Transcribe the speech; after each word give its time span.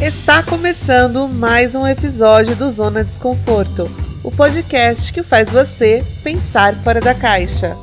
Está 0.00 0.42
começando 0.42 1.28
mais 1.28 1.76
um 1.76 1.86
episódio 1.86 2.54
do 2.56 2.68
Zona 2.68 3.04
Desconforto, 3.04 3.88
o 4.24 4.30
podcast 4.30 5.12
que 5.12 5.22
faz 5.22 5.48
você 5.48 6.02
pensar 6.22 6.74
fora 6.82 7.00
da 7.00 7.14
caixa. 7.14 7.74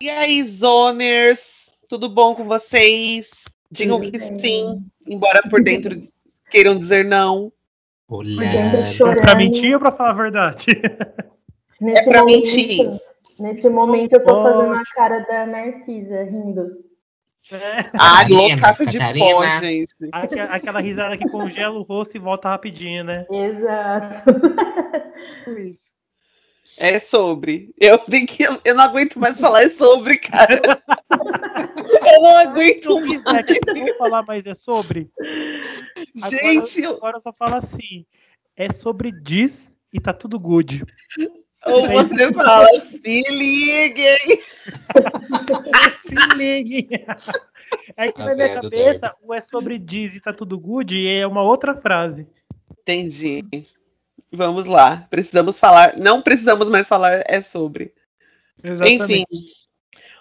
E 0.00 0.10
aí, 0.10 0.44
zoners, 0.44 1.72
tudo 1.88 2.08
bom 2.08 2.34
com 2.34 2.44
vocês? 2.44 3.30
Digam 3.72 3.98
que 4.00 4.20
sim, 4.20 4.84
embora 5.06 5.42
por 5.48 5.62
dentro 5.64 6.00
queiram 6.50 6.78
dizer 6.78 7.04
não. 7.04 7.52
Olá. 8.08 8.42
É 8.44 9.20
pra 9.20 9.34
mentir 9.36 9.74
ou 9.74 9.80
pra 9.80 9.92
falar 9.92 10.10
a 10.10 10.14
verdade? 10.14 10.66
É 11.82 12.02
pra 12.04 12.24
mentir. 12.24 12.90
Nesse 13.38 13.70
momento 13.70 14.14
eu 14.14 14.22
tô 14.22 14.32
Ótimo. 14.32 14.52
fazendo 14.52 14.74
a 14.74 14.82
cara 14.94 15.18
da 15.20 15.46
Narcisa, 15.46 16.24
rindo. 16.24 16.66
Ai, 17.52 18.28
Catarina, 18.28 18.38
loucaça 18.40 18.84
de 18.84 18.98
pó, 18.98 19.42
gente. 19.60 19.94
Aque- 20.12 20.40
Aquela 20.40 20.80
risada 20.80 21.16
que 21.16 21.26
congela 21.30 21.78
o 21.78 21.82
rosto 21.82 22.16
e 22.16 22.20
volta 22.20 22.48
rapidinho, 22.50 23.02
né? 23.04 23.24
Exato. 23.30 24.22
É 26.78 26.98
sobre. 26.98 27.70
Eu, 27.78 27.98
tenho 27.98 28.26
que, 28.26 28.44
eu 28.64 28.74
não 28.74 28.84
aguento 28.84 29.18
mais 29.18 29.38
falar 29.38 29.62
é 29.64 29.70
sobre, 29.70 30.18
cara. 30.18 30.60
Eu 31.10 32.22
não 32.22 32.36
aguento 32.38 33.00
fiz, 33.02 33.22
né? 33.24 33.42
que 33.42 33.60
eu 33.66 33.74
vou 33.86 33.94
falar, 33.96 34.22
mas 34.26 34.46
é 34.46 34.54
sobre. 34.54 35.10
Agora- 36.22 36.30
Gente, 36.30 36.82
eu- 36.82 36.96
Agora 36.96 37.16
eu 37.16 37.20
só 37.20 37.32
falo 37.32 37.56
assim. 37.56 38.04
É 38.56 38.70
sobre 38.72 39.10
diz 39.12 39.76
e 39.92 40.00
tá 40.00 40.12
tudo 40.12 40.38
good. 40.38 40.84
ou 41.66 41.82
você 41.86 42.32
fala, 42.32 42.68
se 42.80 43.22
liguem. 43.30 44.40
Se 46.00 46.14
liguem. 46.36 46.88
É 47.96 48.06
que 48.10 48.14
Tá 48.14 48.26
na 48.26 48.34
minha 48.34 48.48
cabeça, 48.60 49.14
o 49.22 49.32
é 49.34 49.40
sobre 49.40 49.78
diz 49.78 50.14
e 50.16 50.20
tá 50.20 50.32
tudo 50.32 50.58
good 50.58 51.06
é 51.08 51.26
uma 51.26 51.42
outra 51.42 51.74
frase. 51.74 52.26
Entendi. 52.80 53.44
Vamos 54.32 54.66
lá. 54.66 55.06
Precisamos 55.10 55.58
falar. 55.58 55.96
Não 55.96 56.22
precisamos 56.22 56.68
mais 56.68 56.86
falar, 56.86 57.22
é 57.26 57.42
sobre. 57.42 57.92
Enfim. 58.64 59.24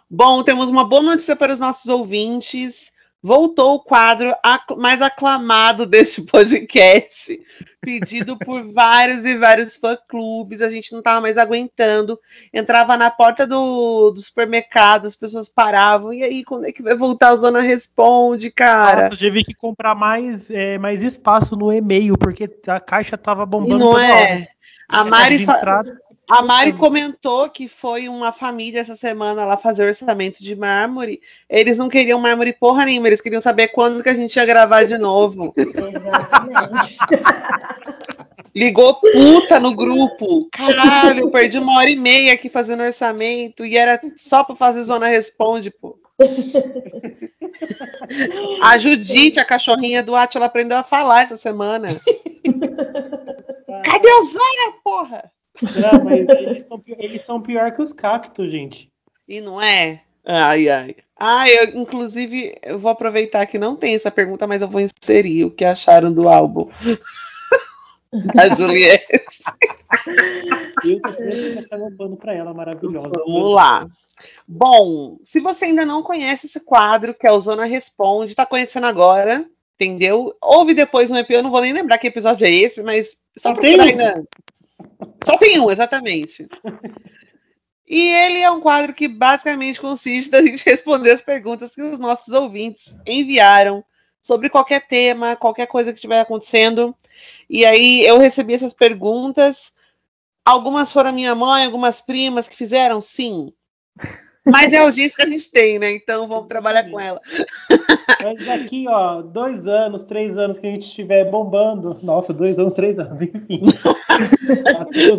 Bom, 0.10 0.44
temos 0.44 0.70
uma 0.70 0.84
boa 0.84 1.02
notícia 1.02 1.36
para 1.36 1.54
os 1.54 1.60
nossos 1.60 1.88
ouvintes. 1.88 2.92
Voltou 3.22 3.76
o 3.76 3.80
quadro 3.80 4.34
mais 4.78 5.02
aclamado 5.02 5.86
deste 5.86 6.22
podcast, 6.22 7.38
pedido 7.82 8.38
por 8.38 8.64
vários 8.72 9.26
e 9.26 9.38
vários 9.38 9.76
fã-clubes. 9.76 10.62
A 10.62 10.70
gente 10.70 10.94
não 10.94 11.00
estava 11.00 11.20
mais 11.20 11.38
aguentando. 11.38 12.18
Entrava 12.54 12.96
na 12.96 13.12
porta 13.12 13.46
do, 13.46 14.12
do 14.12 14.22
supermercado, 14.22 15.06
as 15.06 15.18
pessoas 15.18 15.50
paravam. 15.50 16.14
E 16.14 16.24
aí, 16.24 16.46
quando 16.46 16.66
é 16.66 16.72
que 16.72 16.82
vai 16.82 16.96
voltar? 16.96 17.30
A 17.30 17.36
Zona 17.36 17.60
Responde, 17.60 18.50
cara. 18.50 19.04
Nossa, 19.04 19.16
eu 19.16 19.18
tive 19.18 19.44
que 19.44 19.54
comprar 19.54 19.94
mais, 19.96 20.50
é, 20.50 20.78
mais 20.78 21.04
espaço 21.04 21.58
no 21.58 21.74
e-mail, 21.74 22.18
porque 22.18 22.50
a 22.68 22.80
caixa 22.80 23.18
tava 23.18 23.44
e 23.44 23.46
bombando 23.46 23.80
não 23.80 23.92
toda 23.92 24.06
é? 24.06 24.14
hora. 24.14 24.48
A 24.88 25.04
De 25.04 25.10
Mari, 25.10 25.44
entrada, 25.44 26.02
A 26.30 26.44
Mari 26.44 26.74
comentou 26.74 27.50
que 27.50 27.68
foi 27.68 28.08
uma 28.08 28.32
família 28.32 28.80
essa 28.80 28.96
semana 28.96 29.46
lá 29.46 29.58
fazer 29.58 29.88
orçamento 29.88 30.44
de 30.44 30.56
mármore. 30.56 31.20
Eles 31.50 31.76
não 31.76 31.90
queriam 31.90 32.20
mármore 32.20 32.54
porra 32.54 32.86
nenhuma, 32.86 33.08
eles 33.08 33.20
queriam 33.20 33.42
saber 33.42 33.70
quando 33.70 34.04
que 34.04 34.10
a 34.10 34.14
gente 34.14 34.36
ia 34.36 34.46
gravar 34.46 34.84
de 34.84 34.96
novo. 35.00 35.52
Exatamente. 35.58 37.00
Ligou 38.56 38.94
puta 39.02 39.60
no 39.60 39.76
grupo. 39.76 40.48
Caralho, 40.52 41.22
eu 41.22 41.32
perdi 41.32 41.58
uma 41.58 41.78
hora 41.78 41.90
e 41.90 41.96
meia 41.96 42.34
aqui 42.34 42.48
fazendo 42.48 42.84
orçamento 42.84 43.66
e 43.66 43.76
era 43.76 44.00
só 44.16 44.44
pra 44.44 44.56
fazer 44.56 44.84
Zona 44.84 45.08
Responde, 45.08 45.72
pô. 45.72 45.98
A 48.62 48.78
Judite, 48.78 49.40
a 49.40 49.46
cachorrinha 49.46 50.04
do 50.04 50.16
Ati, 50.16 50.38
ela 50.38 50.46
aprendeu 50.46 50.78
a 50.78 50.84
falar 50.84 51.24
essa 51.24 51.38
semana. 51.38 51.88
Cadê 53.84 54.12
o 54.12 54.24
Zona, 54.26 54.74
porra? 54.84 55.32
Não, 55.62 56.04
mas 56.04 56.28
eles 56.30 56.58
estão 56.60 56.82
eles 56.86 57.26
tão 57.26 57.42
pior 57.42 57.72
que 57.72 57.82
os 57.82 57.94
cactos, 57.94 58.50
gente. 58.50 58.90
E 59.28 59.42
não 59.42 59.62
é? 59.62 60.02
Ai, 60.26 60.70
ai. 60.70 60.96
Ah, 61.18 61.50
eu, 61.50 61.82
inclusive, 61.82 62.58
eu 62.64 62.80
vou 62.80 62.92
aproveitar 62.92 63.46
que 63.46 63.58
não 63.58 63.76
tem 63.76 63.96
essa 63.96 64.10
pergunta, 64.10 64.48
mas 64.48 64.62
eu 64.62 64.68
vou 64.68 64.82
inserir 64.82 65.46
o 65.46 65.52
que 65.52 65.66
acharam 65.66 66.14
do 66.14 66.30
álbum. 66.30 66.70
da 68.34 68.50
Juliette. 68.50 69.44
Eu 70.84 71.70
tô 71.70 71.78
meu 71.78 71.92
pano 71.98 72.18
pra 72.18 72.34
ela, 72.34 72.54
maravilhosa. 72.54 73.12
Vamos 73.26 73.54
lá. 73.54 73.88
Bom, 74.48 75.18
se 75.24 75.40
você 75.40 75.66
ainda 75.66 75.86
não 75.86 76.02
conhece 76.02 76.48
esse 76.48 76.60
quadro, 76.60 77.14
que 77.14 77.28
é 77.28 77.32
o 77.32 77.40
Zona 77.40 77.66
Responde, 77.66 78.36
tá 78.36 78.46
conhecendo 78.46 78.88
agora, 78.88 79.46
entendeu? 79.76 80.36
Ouve 80.42 80.74
depois 80.74 81.12
um 81.12 81.16
episódio, 81.16 81.40
eu 81.40 81.44
não 81.44 81.52
vou 81.52 81.62
nem 81.62 81.74
lembrar 81.74 81.98
que 81.98 82.08
episódio 82.08 82.46
é 82.46 82.52
esse, 82.52 82.82
mas 82.82 83.16
só 83.38 83.50
Só 83.50 83.54
procurar 83.54 83.86
tem 83.86 83.92
ainda. 83.92 84.24
Só 85.24 85.38
tem 85.38 85.60
um, 85.60 85.70
exatamente. 85.70 86.48
E 87.88 88.08
ele 88.08 88.40
é 88.40 88.52
um 88.52 88.62
quadro 88.62 88.94
que 88.94 89.08
basicamente 89.08 89.82
consiste 89.82 90.30
da 90.30 90.44
gente 90.44 90.64
responder 90.64 91.12
as 91.12 91.22
perguntas 91.22 91.74
que 91.74 91.82
os 91.82 91.98
nossos 91.98 92.34
ouvintes 92.34 92.96
enviaram 93.06 93.84
sobre 94.22 94.50
qualquer 94.50 94.86
tema, 94.88 95.36
qualquer 95.36 95.66
coisa 95.66 95.92
que 95.92 95.98
estiver 95.98 96.22
acontecendo. 96.22 96.96
E 97.50 97.66
aí 97.66 98.06
eu 98.06 98.20
recebi 98.20 98.54
essas 98.54 98.74
perguntas. 98.74 99.74
Algumas 100.46 100.94
foram 100.94 101.12
minha 101.12 101.34
mãe, 101.34 101.66
algumas 101.66 102.00
primas 102.00 102.48
que 102.48 102.56
fizeram, 102.56 103.02
sim. 103.02 103.52
Mas 104.46 104.74
é 104.74 104.78
a 104.78 104.84
audiência 104.84 105.16
que 105.16 105.22
a 105.22 105.28
gente 105.28 105.52
tem, 105.52 105.80
né? 105.80 105.92
Então 105.92 106.28
vamos 106.28 106.48
trabalhar 106.48 106.90
com 106.90 107.00
ela. 107.00 107.22
Mas 108.24 108.46
daqui, 108.46 108.86
ó, 108.88 109.22
dois 109.22 109.68
anos, 109.68 110.04
três 110.04 110.38
anos 110.38 110.60
que 110.60 110.68
a 110.68 110.72
gente 110.72 110.88
estiver 110.88 111.30
bombando. 111.30 111.98
Nossa, 112.04 112.34
dois 112.34 112.58
anos, 112.58 112.74
três 112.74 113.00
anos, 113.00 113.22
enfim. 113.22 113.62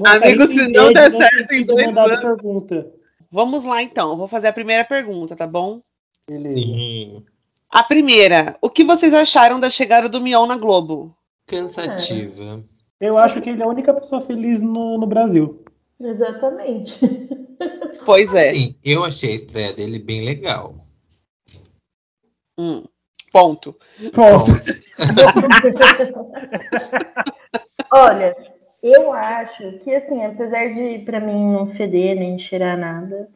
Amigo, 0.06 0.46
se 0.46 0.68
não 0.68 0.92
der 0.92 1.10
certo 1.12 1.46
tem 1.48 1.62
em 1.62 1.64
dois 1.64 1.96
anos. 1.96 2.20
pergunta. 2.20 2.86
Vamos 3.30 3.64
lá, 3.64 3.82
então. 3.82 4.16
Vou 4.16 4.26
fazer 4.26 4.48
a 4.48 4.52
primeira 4.52 4.84
pergunta, 4.84 5.36
tá 5.36 5.46
bom? 5.46 5.80
Sim. 6.28 7.22
A 7.70 7.82
primeira. 7.82 8.56
O 8.60 8.68
que 8.68 8.84
vocês 8.84 9.14
acharam 9.14 9.60
da 9.60 9.70
chegada 9.70 10.08
do 10.08 10.20
Mion 10.20 10.46
na 10.46 10.56
Globo? 10.56 11.14
Cansativa. 11.46 12.62
Eu 13.00 13.16
acho 13.16 13.40
que 13.40 13.50
ele 13.50 13.62
é 13.62 13.64
a 13.64 13.68
única 13.68 13.94
pessoa 13.94 14.20
feliz 14.20 14.60
no, 14.60 14.98
no 14.98 15.06
Brasil. 15.06 15.64
Exatamente. 16.00 16.98
Pois 18.06 18.34
é. 18.34 18.52
Sim, 18.52 18.74
eu 18.82 19.04
achei 19.04 19.32
a 19.32 19.34
estreia 19.34 19.72
dele 19.74 19.98
bem 19.98 20.24
legal. 20.24 20.74
Hum, 22.58 22.84
ponto. 23.30 23.76
Ponto. 24.14 24.50
Olha, 27.92 28.34
eu 28.82 29.12
acho 29.12 29.72
que, 29.78 29.94
assim, 29.94 30.24
apesar 30.24 30.68
de, 30.68 31.00
pra 31.00 31.20
mim, 31.20 31.52
não 31.52 31.74
feder 31.74 32.16
nem 32.16 32.38
cheirar 32.38 32.78
nada, 32.78 33.28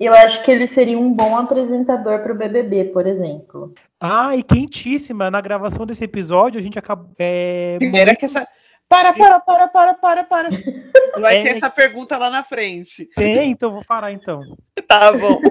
eu 0.00 0.14
acho 0.14 0.42
que 0.42 0.50
ele 0.50 0.66
seria 0.66 0.98
um 0.98 1.12
bom 1.12 1.36
apresentador 1.36 2.22
pro 2.22 2.34
BBB, 2.34 2.86
por 2.86 3.06
exemplo. 3.06 3.74
Ah, 4.00 4.36
e 4.36 4.42
quentíssima. 4.42 5.30
Na 5.30 5.40
gravação 5.40 5.84
desse 5.84 6.04
episódio, 6.04 6.58
a 6.58 6.62
gente 6.62 6.78
acabou. 6.78 7.10
É, 7.18 7.76
Primeira 7.78 8.14
que 8.14 8.24
essa. 8.24 8.46
Para, 8.88 9.12
para, 9.12 9.40
para, 9.40 9.68
para, 9.68 9.94
para, 9.94 10.24
para. 10.24 10.48
Vai 11.20 11.38
É. 11.38 11.42
ter 11.42 11.48
essa 11.56 11.68
pergunta 11.70 12.16
lá 12.16 12.30
na 12.30 12.42
frente. 12.44 13.06
Tem, 13.16 13.50
então 13.50 13.70
vou 13.70 13.84
parar 13.84 14.12
então. 14.12 14.40
Tá 14.86 15.12
bom. 15.12 15.40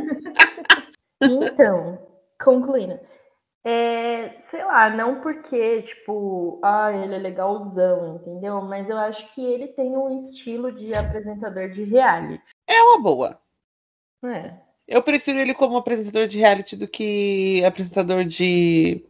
Então, 1.22 1.98
concluindo. 2.44 3.00
É, 3.66 4.42
sei 4.52 4.64
lá, 4.64 4.90
não 4.90 5.22
porque, 5.22 5.82
tipo, 5.82 6.60
ah, 6.64 6.92
ele 6.94 7.16
é 7.16 7.18
legalzão, 7.18 8.18
entendeu? 8.18 8.62
Mas 8.62 8.88
eu 8.88 8.98
acho 8.98 9.34
que 9.34 9.44
ele 9.44 9.70
tem 9.70 9.98
um 9.98 10.30
estilo 10.30 10.72
de 10.72 10.94
apresentador 10.94 11.70
de 11.70 11.84
reality. 11.84 12.44
É 12.68 12.80
uma 12.84 13.02
boa. 13.02 13.40
É. 14.24 14.54
Eu 14.88 15.02
prefiro 15.02 15.40
ele 15.40 15.54
como 15.56 15.78
apresentador 15.78 16.28
de 16.28 16.38
reality 16.38 16.76
do 16.76 16.88
que 16.88 17.64
apresentador 17.66 18.24
de 18.24 19.04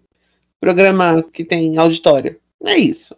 programa 0.62 1.22
que 1.34 1.44
tem 1.44 1.78
auditório. 1.78 2.40
É 2.66 2.78
isso. 2.78 3.16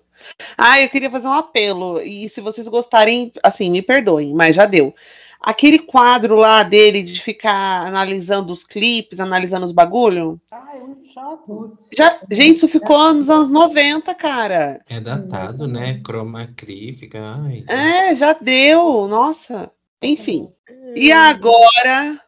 Ah, 0.57 0.81
eu 0.81 0.89
queria 0.89 1.09
fazer 1.09 1.27
um 1.27 1.33
apelo. 1.33 2.01
E 2.01 2.27
se 2.29 2.41
vocês 2.41 2.67
gostarem, 2.67 3.31
assim, 3.43 3.69
me 3.69 3.81
perdoem, 3.81 4.33
mas 4.33 4.55
já 4.55 4.65
deu. 4.65 4.93
Aquele 5.39 5.79
quadro 5.79 6.35
lá 6.35 6.63
dele 6.63 7.03
de 7.03 7.21
ficar 7.21 7.87
analisando 7.87 8.51
os 8.51 8.63
clipes, 8.63 9.19
analisando 9.19 9.65
os 9.65 9.71
bagulho. 9.71 10.41
Ah, 10.51 10.71
é 10.75 10.79
muito 10.79 11.05
chato. 11.05 11.77
Já, 11.95 12.19
gente, 12.31 12.57
isso 12.57 12.67
ficou 12.67 13.13
nos 13.13 13.29
anos 13.29 13.49
90, 13.49 14.13
cara. 14.15 14.81
É 14.89 14.99
datado, 14.99 15.67
né? 15.67 16.01
Chroma 16.05 16.49
fica. 16.95 17.19
Ai, 17.45 17.63
É, 17.67 18.15
já 18.15 18.33
deu. 18.33 19.07
Nossa. 19.07 19.71
Enfim. 20.01 20.51
E 20.95 21.11
agora 21.11 22.19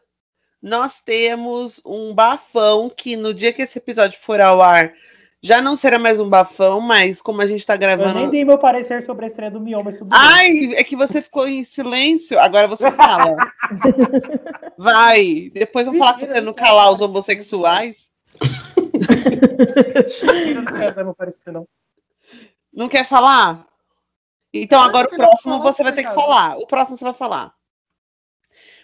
nós 0.62 1.00
temos 1.00 1.80
um 1.84 2.14
bafão 2.14 2.90
que 2.94 3.16
no 3.16 3.34
dia 3.34 3.52
que 3.52 3.62
esse 3.62 3.78
episódio 3.78 4.18
for 4.20 4.40
ao 4.40 4.62
ar 4.62 4.92
Já 5.42 5.62
não 5.62 5.74
será 5.74 5.98
mais 5.98 6.20
um 6.20 6.28
bafão, 6.28 6.80
mas 6.80 7.22
como 7.22 7.40
a 7.40 7.46
gente 7.46 7.64
tá 7.64 7.74
Eu 7.74 7.78
gravando. 7.78 8.14
nem 8.14 8.28
dei 8.28 8.44
meu 8.44 8.58
parecer 8.58 9.02
sobre 9.02 9.24
a 9.24 9.28
estreia 9.28 9.50
do 9.50 9.58
Mion, 9.58 9.82
mas 9.82 9.98
tudo 9.98 10.10
bem. 10.10 10.18
Ai, 10.20 10.74
é 10.74 10.84
que 10.84 10.94
você 10.94 11.22
ficou 11.22 11.48
em 11.48 11.64
silêncio. 11.64 12.38
Agora 12.38 12.68
você 12.68 12.92
fala. 12.92 13.36
Vai. 14.76 15.50
Depois 15.54 15.86
eu 15.86 15.94
vou 15.94 16.00
falar 16.00 16.18
que 16.18 16.26
querendo 16.26 16.52
calar 16.52 16.92
os 16.92 17.00
homossexuais. 17.00 18.10
Eu 20.46 20.54
não 20.56 20.64
quero 20.66 20.94
dar 20.94 21.04
meu 21.04 21.14
parecer, 21.14 21.50
não. 21.50 21.66
Não 22.72 22.88
quer 22.88 23.06
falar? 23.06 23.66
Então 24.52 24.80
agora 24.80 25.06
o 25.06 25.16
próximo 25.16 25.58
você 25.60 25.82
vai 25.82 25.92
ter 25.92 26.04
que 26.04 26.14
falar. 26.14 26.58
O 26.58 26.66
próximo 26.66 26.98
você 26.98 27.04
vai 27.04 27.14
falar. 27.14 27.54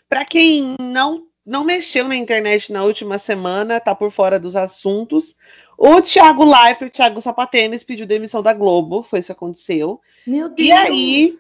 Pra 0.09 0.25
quem 0.25 0.75
não 0.81 1.27
não 1.45 1.63
mexeu 1.63 2.09
na 2.09 2.17
internet 2.17 2.73
na 2.73 2.83
última 2.83 3.19
semana, 3.19 3.79
tá 3.79 3.95
por 3.95 4.11
fora 4.11 4.39
dos 4.39 4.57
assuntos. 4.57 5.37
O 5.79 6.01
Thiago 6.01 6.45
Leifert, 6.45 6.89
o 6.89 6.93
Thiago 6.93 7.21
Sapatênis 7.21 7.85
pediu 7.85 8.07
demissão 8.07 8.43
da 8.43 8.53
Globo, 8.55 9.03
foi 9.03 9.19
isso 9.19 9.27
que 9.27 9.33
aconteceu. 9.33 10.01
Meu 10.27 10.49
Deus. 10.49 10.69
E 10.69 10.73
aí, 10.73 11.35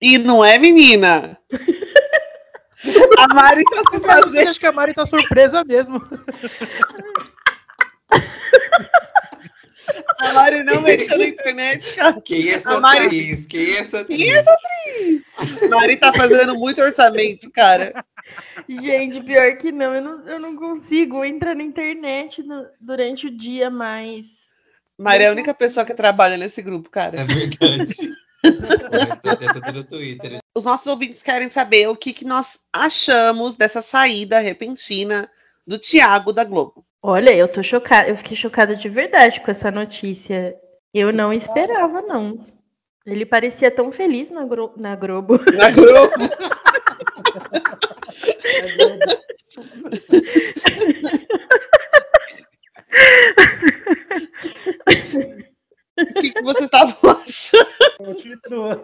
e 0.00 0.18
não 0.18 0.44
é 0.44 0.58
menina. 0.58 1.38
A 3.18 3.32
Mari 3.32 3.62
tá 3.64 3.82
se 3.90 3.96
Eu 3.96 4.00
fazendo. 4.00 4.48
acho 4.48 4.58
que 4.58 4.66
a 4.66 4.72
Mari 4.72 4.92
tá 4.92 5.06
surpresa 5.06 5.62
mesmo. 5.62 6.02
A 10.20 10.34
Mari 10.34 10.62
não 10.64 10.82
mexeu 10.82 11.18
na 11.18 11.26
internet, 11.26 11.96
cara. 11.96 12.20
Quem 12.24 12.48
é 12.48 12.54
essa 12.54 12.72
A 12.76 12.80
Mari- 12.80 13.06
atriz? 13.06 13.46
Quem 13.46 13.60
é 13.60 13.78
essa 13.80 14.00
atriz? 14.00 14.18
Quem 14.18 14.32
é 14.32 14.36
essa 14.38 14.50
atriz? 14.52 15.62
A 15.62 15.68
Mari 15.76 15.96
tá 15.96 16.12
fazendo 16.12 16.54
muito 16.56 16.80
orçamento, 16.82 17.50
cara. 17.50 17.92
Gente, 18.68 19.22
pior 19.22 19.56
que 19.56 19.72
não 19.72 19.94
eu, 19.94 20.02
não, 20.02 20.28
eu 20.28 20.40
não 20.40 20.56
consigo 20.56 21.24
entrar 21.24 21.54
na 21.54 21.62
internet 21.62 22.42
no- 22.42 22.66
durante 22.80 23.26
o 23.26 23.36
dia 23.36 23.70
mais. 23.70 24.26
Mari 24.98 25.24
é 25.24 25.28
a 25.28 25.32
única 25.32 25.54
pessoa 25.54 25.86
que 25.86 25.94
trabalha 25.94 26.36
nesse 26.36 26.60
grupo, 26.62 26.90
cara. 26.90 27.16
É 27.18 27.24
verdade. 27.24 28.12
Os 30.54 30.64
nossos 30.64 30.86
ouvintes 30.86 31.22
querem 31.22 31.48
saber 31.48 31.88
o 31.88 31.96
que, 31.96 32.12
que 32.12 32.24
nós 32.24 32.60
achamos 32.72 33.56
dessa 33.56 33.80
saída 33.80 34.38
repentina 34.38 35.28
do 35.66 35.78
Thiago 35.78 36.32
da 36.32 36.44
Globo. 36.44 36.84
Olha, 37.02 37.34
eu 37.34 37.48
tô 37.48 37.62
chocada, 37.62 38.08
eu 38.08 38.16
fiquei 38.16 38.36
chocada 38.36 38.76
de 38.76 38.88
verdade 38.88 39.40
com 39.40 39.50
essa 39.50 39.70
notícia. 39.70 40.54
Eu 40.92 41.12
não 41.12 41.32
esperava, 41.32 42.02
não. 42.02 42.46
Ele 43.06 43.24
parecia 43.26 43.70
tão 43.70 43.90
feliz 43.90 44.30
na, 44.30 44.44
Gro- 44.44 44.74
na 44.76 44.94
Globo. 44.94 45.40
Na 45.56 45.70
Globo. 45.70 45.88
O 55.98 56.20
que, 56.20 56.30
que 56.32 56.42
vocês 56.42 56.64
estavam 56.64 57.10
achando? 57.10 57.66
Continua. 57.98 58.82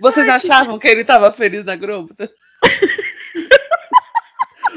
Vocês 0.00 0.28
achavam 0.28 0.78
que 0.78 0.88
ele 0.88 1.00
estava 1.02 1.32
feliz 1.32 1.64
na 1.64 1.76
Globo? 1.76 2.14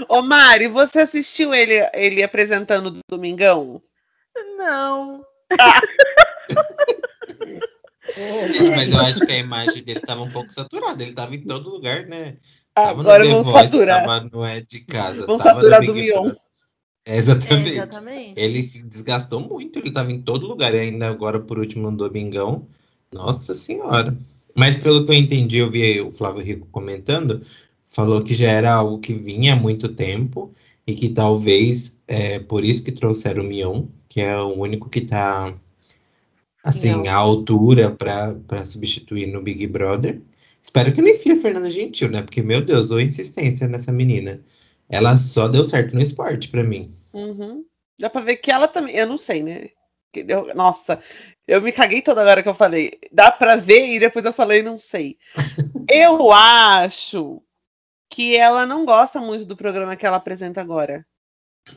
Ô 0.08 0.22
Mari, 0.22 0.68
você 0.68 1.00
assistiu 1.00 1.54
ele, 1.54 1.75
ele 1.94 2.24
apresentando 2.24 2.90
do 2.90 3.00
Domingão? 3.10 3.82
Não. 4.58 5.25
Mas 8.76 8.94
eu 8.94 9.00
acho 9.02 9.26
que 9.26 9.32
a 9.32 9.38
imagem 9.38 9.84
dele 9.84 10.00
tava 10.02 10.22
um 10.22 10.30
pouco 10.32 10.52
saturada. 10.52 11.02
Ele 11.04 11.14
tava 11.14 11.36
em 11.36 11.42
todo 11.42 11.70
lugar, 11.70 12.06
né? 12.08 12.38
Tava 12.74 13.02
Agora 13.02 13.24
no 13.24 13.30
The 13.30 13.36
vamos 13.36 13.52
Voice, 13.52 13.72
saturar. 13.72 14.06
tava 14.06 14.30
no 14.32 14.46
É 14.46 14.62
de 14.62 14.80
Casa. 14.86 15.26
Vamos 15.26 15.44
tava 15.44 15.56
no 15.56 15.62
saturar 15.62 15.86
do 15.86 15.94
Mion. 15.94 16.22
Brother. 16.24 16.38
É, 17.06 17.16
É, 17.16 17.18
exatamente. 17.18 17.72
exatamente. 17.72 18.34
Ele 18.40 18.62
desgastou 18.86 19.40
muito, 19.40 19.80
ele 19.80 19.92
tava 19.92 20.12
em 20.12 20.22
todo 20.22 20.46
lugar, 20.48 20.74
e 20.76 20.80
ainda 20.80 21.08
agora 21.08 21.40
por 21.40 21.58
último 21.60 21.90
no 21.90 21.98
Domingão. 21.98 22.68
Nossa 23.12 23.56
senhora. 23.56 24.16
Mas 24.56 24.78
pelo 24.78 25.06
que 25.06 25.12
eu 25.12 25.16
entendi, 25.16 25.58
eu 25.60 25.70
vi 25.72 26.00
o 26.02 26.12
Flávio 26.12 26.44
Rico 26.44 26.68
comentando, 26.72 27.42
falou 27.86 28.22
que 28.24 28.34
já 28.34 28.52
era 28.52 28.74
algo 28.74 29.00
que 29.00 29.14
vinha 29.14 29.54
há 29.54 29.56
muito 29.56 29.90
tempo 29.90 30.52
e 30.86 30.94
que 30.94 31.10
talvez 31.10 32.00
é 32.08 32.40
por 32.40 32.64
isso 32.64 32.84
que 32.84 32.92
trouxeram 32.92 33.44
o 33.44 33.48
Mion, 33.48 33.86
que 34.08 34.22
é 34.22 34.38
o 34.38 34.54
único 34.60 34.90
que 34.90 35.02
tá 35.02 35.54
assim, 36.66 36.96
Não. 36.96 37.06
à 37.08 37.16
altura 37.16 37.92
para 37.92 38.66
substituir 38.66 39.28
no 39.28 39.42
Big 39.42 39.66
Brother. 39.68 40.22
Espero 40.62 40.92
que 40.92 41.02
não 41.02 41.08
enfie 41.08 41.32
a 41.32 41.42
Fernanda 41.42 41.72
Gentil, 41.72 42.10
né? 42.10 42.22
Porque, 42.22 42.42
meu 42.42 42.62
Deus, 42.62 42.90
dou 42.90 43.00
insistência 43.00 43.68
nessa 43.68 43.92
menina. 43.92 44.42
Ela 44.90 45.16
só 45.18 45.48
deu 45.48 45.64
certo 45.64 45.96
no 45.96 46.02
esporte 46.02 46.50
pra 46.50 46.64
mim. 46.64 46.94
Uhum. 47.14 47.64
Dá 47.98 48.10
pra 48.10 48.22
ver 48.22 48.38
que 48.38 48.52
ela 48.52 48.68
também. 48.68 48.96
Eu 48.96 49.08
não 49.08 49.18
sei, 49.18 49.44
né? 49.44 49.70
Nossa, 50.56 51.00
eu 51.48 51.62
me 51.62 51.72
caguei 51.72 52.02
toda 52.02 52.24
hora 52.24 52.42
que 52.44 52.50
eu 52.50 52.54
falei. 52.54 53.00
Dá 53.12 53.32
pra 53.32 53.56
ver 53.56 53.88
e 53.88 54.00
depois 54.00 54.26
eu 54.26 54.34
falei, 54.34 54.62
não 54.62 54.78
sei. 54.78 55.18
eu 55.90 56.32
acho 56.32 57.42
que 58.10 58.36
ela 58.36 58.66
não 58.66 58.86
gosta 58.86 59.20
muito 59.20 59.46
do 59.46 59.56
programa 59.56 59.96
que 59.96 60.06
ela 60.06 60.18
apresenta 60.18 60.60
agora. 60.60 61.06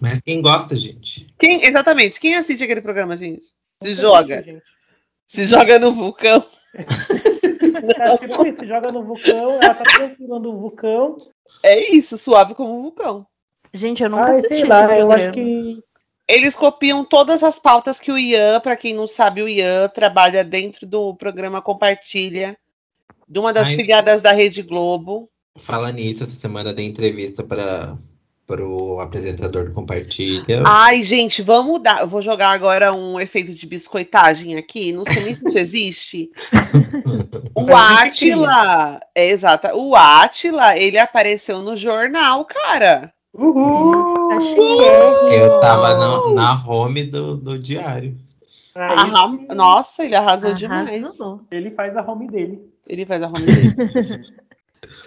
Mas 0.01 0.23
quem 0.23 0.41
gosta, 0.41 0.75
gente? 0.75 1.27
Quem, 1.39 1.65
exatamente, 1.65 2.19
quem 2.19 2.35
assiste 2.35 2.65
aquele 2.65 2.81
programa, 2.81 3.17
gente? 3.17 3.53
Se 3.83 3.95
joga. 3.95 4.43
gente. 4.43 4.63
Se 5.27 5.45
joga 5.45 5.79
no 5.79 5.93
vulcão. 5.93 6.45
Acho 6.75 8.19
que 8.19 8.27
não, 8.27 8.57
se 8.59 8.67
joga 8.67 8.93
no 8.93 9.05
vulcão, 9.05 9.59
ela 9.61 9.75
tá 9.75 9.85
tranquila 9.85 10.39
no 10.39 10.59
vulcão. 10.59 11.17
É 11.63 11.93
isso, 11.93 12.17
suave 12.17 12.55
como 12.55 12.79
um 12.79 12.83
vulcão. 12.83 13.27
Gente, 13.75 14.03
eu 14.03 14.11
nunca 14.11 14.25
Ai, 14.25 14.43
sei 14.43 14.65
lá, 14.65 14.99
eu 14.99 15.11
acho 15.11 15.31
que. 15.31 15.79
Eles 16.29 16.55
copiam 16.55 17.05
todas 17.05 17.43
as 17.43 17.59
pautas 17.59 17.99
que 17.99 18.13
o 18.13 18.19
Ian, 18.19 18.61
pra 18.61 18.77
quem 18.77 18.95
não 18.95 19.07
sabe, 19.07 19.43
o 19.43 19.49
Ian 19.49 19.89
trabalha 19.89 20.45
dentro 20.45 20.87
do 20.87 21.15
programa 21.15 21.61
Compartilha, 21.61 22.57
de 23.29 23.39
uma 23.39 23.53
das 23.53 23.69
Ai. 23.69 23.77
filiadas 23.77 24.23
da 24.23 24.33
Rede 24.33 24.63
Globo. 24.63 25.29
Fala 25.59 25.91
nisso, 25.93 26.23
essa 26.23 26.39
semana 26.39 26.75
tem 26.75 26.87
entrevista 26.87 27.43
para 27.43 27.99
o 28.51 29.01
apresentador 29.01 29.65
do 29.67 29.73
Compartilha. 29.73 30.63
Ai, 30.67 31.03
gente, 31.03 31.41
vamos 31.43 31.81
dar. 31.83 32.01
Eu 32.03 32.09
vou 32.09 32.21
jogar 32.21 32.51
agora 32.51 32.95
um 32.95 33.19
efeito 33.21 33.55
de 33.55 33.67
biscoitagem 33.67 34.57
aqui. 34.57 34.93
Não 34.93 35.05
sei 35.07 35.23
nem 35.25 35.35
se 35.35 35.45
isso 35.49 35.59
existe. 35.59 36.31
O 37.55 37.75
Átila, 37.75 39.01
é 39.15 39.29
exato. 39.31 39.69
O 39.77 39.95
Átila, 39.95 40.77
ele 40.77 40.99
apareceu 40.99 41.61
no 41.61 41.77
jornal, 41.77 42.45
cara. 42.47 43.13
Uhul! 43.33 44.29
Tá 44.31 44.41
chiquérrimo. 44.41 45.29
Eu 45.33 45.61
tava 45.61 45.95
na, 45.95 46.35
na 46.35 46.65
home 46.67 47.05
do, 47.05 47.37
do 47.37 47.59
diário. 47.59 48.17
Arra- 48.75 49.29
Nossa, 49.55 50.03
ele 50.05 50.15
arrasou 50.15 50.51
Arrasou. 50.51 50.55
demais. 50.55 51.19
Ele 51.51 51.71
faz 51.71 51.97
a 51.97 52.03
home 52.03 52.27
dele. 52.29 52.61
Ele 52.89 53.05
faz 53.07 53.23
a 53.23 53.27
home 53.27 53.45
dele. 53.47 53.75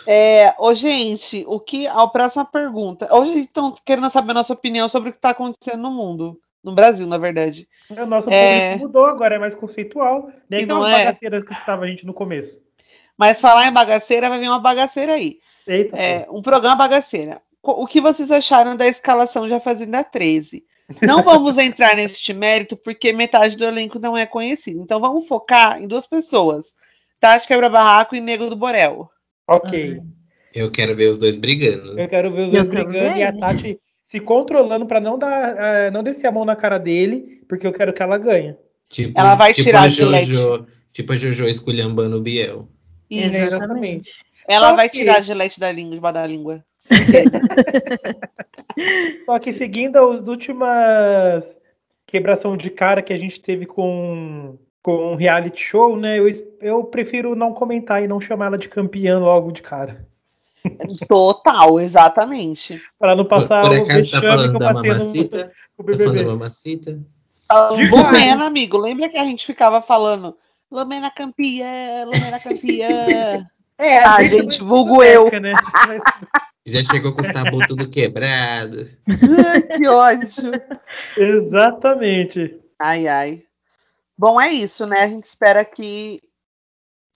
É, 0.08 0.54
ô, 0.58 0.74
gente, 0.74 1.44
o 1.48 1.60
que. 1.60 1.88
A 1.88 2.08
próxima 2.08 2.46
pergunta. 2.46 3.08
Hoje 3.14 3.40
estão 3.40 3.74
querendo 3.86 4.10
saber 4.10 4.32
a 4.32 4.36
nossa 4.36 4.54
opinião 4.54 4.88
sobre 4.88 5.10
o 5.10 5.12
que 5.12 5.18
está 5.18 5.32
acontecendo 5.32 5.82
no 5.82 5.92
mundo. 5.92 6.40
No 6.64 6.74
Brasil, 6.74 7.06
na 7.06 7.18
verdade. 7.18 7.68
O 7.90 8.06
nosso 8.06 8.30
É. 8.30 8.72
público 8.72 8.88
mudou 8.88 9.06
agora, 9.06 9.36
é 9.36 9.40
mais 9.40 9.54
conceitual. 9.54 10.32
Nem 10.50 10.66
não 10.66 10.78
aquelas 10.82 11.00
é? 11.00 11.06
bagaceiras 11.06 11.44
que 11.44 11.54
estava 11.54 11.86
a 11.86 11.88
gente 11.88 12.06
no 12.06 12.14
começo. 12.14 12.60
Mas 13.18 13.40
falar 13.40 13.68
em 13.68 13.72
bagaceira, 13.72 14.30
vai 14.30 14.40
vir 14.40 14.50
uma 14.50 14.60
bagaceira 14.60 15.14
aí. 15.14 15.38
Eita, 15.68 15.96
É, 15.96 16.28
um 16.30 16.42
programa 16.42 16.76
bagaceira. 16.76 17.42
O 17.62 17.88
que 17.88 18.00
vocês 18.02 18.30
acharam 18.30 18.76
da 18.76 18.88
escalação 18.88 19.48
de 19.48 19.54
A 19.54 19.60
Fazenda 19.60 20.04
13? 20.04 20.64
Não 21.02 21.24
vamos 21.24 21.58
entrar 21.58 21.96
neste 21.96 22.32
mérito, 22.34 22.78
porque 22.78 23.12
metade 23.12 23.58
do 23.58 23.66
elenco 23.66 23.98
não 23.98 24.16
é 24.16 24.26
conhecido. 24.26 24.82
Então 24.82 25.00
vamos 25.00 25.28
focar 25.28 25.82
em 25.82 25.88
duas 25.88 26.06
pessoas: 26.06 26.74
Tati 27.20 27.48
Quebra-Barraco 27.48 28.16
e 28.16 28.22
Nego 28.22 28.50
do 28.50 28.56
Borel. 28.56 29.10
Ok. 29.48 30.02
Eu 30.54 30.72
quero 30.72 30.96
ver 30.96 31.10
os 31.10 31.18
dois 31.18 31.36
brigando. 31.36 32.00
Eu 32.00 32.08
quero 32.08 32.32
ver 32.32 32.42
os 32.48 32.54
Eu 32.54 32.64
dois 32.64 32.68
brigando 32.68 32.94
também. 33.10 33.20
e 33.20 33.24
a 33.24 33.34
Tati 33.38 33.80
se 34.06 34.20
controlando 34.20 34.86
pra 34.86 35.00
não 35.02 35.18
dar, 35.18 35.56
eh, 35.58 35.92
não 35.92 36.02
descer 36.04 36.28
a 36.28 36.32
mão 36.32 36.46
na 36.46 36.56
cara 36.56 36.78
dele, 36.78 37.42
porque 37.50 37.66
eu 37.68 37.74
quero 37.74 37.92
que 37.94 38.02
ela 38.02 38.18
ganhe. 38.18 38.56
Tipo, 38.88 39.20
Ela 39.20 39.36
vai 39.36 39.52
tipo 39.52 39.66
tirar 39.68 39.82
a. 39.84 39.90
Jojo, 39.90 40.66
Tipo 40.94 41.12
a 41.12 41.16
Jojo 41.16 41.46
esculhambando 41.48 42.18
o 42.18 42.22
Biel. 42.22 42.70
Isso. 43.10 43.36
Exatamente. 43.36 44.12
Ela 44.48 44.70
Só 44.70 44.76
vai 44.76 44.88
que- 44.90 45.00
tirar 45.00 45.18
a 45.18 45.22
gilete 45.22 45.60
da 45.60 45.72
língua, 45.72 46.14
da 46.14 46.26
língua. 46.26 46.64
Só 49.26 49.40
que 49.40 49.52
seguindo 49.54 49.98
as 49.98 50.28
últimas 50.28 51.58
quebração 52.06 52.56
de 52.56 52.70
cara 52.70 53.02
que 53.02 53.12
a 53.12 53.18
gente 53.18 53.42
teve 53.42 53.66
com 53.66 54.58
com 54.86 55.14
um 55.14 55.16
reality 55.16 55.60
show, 55.64 55.98
né? 55.98 56.20
Eu, 56.20 56.28
eu 56.62 56.84
prefiro 56.84 57.36
não 57.36 57.52
comentar 57.52 58.04
e 58.04 58.08
não 58.08 58.22
chamar 58.22 58.46
ela 58.46 58.58
de 58.58 58.70
campeã 58.70 59.18
logo 59.18 59.52
de 59.52 59.64
cara. 59.64 60.06
Total, 61.10 61.80
exatamente. 61.80 62.80
Para 63.00 63.16
não 63.16 63.26
Por, 63.26 63.30
passar 63.48 63.64
por 63.64 63.72
o 63.72 63.84
acaso 63.84 64.12
tá 64.12 64.20
vexame 64.20 64.22
que 64.22 64.28
falando 64.28 64.54
eu 64.54 64.60
da 64.60 64.68
no, 64.74 64.74
mamacita? 64.84 65.52
no 65.78 65.86
Tá 65.86 65.94
falando 65.94 65.98
da 65.98 66.12
BBB. 66.14 66.24
mamacita? 66.26 67.00
Lumena, 67.92 68.46
amigo, 68.46 68.78
lembra 68.78 69.10
que 69.10 69.18
a 69.18 69.24
gente 69.26 69.44
ficava 69.44 69.82
falando 69.82 70.38
Lumena 70.72 71.10
campeã, 71.10 72.06
Lumena 72.06 72.40
campeã. 72.44 73.48
É, 73.78 73.98
Ah, 74.06 74.18
desde 74.20 74.38
gente, 74.40 74.62
a 74.62 74.64
vulgo 74.64 75.04
eu. 75.04 75.24
época, 75.24 75.40
né? 75.42 75.54
Já 76.66 76.82
chegou 76.82 77.14
com 77.14 77.20
os 77.20 77.28
tabu 77.28 77.60
tudo 77.68 77.90
quebrado. 77.90 78.86
que 79.78 79.86
ódio. 79.90 80.54
Exatamente. 81.18 82.56
Ai, 82.80 83.06
ai. 83.06 83.44
Bom, 84.18 84.40
é 84.40 84.52
isso, 84.52 84.86
né? 84.86 85.02
A 85.02 85.08
gente 85.08 85.26
espera 85.26 85.66
que 85.66 86.22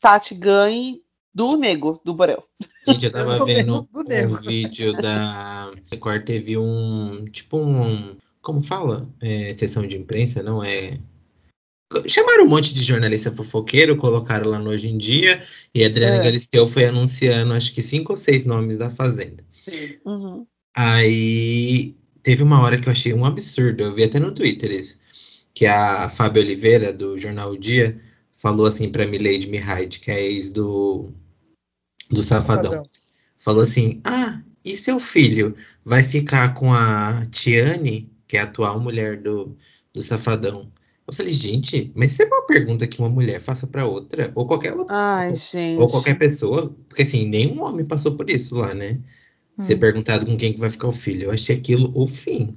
Tati 0.01 0.35
ganhe 0.35 1.01
do 1.33 1.55
Nego, 1.55 2.01
do 2.03 2.13
Borel. 2.13 2.43
Gente, 2.87 3.05
eu 3.05 3.11
tava 3.11 3.43
vendo 3.45 3.79
um 3.79 4.27
vídeo 4.37 4.93
da 4.93 5.71
Record, 5.91 6.25
teve 6.25 6.57
um, 6.57 7.25
tipo 7.25 7.57
um, 7.57 8.17
como 8.41 8.61
fala? 8.61 9.07
É, 9.21 9.53
sessão 9.53 9.85
de 9.85 9.97
imprensa, 9.97 10.43
não 10.43 10.63
é? 10.63 10.97
Chamaram 12.07 12.45
um 12.45 12.49
monte 12.49 12.73
de 12.73 12.83
jornalista 12.83 13.31
fofoqueiro, 13.31 13.97
colocaram 13.97 14.49
lá 14.49 14.59
no 14.59 14.69
Hoje 14.69 14.87
em 14.89 14.97
Dia, 14.97 15.41
e 15.73 15.83
a 15.83 15.87
Adriana 15.87 16.17
é. 16.17 16.23
Galisteu 16.23 16.67
foi 16.67 16.85
anunciando, 16.85 17.53
acho 17.53 17.73
que 17.73 17.81
cinco 17.81 18.13
ou 18.13 18.17
seis 18.17 18.45
nomes 18.45 18.77
da 18.77 18.91
Fazenda. 18.91 19.43
Uhum. 20.05 20.45
Aí 20.75 21.95
teve 22.21 22.43
uma 22.43 22.61
hora 22.61 22.79
que 22.79 22.87
eu 22.87 22.91
achei 22.91 23.13
um 23.13 23.25
absurdo, 23.25 23.83
eu 23.83 23.95
vi 23.95 24.03
até 24.03 24.19
no 24.19 24.33
Twitter 24.33 24.71
isso, 24.71 24.99
que 25.53 25.65
a 25.65 26.09
Fábio 26.09 26.41
Oliveira, 26.41 26.93
do 26.93 27.17
jornal 27.17 27.51
o 27.51 27.57
Dia, 27.57 27.99
falou 28.33 28.65
assim 28.65 28.89
pra 28.89 29.07
Milady 29.07 29.49
Mihide, 29.49 29.99
que 29.99 30.11
é 30.11 30.21
ex 30.21 30.49
do, 30.49 31.09
do 32.09 32.23
Safadão. 32.23 32.71
Safadão. 32.71 32.85
Falou 33.37 33.63
assim: 33.63 34.01
Ah, 34.03 34.41
e 34.63 34.75
seu 34.75 34.99
filho 34.99 35.55
vai 35.83 36.03
ficar 36.03 36.53
com 36.53 36.73
a 36.73 37.25
Tiane, 37.31 38.11
que 38.27 38.37
é 38.37 38.41
a 38.41 38.43
atual 38.43 38.79
mulher 38.79 39.21
do, 39.21 39.55
do 39.93 40.01
Safadão? 40.01 40.71
Eu 41.07 41.13
falei, 41.13 41.33
gente, 41.33 41.91
mas 41.95 42.11
isso 42.11 42.21
é 42.21 42.25
uma 42.27 42.45
pergunta 42.45 42.85
que 42.85 42.99
uma 42.99 43.09
mulher 43.09 43.41
faça 43.41 43.65
para 43.65 43.83
outra, 43.83 44.31
ou 44.35 44.45
qualquer 44.45 44.73
outra. 44.73 44.95
Ai, 44.95 45.33
ou, 45.75 45.81
ou 45.81 45.89
qualquer 45.89 46.15
pessoa, 46.15 46.75
porque 46.87 47.01
assim, 47.01 47.25
nenhum 47.25 47.63
homem 47.63 47.83
passou 47.83 48.15
por 48.15 48.29
isso 48.29 48.55
lá, 48.55 48.75
né? 48.75 48.99
Hum. 49.57 49.61
Ser 49.63 49.77
perguntado 49.77 50.25
com 50.25 50.37
quem 50.37 50.53
que 50.53 50.59
vai 50.59 50.69
ficar 50.69 50.87
o 50.87 50.93
filho. 50.93 51.23
Eu 51.23 51.31
achei 51.31 51.55
aquilo 51.55 51.91
o 51.95 52.07
fim. 52.07 52.55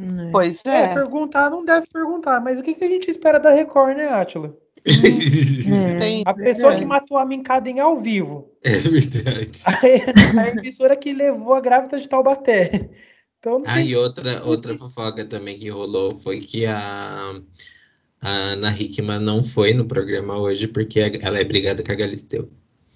Hum. 0.00 0.30
Pois 0.32 0.64
é. 0.64 0.84
é. 0.84 0.94
Perguntar 0.94 1.50
não 1.50 1.62
deve 1.62 1.86
perguntar, 1.92 2.40
mas 2.40 2.58
o 2.58 2.62
que, 2.62 2.72
que 2.72 2.84
a 2.84 2.88
gente 2.88 3.10
espera 3.10 3.38
da 3.38 3.50
Record, 3.50 3.98
né, 3.98 4.08
Átila? 4.08 4.56
Hum. 4.88 6.22
a 6.24 6.32
pessoa 6.32 6.74
que 6.74 6.86
matou 6.86 7.18
a 7.18 7.26
Mincada 7.26 7.68
em 7.68 7.80
ao 7.80 8.00
vivo. 8.00 8.50
É 8.64 8.70
verdade. 8.70 9.50
A, 9.66 10.40
a 10.40 10.48
emissora 10.48 10.96
que 10.96 11.12
levou 11.12 11.52
a 11.52 11.60
grávida 11.60 12.00
de 12.00 12.08
Taubaté. 12.08 12.88
Então, 13.38 13.62
ah, 13.66 13.80
e 13.80 13.94
outra, 13.94 14.42
outra 14.44 14.76
fofoca 14.76 15.24
também 15.24 15.58
que 15.58 15.68
rolou 15.68 16.14
foi 16.14 16.40
que 16.40 16.66
a, 16.66 17.40
a 18.20 18.28
Ana 18.28 18.70
Hickman 18.70 19.18
não 19.18 19.42
foi 19.42 19.72
no 19.72 19.86
programa 19.86 20.38
hoje 20.38 20.68
porque 20.68 21.00
ela 21.20 21.38
é 21.38 21.44
brigada 21.44 21.82
com 21.82 21.92
a 21.92 21.94
Galisteu. 21.94 22.50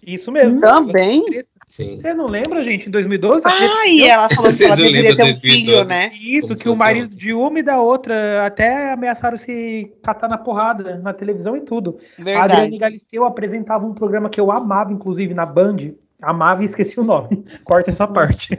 Isso 0.07 0.31
mesmo. 0.31 0.61
Também? 0.61 1.45
Sim. 1.67 2.01
Você 2.01 2.15
não 2.15 2.27
lembra, 2.27 2.63
gente? 2.63 2.89
Em 2.89 2.91
2012? 2.91 3.45
Ah, 3.47 3.89
e 3.89 4.03
ela 4.03 4.29
falou 4.29 4.51
que 4.51 4.65
ela 4.65 4.77
deveria 4.77 5.17
ter 5.17 5.23
um 5.23 5.37
filho, 5.39 5.85
né? 5.85 6.11
Isso, 6.15 6.49
Como 6.49 6.61
que 6.61 6.69
o 6.69 6.77
marido 6.77 7.15
de 7.15 7.33
uma 7.33 7.59
e 7.59 7.63
da 7.63 7.81
outra 7.81 8.47
até 8.47 8.93
ameaçaram 8.93 9.37
se 9.37 9.91
catar 10.03 10.29
na 10.29 10.39
porrada, 10.39 10.99
na 10.99 11.13
televisão 11.13 11.57
e 11.57 11.63
tudo. 11.63 11.99
Verdade. 12.19 12.39
A 12.39 12.45
Adriane 12.45 12.79
Galisteu 12.79 13.25
apresentava 13.25 13.87
um 13.87 13.95
programa 13.95 14.29
que 14.29 14.41
eu 14.41 14.53
amava, 14.53 14.93
inclusive, 14.93 15.33
na 15.33 15.47
Band. 15.47 15.77
Amava 16.21 16.63
e 16.63 16.67
esqueci 16.67 17.01
o 17.01 17.05
nome. 17.05 17.45
Corta 17.65 17.91
essa 17.91 18.07
parte. 18.07 18.59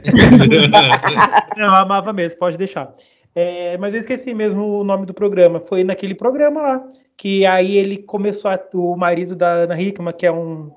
não, 1.56 1.74
amava 1.74 2.12
mesmo, 2.12 2.38
pode 2.38 2.56
deixar. 2.56 2.92
É, 3.34 3.76
mas 3.78 3.92
eu 3.92 4.00
esqueci 4.00 4.32
mesmo 4.32 4.80
o 4.80 4.84
nome 4.84 5.06
do 5.06 5.14
programa. 5.14 5.60
Foi 5.60 5.84
naquele 5.84 6.14
programa 6.14 6.60
lá. 6.60 6.88
Que 7.16 7.46
aí 7.46 7.76
ele 7.76 7.98
começou 7.98 8.50
a, 8.50 8.58
o 8.74 8.96
marido 8.96 9.34
da 9.34 9.48
Ana 9.48 9.80
Hickman, 9.80 10.12
que 10.12 10.26
é 10.26 10.32
um 10.32 10.70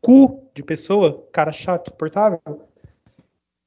cu 0.00 0.41
de 0.54 0.62
pessoa, 0.62 1.26
cara 1.32 1.52
chato, 1.52 1.88
suportável, 1.88 2.40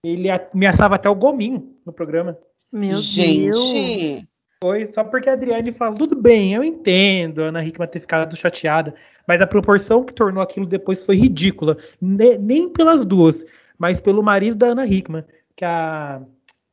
ele 0.03 0.29
ameaçava 0.29 0.95
até 0.95 1.09
o 1.09 1.15
Gominho 1.15 1.75
no 1.85 1.91
programa. 1.91 2.37
Meu 2.71 2.97
Gente. 2.97 3.43
Deus. 3.43 4.25
Foi 4.63 4.87
só 4.87 5.03
porque 5.03 5.29
a 5.29 5.33
Adriane 5.33 5.71
falou, 5.71 5.97
tudo 5.97 6.15
bem, 6.15 6.53
eu 6.53 6.63
entendo 6.63 7.43
a 7.43 7.47
Ana 7.47 7.63
Hickman 7.63 7.87
ter 7.87 7.99
ficado 7.99 8.35
chateada, 8.35 8.95
mas 9.27 9.41
a 9.41 9.47
proporção 9.47 10.03
que 10.03 10.13
tornou 10.13 10.41
aquilo 10.41 10.65
depois 10.65 11.01
foi 11.01 11.17
ridícula. 11.17 11.77
nem 12.01 12.69
pelas 12.69 13.05
duas, 13.05 13.45
mas 13.77 13.99
pelo 13.99 14.23
marido 14.23 14.55
da 14.55 14.67
Ana 14.67 14.87
Hickman, 14.87 15.25
que 15.55 15.65
a 15.65 16.21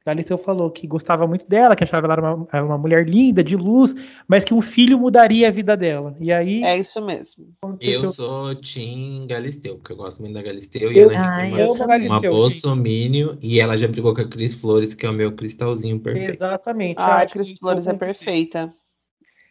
Galisteu 0.04 0.36
falou 0.36 0.70
que 0.70 0.86
gostava 0.86 1.26
muito 1.26 1.48
dela, 1.48 1.76
que 1.76 1.84
achava 1.84 2.06
ela 2.06 2.34
uma, 2.34 2.62
uma 2.62 2.78
mulher 2.78 3.08
linda, 3.08 3.42
de 3.42 3.56
luz, 3.56 3.94
mas 4.26 4.44
que 4.44 4.52
um 4.52 4.60
filho 4.60 4.98
mudaria 4.98 5.48
a 5.48 5.50
vida 5.50 5.76
dela. 5.76 6.16
E 6.18 6.32
aí. 6.32 6.62
É 6.64 6.76
isso 6.76 7.00
mesmo. 7.00 7.46
Eu 7.80 8.06
sou 8.06 8.54
Tim 8.56 9.20
Galisteu, 9.26 9.76
porque 9.76 9.92
eu 9.92 9.96
gosto 9.96 10.20
muito 10.20 10.34
da 10.34 10.42
Galisteu. 10.42 10.90
Eu, 10.92 11.10
e 11.10 11.14
ela 11.14 11.58
é 11.58 11.66
uma, 11.66 11.96
uma 11.96 12.20
bolsomínio, 12.20 13.38
e 13.40 13.60
ela 13.60 13.76
já 13.76 13.86
brigou 13.86 14.12
com 14.12 14.20
a 14.20 14.28
Cris 14.28 14.54
Flores, 14.54 14.94
que 14.94 15.06
é 15.06 15.10
o 15.10 15.12
meu 15.12 15.32
cristalzinho 15.32 16.00
perfeito. 16.00 16.32
Exatamente. 16.32 16.96
Ah, 16.98 17.18
a 17.18 17.26
Cris 17.26 17.52
Flores 17.58 17.86
é 17.86 17.92
perfeita. 17.92 18.74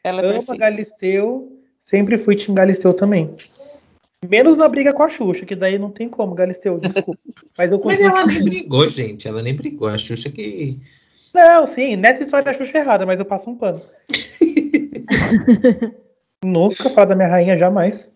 Ela 0.04 0.22
é 0.22 0.26
Amo 0.26 0.34
perfeita. 0.34 0.58
Galisteu, 0.58 1.62
sempre 1.80 2.18
fui 2.18 2.36
Tim 2.36 2.54
Galisteu 2.54 2.94
também. 2.94 3.34
Menos 4.28 4.56
na 4.56 4.70
briga 4.70 4.94
com 4.94 5.02
a 5.02 5.10
Xuxa, 5.10 5.46
que 5.46 5.56
daí 5.56 5.80
não 5.80 5.90
tem 5.90 6.08
como, 6.08 6.36
Galisteu, 6.36 6.78
desculpa. 6.80 7.20
Mas, 7.58 7.72
eu 7.72 7.82
Mas 7.84 8.02
ela 8.02 8.26
nem 8.26 8.44
brigou, 8.44 8.88
gente. 8.88 9.28
Ela 9.28 9.42
nem 9.42 9.56
brigou. 9.56 9.88
A 9.88 9.98
Xuxa 9.98 10.30
que. 10.30 10.80
Não, 11.34 11.66
sim, 11.66 11.96
nessa 11.96 12.24
história 12.24 12.52
a 12.52 12.54
Xuxa 12.54 12.78
é 12.78 12.82
errada, 12.82 13.06
mas 13.06 13.20
eu 13.20 13.26
passo 13.26 13.50
um 13.50 13.56
pano. 13.56 13.82
Nunca 16.46 16.90
falar 16.90 17.06
da 17.06 17.16
minha 17.16 17.28
rainha, 17.28 17.58
jamais. 17.58 18.10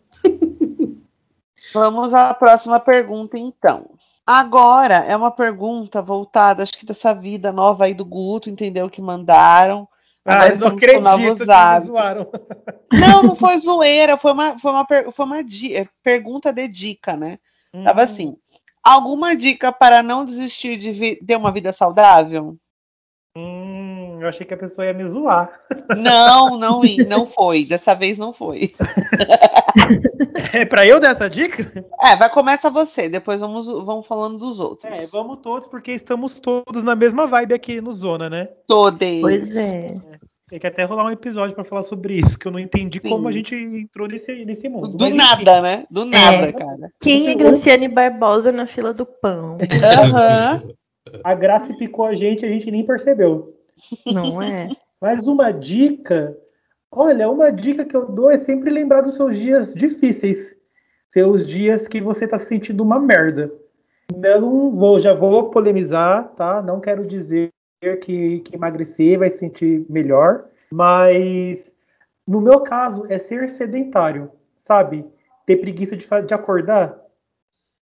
Vamos 1.74 2.14
à 2.14 2.34
próxima 2.34 2.80
pergunta, 2.80 3.38
então. 3.38 3.90
Agora 4.26 5.06
é 5.08 5.16
uma 5.16 5.32
pergunta 5.32 6.02
voltada, 6.02 6.64
acho 6.64 6.74
que 6.74 6.86
dessa 6.86 7.14
vida 7.14 7.52
nova 7.52 7.86
aí 7.86 7.94
do 7.94 8.06
Guto, 8.06 8.50
entendeu? 8.50 8.90
Que 8.90 9.02
mandaram. 9.02 9.88
Ah, 10.26 10.48
eu 10.48 10.58
não 10.58 10.70
acredito 10.70 11.38
que 11.38 11.46
zoaram. 11.86 12.28
Não, 12.92 13.24
não 13.24 13.36
foi 13.36 13.58
zoeira, 13.60 14.18
foi 14.18 14.32
uma, 14.32 14.58
foi 14.58 14.72
uma, 14.72 14.88
foi 15.12 15.26
uma 15.26 15.40
é, 15.40 15.88
pergunta 16.02 16.52
de 16.52 16.68
dica, 16.68 17.16
né? 17.16 17.38
Hum. 17.74 17.84
Tava 17.84 18.04
assim, 18.04 18.38
alguma 18.82 19.36
dica 19.36 19.72
para 19.72 20.02
não 20.02 20.24
desistir 20.24 20.78
de 20.78 21.18
ter 21.18 21.36
uma 21.36 21.52
vida 21.52 21.74
saudável? 21.74 22.58
Eu 24.26 24.30
achei 24.30 24.46
que 24.46 24.54
a 24.54 24.58
pessoa 24.58 24.86
ia 24.86 24.94
me 24.94 25.08
zoar. 25.08 25.62
Não, 25.96 26.58
não, 26.60 26.82
não 27.08 27.26
foi. 27.28 27.64
Dessa 27.64 27.94
vez 27.94 28.18
não 28.18 28.34
foi. 28.34 28.74
É 30.54 30.66
para 30.66 30.86
eu 30.86 31.00
dar 31.00 31.12
essa 31.12 31.30
dica? 31.30 31.72
É, 32.02 32.16
vai 32.16 32.30
começa 32.30 32.70
você, 32.70 33.10
depois 33.10 33.40
vamos, 33.40 33.68
vamos 33.68 34.08
falando 34.08 34.38
dos 34.38 34.60
outros. 34.60 34.92
É, 34.92 35.06
vamos 35.08 35.40
todos, 35.40 35.68
porque 35.68 35.92
estamos 35.92 36.40
todos 36.40 36.84
na 36.84 36.96
mesma 36.96 37.28
vibe 37.28 37.54
aqui 37.54 37.82
no 37.82 37.92
Zona, 37.92 38.30
né? 38.30 38.50
Todos. 38.66 39.22
Pois 39.22 39.56
é. 39.56 39.96
Tem 40.50 40.60
que 40.60 40.68
até 40.68 40.84
rolar 40.84 41.06
um 41.06 41.12
episódio 41.12 41.54
para 41.54 41.64
falar 41.64 41.82
sobre 41.82 42.16
isso, 42.16 42.40
que 42.40 42.48
eu 42.48 42.52
não 42.52 42.60
entendi 42.60 43.00
Sim. 43.02 43.10
como 43.10 43.28
a 43.28 43.32
gente 43.32 43.56
entrou 43.56 44.08
nesse, 44.08 44.46
nesse 44.46 44.70
mundo. 44.70 44.90
Do 44.90 45.06
Mas, 45.06 45.16
nada, 45.16 45.52
enfim. 45.52 45.62
né? 45.62 45.86
Do 45.90 46.06
nada, 46.06 46.48
é. 46.48 46.52
cara. 46.52 46.92
Quem 47.02 47.28
é 47.28 47.36
Graciane 47.36 47.88
Barbosa 47.88 48.52
na 48.52 48.66
fila 48.66 48.94
do 48.94 49.06
pão? 49.06 49.58
Aham. 50.00 50.64
A 51.24 51.34
Graça 51.34 51.74
picou 51.78 52.06
a 52.06 52.14
gente, 52.14 52.46
a 52.46 52.50
gente 52.50 52.70
nem 52.72 52.86
percebeu. 52.86 53.55
Não 54.06 54.42
é? 54.42 54.70
Mas 55.02 55.28
uma 55.28 55.52
dica, 55.52 56.38
olha, 56.92 57.30
uma 57.30 57.52
dica 57.52 57.86
que 57.86 57.96
eu 57.96 58.06
dou 58.08 58.32
é 58.32 58.38
sempre 58.38 58.70
lembrar 58.70 59.02
dos 59.02 59.16
seus 59.16 59.38
dias 59.38 59.74
difíceis. 59.74 60.56
Seus 61.10 61.48
dias 61.48 61.88
que 61.88 62.02
você 62.02 62.28
tá 62.28 62.38
se 62.38 62.48
sentindo 62.48 62.84
uma 62.84 63.00
merda. 63.00 63.52
Não 64.16 64.72
vou, 64.72 65.00
já 65.00 65.14
vou 65.14 65.50
polemizar, 65.50 66.30
tá? 66.36 66.62
Não 66.62 66.80
quero 66.80 67.06
dizer 67.06 67.52
que, 68.02 68.40
que 68.40 68.56
emagrecer 68.56 69.20
vai 69.20 69.30
se 69.30 69.40
sentir 69.40 69.86
melhor, 69.90 70.46
mas 70.72 71.74
no 72.28 72.42
meu 72.42 72.62
caso 72.62 73.06
é 73.08 73.20
ser 73.20 73.48
sedentário, 73.48 74.32
sabe? 74.58 75.06
Ter 75.46 75.58
preguiça 75.58 75.96
de, 75.96 76.08
de 76.26 76.34
acordar. 76.34 77.00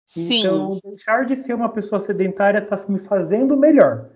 Sim. 0.06 0.40
Então, 0.40 0.80
deixar 0.84 1.26
de 1.26 1.36
ser 1.36 1.54
uma 1.54 1.70
pessoa 1.70 2.00
sedentária 2.00 2.60
está 2.60 2.78
me 2.88 3.00
fazendo 3.00 3.58
melhor. 3.58 4.10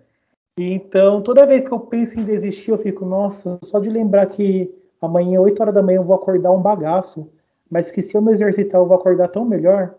Então, 0.58 1.22
toda 1.22 1.48
vez 1.48 1.64
que 1.64 1.72
eu 1.72 1.80
penso 1.80 2.20
em 2.20 2.24
desistir, 2.24 2.72
eu 2.72 2.78
fico, 2.78 3.06
nossa, 3.06 3.60
só 3.64 3.80
de 3.80 3.90
lembrar 3.90 4.28
que 4.28 4.74
amanhã, 5.02 5.42
8 5.42 5.60
horas 5.62 5.74
da 5.74 5.82
manhã, 5.82 5.98
eu 5.98 6.04
vou 6.04 6.16
acordar 6.16 6.52
um 6.52 6.62
bagaço, 6.62 7.30
mas 7.70 7.92
que 7.92 8.02
se 8.02 8.16
eu 8.16 8.22
me 8.22 8.32
exercitar, 8.32 8.80
eu 8.80 8.86
vou 8.86 8.96
acordar 8.96 9.30
tão 9.30 9.44
melhor. 9.46 9.96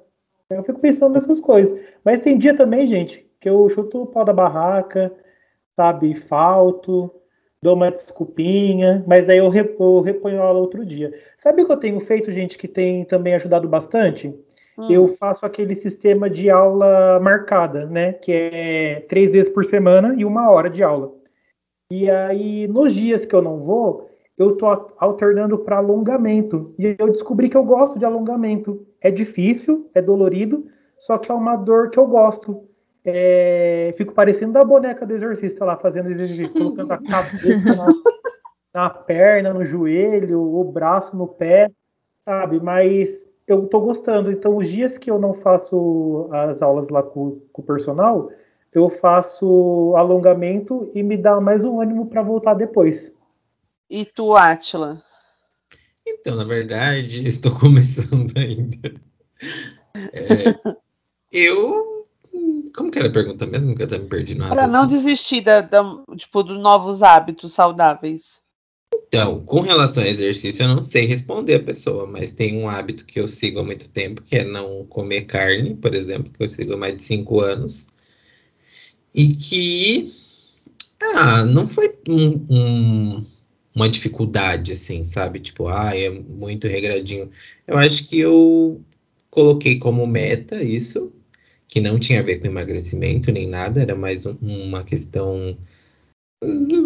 Eu 0.48 0.62
fico 0.62 0.78
pensando 0.78 1.14
nessas 1.14 1.40
coisas. 1.40 1.78
Mas 2.04 2.20
tem 2.20 2.38
dia 2.38 2.56
também, 2.56 2.86
gente, 2.86 3.28
que 3.40 3.48
eu 3.48 3.68
chuto 3.68 4.02
o 4.02 4.06
pau 4.06 4.24
da 4.24 4.32
barraca, 4.32 5.12
sabe, 5.76 6.14
falto, 6.14 7.10
dou 7.60 7.74
uma 7.74 7.90
desculpinha, 7.90 9.04
mas 9.08 9.26
daí 9.26 9.38
eu, 9.38 9.50
eu 9.52 10.00
reponho 10.00 10.40
a 10.40 10.44
aula 10.44 10.60
outro 10.60 10.84
dia. 10.86 11.12
Sabe 11.36 11.62
o 11.62 11.66
que 11.66 11.72
eu 11.72 11.76
tenho 11.76 11.98
feito, 11.98 12.30
gente, 12.30 12.56
que 12.56 12.68
tem 12.68 13.04
também 13.04 13.34
ajudado 13.34 13.68
bastante? 13.68 14.32
Hum. 14.76 14.90
Eu 14.90 15.08
faço 15.08 15.46
aquele 15.46 15.74
sistema 15.74 16.28
de 16.28 16.50
aula 16.50 17.20
marcada, 17.20 17.86
né? 17.86 18.12
Que 18.12 18.32
é 18.32 19.00
três 19.08 19.32
vezes 19.32 19.52
por 19.52 19.64
semana 19.64 20.14
e 20.16 20.24
uma 20.24 20.50
hora 20.50 20.68
de 20.68 20.82
aula. 20.82 21.12
E 21.90 22.10
aí, 22.10 22.66
nos 22.66 22.92
dias 22.92 23.24
que 23.24 23.34
eu 23.34 23.42
não 23.42 23.60
vou, 23.60 24.10
eu 24.36 24.56
tô 24.56 24.66
alternando 24.98 25.58
para 25.58 25.76
alongamento. 25.76 26.66
E 26.78 26.96
eu 26.98 27.10
descobri 27.10 27.48
que 27.48 27.56
eu 27.56 27.64
gosto 27.64 27.98
de 27.98 28.04
alongamento. 28.04 28.86
É 29.00 29.10
difícil, 29.10 29.90
é 29.94 30.02
dolorido, 30.02 30.66
só 30.98 31.18
que 31.18 31.30
é 31.30 31.34
uma 31.34 31.56
dor 31.56 31.90
que 31.90 31.98
eu 31.98 32.06
gosto. 32.06 32.64
é, 33.04 33.92
fico 33.96 34.14
parecendo 34.14 34.58
a 34.58 34.64
boneca 34.64 35.04
do 35.06 35.14
exorcista 35.14 35.64
lá, 35.64 35.76
fazendo 35.76 36.10
exercício, 36.10 36.52
colocando 36.54 36.92
a 36.92 36.98
cabeça 36.98 37.74
na, 37.76 37.86
na 38.74 38.90
perna, 38.90 39.52
no 39.52 39.62
joelho, 39.64 40.40
o 40.40 40.64
braço 40.64 41.16
no 41.16 41.28
pé, 41.28 41.70
sabe? 42.22 42.58
Mas 42.60 43.24
eu 43.46 43.66
tô 43.66 43.80
gostando. 43.80 44.30
Então, 44.30 44.56
os 44.56 44.68
dias 44.68 44.98
que 44.98 45.10
eu 45.10 45.18
não 45.18 45.34
faço 45.34 46.28
as 46.32 46.62
aulas 46.62 46.88
lá 46.88 47.02
com, 47.02 47.40
com 47.52 47.62
o 47.62 47.64
personal, 47.64 48.30
eu 48.72 48.88
faço 48.88 49.94
alongamento 49.96 50.90
e 50.94 51.02
me 51.02 51.16
dá 51.16 51.40
mais 51.40 51.64
um 51.64 51.80
ânimo 51.80 52.06
para 52.06 52.22
voltar 52.22 52.54
depois. 52.54 53.12
E 53.88 54.04
tu, 54.04 54.34
Atila? 54.34 55.02
Então, 56.06 56.36
na 56.36 56.44
verdade, 56.44 57.26
estou 57.28 57.52
começando 57.58 58.32
ainda. 58.36 59.00
É, 60.12 60.76
eu. 61.32 62.04
Como 62.74 62.90
que 62.90 62.98
era 62.98 63.08
a 63.08 63.12
pergunta 63.12 63.46
mesmo? 63.46 63.74
Que 63.74 63.82
eu 63.82 63.86
até 63.86 63.98
me 63.98 64.08
perdi 64.08 64.36
no 64.36 64.48
Para 64.48 64.66
não 64.66 64.86
desistir 64.86 65.42
da, 65.42 65.60
da, 65.60 65.82
tipo, 66.16 66.42
dos 66.42 66.58
novos 66.58 67.02
hábitos 67.02 67.52
saudáveis. 67.52 68.42
Então, 68.94 69.40
com 69.44 69.60
relação 69.60 70.02
ao 70.02 70.08
exercício, 70.08 70.64
eu 70.64 70.74
não 70.74 70.82
sei 70.82 71.06
responder 71.06 71.54
a 71.56 71.62
pessoa, 71.62 72.06
mas 72.06 72.30
tem 72.30 72.56
um 72.56 72.68
hábito 72.68 73.06
que 73.06 73.20
eu 73.20 73.28
sigo 73.28 73.60
há 73.60 73.64
muito 73.64 73.88
tempo, 73.90 74.22
que 74.22 74.36
é 74.36 74.44
não 74.44 74.84
comer 74.86 75.22
carne, 75.22 75.74
por 75.74 75.94
exemplo, 75.94 76.32
que 76.32 76.42
eu 76.42 76.48
sigo 76.48 76.74
há 76.74 76.76
mais 76.76 76.96
de 76.96 77.02
cinco 77.02 77.40
anos. 77.40 77.86
E 79.14 79.34
que. 79.34 80.10
Ah, 81.16 81.44
não 81.44 81.66
foi 81.66 81.96
um, 82.08 82.46
um 82.50 83.24
uma 83.74 83.88
dificuldade, 83.88 84.72
assim, 84.72 85.02
sabe? 85.02 85.40
Tipo, 85.40 85.66
ah, 85.68 85.90
é 85.94 86.08
muito 86.08 86.68
regradinho. 86.68 87.28
Eu 87.66 87.76
acho 87.76 88.06
que 88.08 88.20
eu 88.20 88.80
coloquei 89.30 89.78
como 89.78 90.06
meta 90.06 90.62
isso, 90.62 91.12
que 91.68 91.80
não 91.80 91.98
tinha 91.98 92.20
a 92.20 92.22
ver 92.22 92.38
com 92.38 92.46
emagrecimento 92.46 93.32
nem 93.32 93.48
nada, 93.48 93.82
era 93.82 93.96
mais 93.96 94.24
um, 94.26 94.36
uma 94.40 94.84
questão 94.84 95.56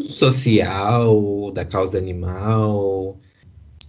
social, 0.09 1.50
da 1.53 1.65
causa 1.65 1.99
animal. 1.99 3.19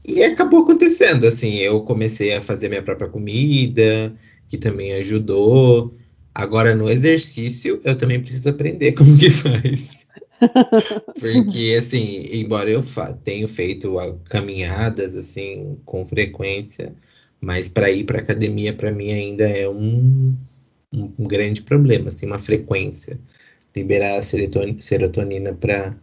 E 0.07 0.23
acabou 0.23 0.63
acontecendo, 0.63 1.25
assim, 1.27 1.55
eu 1.57 1.81
comecei 1.81 2.33
a 2.33 2.41
fazer 2.41 2.69
minha 2.69 2.81
própria 2.81 3.09
comida, 3.09 4.13
que 4.47 4.57
também 4.57 4.93
ajudou. 4.93 5.93
Agora, 6.33 6.73
no 6.73 6.89
exercício, 6.89 7.79
eu 7.83 7.95
também 7.95 8.19
preciso 8.19 8.49
aprender 8.49 8.93
como 8.97 9.17
que 9.17 9.29
faz. 9.29 9.99
Porque, 11.19 11.75
assim, 11.77 12.29
embora 12.31 12.69
eu 12.69 12.81
tenha 13.23 13.47
feito 13.47 13.95
caminhadas, 14.29 15.15
assim, 15.15 15.77
com 15.85 16.05
frequência, 16.05 16.95
mas 17.41 17.69
para 17.69 17.91
ir 17.91 18.05
para 18.05 18.19
academia, 18.19 18.73
para 18.73 18.91
mim, 18.91 19.11
ainda 19.11 19.47
é 19.47 19.67
um, 19.67 20.35
um, 20.93 21.23
grande 21.27 21.61
problema, 21.61 22.07
assim, 22.07 22.25
uma 22.25 22.39
frequência. 22.39 23.19
Liberar 23.75 24.17
a 24.17 24.23
serotonina 24.23 25.53
para 25.53 25.95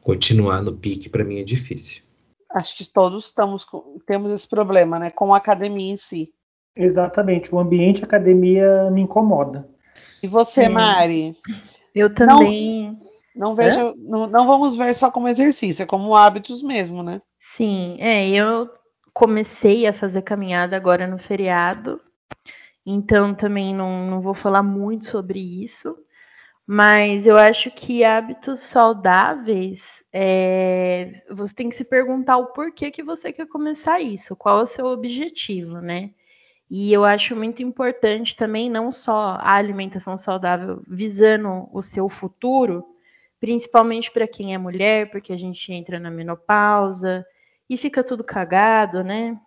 continuar 0.00 0.62
no 0.62 0.72
pique, 0.72 1.08
para 1.08 1.24
mim, 1.24 1.38
é 1.38 1.42
difícil. 1.42 2.02
Acho 2.50 2.76
que 2.76 2.84
todos 2.84 3.26
estamos 3.26 3.64
com, 3.64 3.98
temos 4.06 4.32
esse 4.32 4.48
problema, 4.48 4.98
né, 4.98 5.10
com 5.10 5.32
a 5.32 5.38
academia 5.38 5.92
em 5.92 5.96
si. 5.96 6.32
Exatamente, 6.74 7.54
o 7.54 7.58
ambiente 7.58 8.02
academia 8.02 8.90
me 8.90 9.02
incomoda. 9.02 9.68
E 10.22 10.26
você, 10.26 10.68
Mari? 10.68 11.36
Eu 11.94 12.14
também. 12.14 12.86
Não 12.86 13.12
não 13.34 13.54
vejo, 13.54 13.94
não, 13.96 14.26
não 14.26 14.46
vamos 14.46 14.76
ver 14.76 14.94
só 14.94 15.10
como 15.10 15.28
exercício, 15.28 15.82
é 15.82 15.86
como 15.86 16.14
hábitos 16.14 16.62
mesmo, 16.62 17.02
né? 17.02 17.20
Sim, 17.38 17.96
é, 17.98 18.28
eu 18.28 18.70
comecei 19.12 19.86
a 19.86 19.92
fazer 19.92 20.22
caminhada 20.22 20.76
agora 20.76 21.06
no 21.06 21.18
feriado, 21.18 22.00
então 22.84 23.34
também 23.34 23.74
não, 23.74 24.06
não 24.06 24.20
vou 24.20 24.34
falar 24.34 24.62
muito 24.62 25.06
sobre 25.06 25.38
isso, 25.38 25.96
mas 26.74 27.26
eu 27.26 27.36
acho 27.36 27.70
que 27.70 28.02
hábitos 28.02 28.60
saudáveis, 28.60 29.82
é, 30.10 31.22
você 31.30 31.54
tem 31.54 31.68
que 31.68 31.76
se 31.76 31.84
perguntar 31.84 32.38
o 32.38 32.46
porquê 32.46 32.90
que 32.90 33.02
você 33.02 33.30
quer 33.30 33.46
começar 33.46 34.00
isso, 34.00 34.34
qual 34.34 34.60
é 34.60 34.62
o 34.62 34.66
seu 34.66 34.86
objetivo, 34.86 35.82
né? 35.82 36.12
E 36.70 36.90
eu 36.90 37.04
acho 37.04 37.36
muito 37.36 37.62
importante 37.62 38.34
também 38.34 38.70
não 38.70 38.90
só 38.90 39.36
a 39.38 39.52
alimentação 39.52 40.16
saudável 40.16 40.82
visando 40.88 41.68
o 41.74 41.82
seu 41.82 42.08
futuro, 42.08 42.82
principalmente 43.38 44.10
para 44.10 44.26
quem 44.26 44.54
é 44.54 44.58
mulher, 44.58 45.10
porque 45.10 45.30
a 45.30 45.36
gente 45.36 45.70
entra 45.74 46.00
na 46.00 46.10
menopausa 46.10 47.22
e 47.68 47.76
fica 47.76 48.02
tudo 48.02 48.24
cagado, 48.24 49.04
né? 49.04 49.38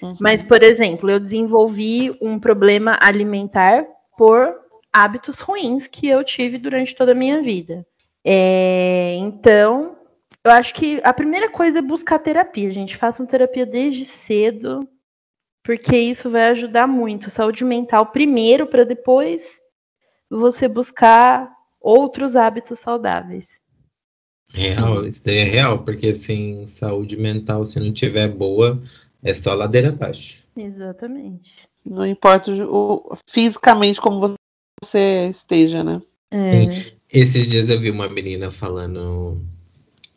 Uhum. 0.00 0.14
Mas, 0.20 0.44
por 0.44 0.62
exemplo, 0.62 1.10
eu 1.10 1.18
desenvolvi 1.18 2.16
um 2.22 2.38
problema 2.38 2.96
alimentar 3.02 3.84
por 4.16 4.67
hábitos 4.92 5.40
ruins 5.40 5.86
que 5.86 6.08
eu 6.08 6.24
tive 6.24 6.58
durante 6.58 6.94
toda 6.94 7.12
a 7.12 7.14
minha 7.14 7.42
vida. 7.42 7.86
É, 8.24 9.14
então, 9.16 9.96
eu 10.44 10.50
acho 10.50 10.74
que 10.74 11.00
a 11.04 11.12
primeira 11.12 11.50
coisa 11.50 11.78
é 11.78 11.82
buscar 11.82 12.18
terapia, 12.18 12.70
gente. 12.70 12.96
Façam 12.96 13.26
terapia 13.26 13.66
desde 13.66 14.04
cedo, 14.04 14.88
porque 15.62 15.96
isso 15.96 16.30
vai 16.30 16.48
ajudar 16.48 16.86
muito. 16.86 17.30
Saúde 17.30 17.64
mental 17.64 18.06
primeiro, 18.06 18.66
para 18.66 18.84
depois 18.84 19.42
você 20.30 20.68
buscar 20.68 21.50
outros 21.80 22.36
hábitos 22.36 22.78
saudáveis. 22.78 23.46
Real, 24.54 25.06
isso 25.06 25.24
daí 25.24 25.38
é 25.38 25.44
real, 25.44 25.84
porque 25.84 26.08
assim, 26.08 26.64
saúde 26.64 27.16
mental, 27.16 27.64
se 27.64 27.78
não 27.78 27.92
tiver 27.92 28.28
boa, 28.28 28.80
é 29.22 29.34
só 29.34 29.54
ladeira 29.54 29.90
abaixo. 29.90 30.46
Exatamente. 30.56 31.68
Não 31.84 32.06
importa 32.06 32.50
o, 32.52 33.16
fisicamente 33.28 34.00
como 34.00 34.20
você 34.20 34.37
esteja, 35.30 35.84
né? 35.84 36.00
Sim. 36.32 36.68
É. 36.68 36.98
Esses 37.12 37.50
dias 37.50 37.68
eu 37.68 37.78
vi 37.78 37.90
uma 37.90 38.08
menina 38.08 38.50
falando. 38.50 39.40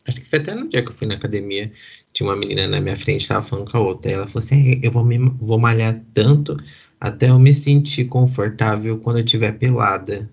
Acho 0.08 0.20
que 0.20 0.30
foi 0.30 0.40
até 0.40 0.54
no 0.56 0.68
dia 0.68 0.82
que 0.82 0.90
eu 0.90 0.94
fui 0.94 1.08
na 1.08 1.16
academia. 1.16 1.72
Tinha 2.12 2.28
uma 2.28 2.36
menina 2.36 2.68
na 2.68 2.82
minha 2.82 2.98
frente, 2.98 3.28
tava 3.28 3.42
falando 3.42 3.72
com 3.72 3.78
a 3.78 3.82
outra. 3.82 4.12
E 4.12 4.14
ela 4.14 4.28
falou 4.28 4.44
assim: 4.44 4.80
eu 4.84 4.92
vou, 4.92 5.06
me, 5.06 5.18
vou 5.18 5.58
malhar 5.60 6.02
tanto 6.14 6.58
até 7.00 7.30
eu 7.30 7.40
me 7.40 7.54
sentir 7.54 8.06
confortável 8.06 8.98
quando 9.00 9.18
eu 9.18 9.26
estiver 9.26 9.58
pelada. 9.58 10.30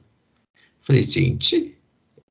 Falei, 0.81 1.03
gente, 1.03 1.77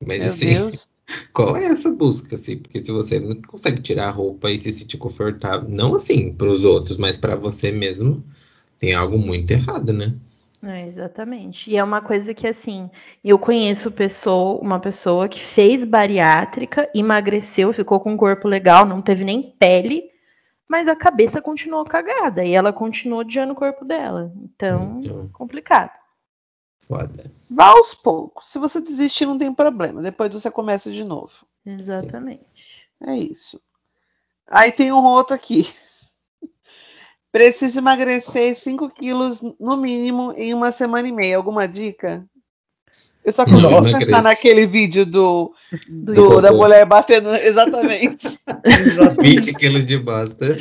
mas 0.04 0.18
Meu 0.18 0.26
assim, 0.26 0.54
Deus. 0.54 0.88
qual 1.32 1.56
é 1.56 1.64
essa 1.66 1.90
busca, 1.92 2.34
assim? 2.34 2.58
Porque 2.58 2.78
se 2.80 2.92
você 2.92 3.18
não 3.18 3.34
consegue 3.42 3.80
tirar 3.80 4.08
a 4.08 4.10
roupa 4.10 4.50
e 4.50 4.58
se 4.58 4.70
sentir 4.70 4.98
confortável, 4.98 5.68
não 5.68 5.94
assim 5.94 6.32
para 6.32 6.48
os 6.48 6.64
outros, 6.64 6.96
mas 6.96 7.16
para 7.16 7.34
você 7.34 7.72
mesmo, 7.72 8.22
tem 8.78 8.92
algo 8.94 9.18
muito 9.18 9.50
errado, 9.50 9.92
né? 9.92 10.14
É, 10.64 10.86
exatamente. 10.86 11.70
E 11.70 11.76
é 11.76 11.84
uma 11.84 12.00
coisa 12.00 12.34
que, 12.34 12.46
assim, 12.46 12.90
eu 13.22 13.38
conheço 13.38 13.90
pessoa, 13.90 14.60
uma 14.60 14.80
pessoa 14.80 15.28
que 15.28 15.40
fez 15.40 15.84
bariátrica, 15.84 16.90
emagreceu, 16.94 17.72
ficou 17.72 18.00
com 18.00 18.12
um 18.12 18.16
corpo 18.16 18.48
legal, 18.48 18.84
não 18.84 19.00
teve 19.00 19.24
nem 19.24 19.54
pele, 19.58 20.10
mas 20.68 20.88
a 20.88 20.96
cabeça 20.96 21.40
continuou 21.40 21.84
cagada 21.84 22.44
e 22.44 22.52
ela 22.52 22.72
continuou 22.72 23.20
odiando 23.20 23.52
o 23.52 23.56
corpo 23.56 23.84
dela. 23.84 24.32
Então, 24.42 25.00
então... 25.02 25.28
complicado. 25.32 25.92
Foda. 26.80 27.30
Vá 27.50 27.66
aos 27.66 27.94
poucos. 27.94 28.48
Se 28.48 28.58
você 28.58 28.80
desistir, 28.80 29.26
não 29.26 29.38
tem 29.38 29.52
problema. 29.52 30.02
Depois 30.02 30.32
você 30.32 30.50
começa 30.50 30.90
de 30.90 31.04
novo. 31.04 31.46
Exatamente. 31.64 32.44
Sim. 33.00 33.10
É 33.10 33.16
isso. 33.16 33.60
Aí 34.46 34.72
tem 34.72 34.92
um 34.92 35.04
outro 35.04 35.34
aqui. 35.34 35.66
Preciso 37.30 37.78
emagrecer 37.78 38.56
5 38.56 38.88
quilos 38.90 39.40
no 39.60 39.76
mínimo 39.76 40.32
em 40.36 40.54
uma 40.54 40.72
semana 40.72 41.06
e 41.06 41.12
meia. 41.12 41.36
Alguma 41.36 41.68
dica? 41.68 42.24
Eu 43.24 43.32
só 43.32 43.44
consigo 43.44 43.70
Nossa. 43.70 43.98
pensar 43.98 44.22
naquele 44.22 44.66
vídeo 44.66 45.04
do, 45.04 45.52
do, 45.86 46.14
do 46.14 46.40
da 46.40 46.50
mulher 46.50 46.86
batendo. 46.86 47.28
Exatamente. 47.36 48.38
20 49.20 49.54
quilos 49.54 49.84
de 49.84 49.98
bosta. 49.98 50.58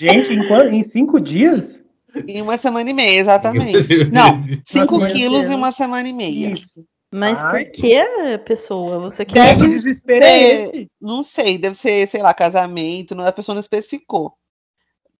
Gente, 0.00 0.32
em, 0.32 0.76
em 0.76 0.82
cinco 0.82 1.20
dias? 1.20 1.80
Em 2.26 2.42
uma 2.42 2.58
semana 2.58 2.90
e 2.90 2.92
meia, 2.92 3.20
exatamente. 3.20 4.10
Não, 4.10 4.42
5 4.66 5.06
quilos 5.08 5.48
em 5.48 5.54
uma 5.54 5.70
semana 5.70 6.08
e 6.08 6.12
meia. 6.12 6.50
Isso. 6.50 6.84
Mas 7.14 7.40
Ai, 7.40 7.66
por 7.66 7.72
que, 7.72 8.38
pessoa? 8.46 8.98
Você 8.98 9.24
quer. 9.24 9.54
Deve 9.54 9.68
desespero 9.68 10.24
é 10.24 10.54
esse? 10.54 10.90
Não 11.00 11.22
sei, 11.22 11.56
deve 11.58 11.76
ser, 11.76 12.08
sei 12.08 12.22
lá, 12.22 12.34
casamento, 12.34 13.14
não, 13.14 13.24
a 13.24 13.32
pessoa 13.32 13.54
não 13.54 13.60
especificou. 13.60 14.32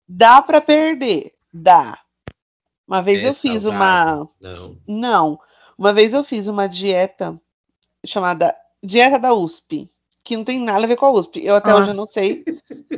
Dá 0.09 0.43
para 0.43 0.61
perder? 0.61 1.33
Dá. 1.53 1.99
Uma 2.87 3.03
vez 3.03 3.25
é 3.25 3.29
eu 3.29 3.35
fiz 3.35 3.63
saudável. 3.63 4.31
uma. 4.43 4.51
Não. 4.51 4.79
Não. 4.87 5.41
Uma 5.79 5.93
vez 5.93 6.13
eu 6.13 6.23
fiz 6.23 6.47
uma 6.47 6.69
dieta 6.69 7.41
chamada 8.05 8.55
Dieta 8.83 9.19
da 9.19 9.33
USP, 9.33 9.89
que 10.25 10.37
não 10.37 10.45
tem 10.45 10.61
nada 10.61 10.85
a 10.85 10.87
ver 10.87 10.97
com 10.97 11.07
a 11.07 11.11
USP. 11.11 11.45
Eu 11.45 11.55
até 11.55 11.71
Nossa. 11.71 11.83
hoje 11.91 11.97
não 11.97 12.07
sei. 12.07 12.45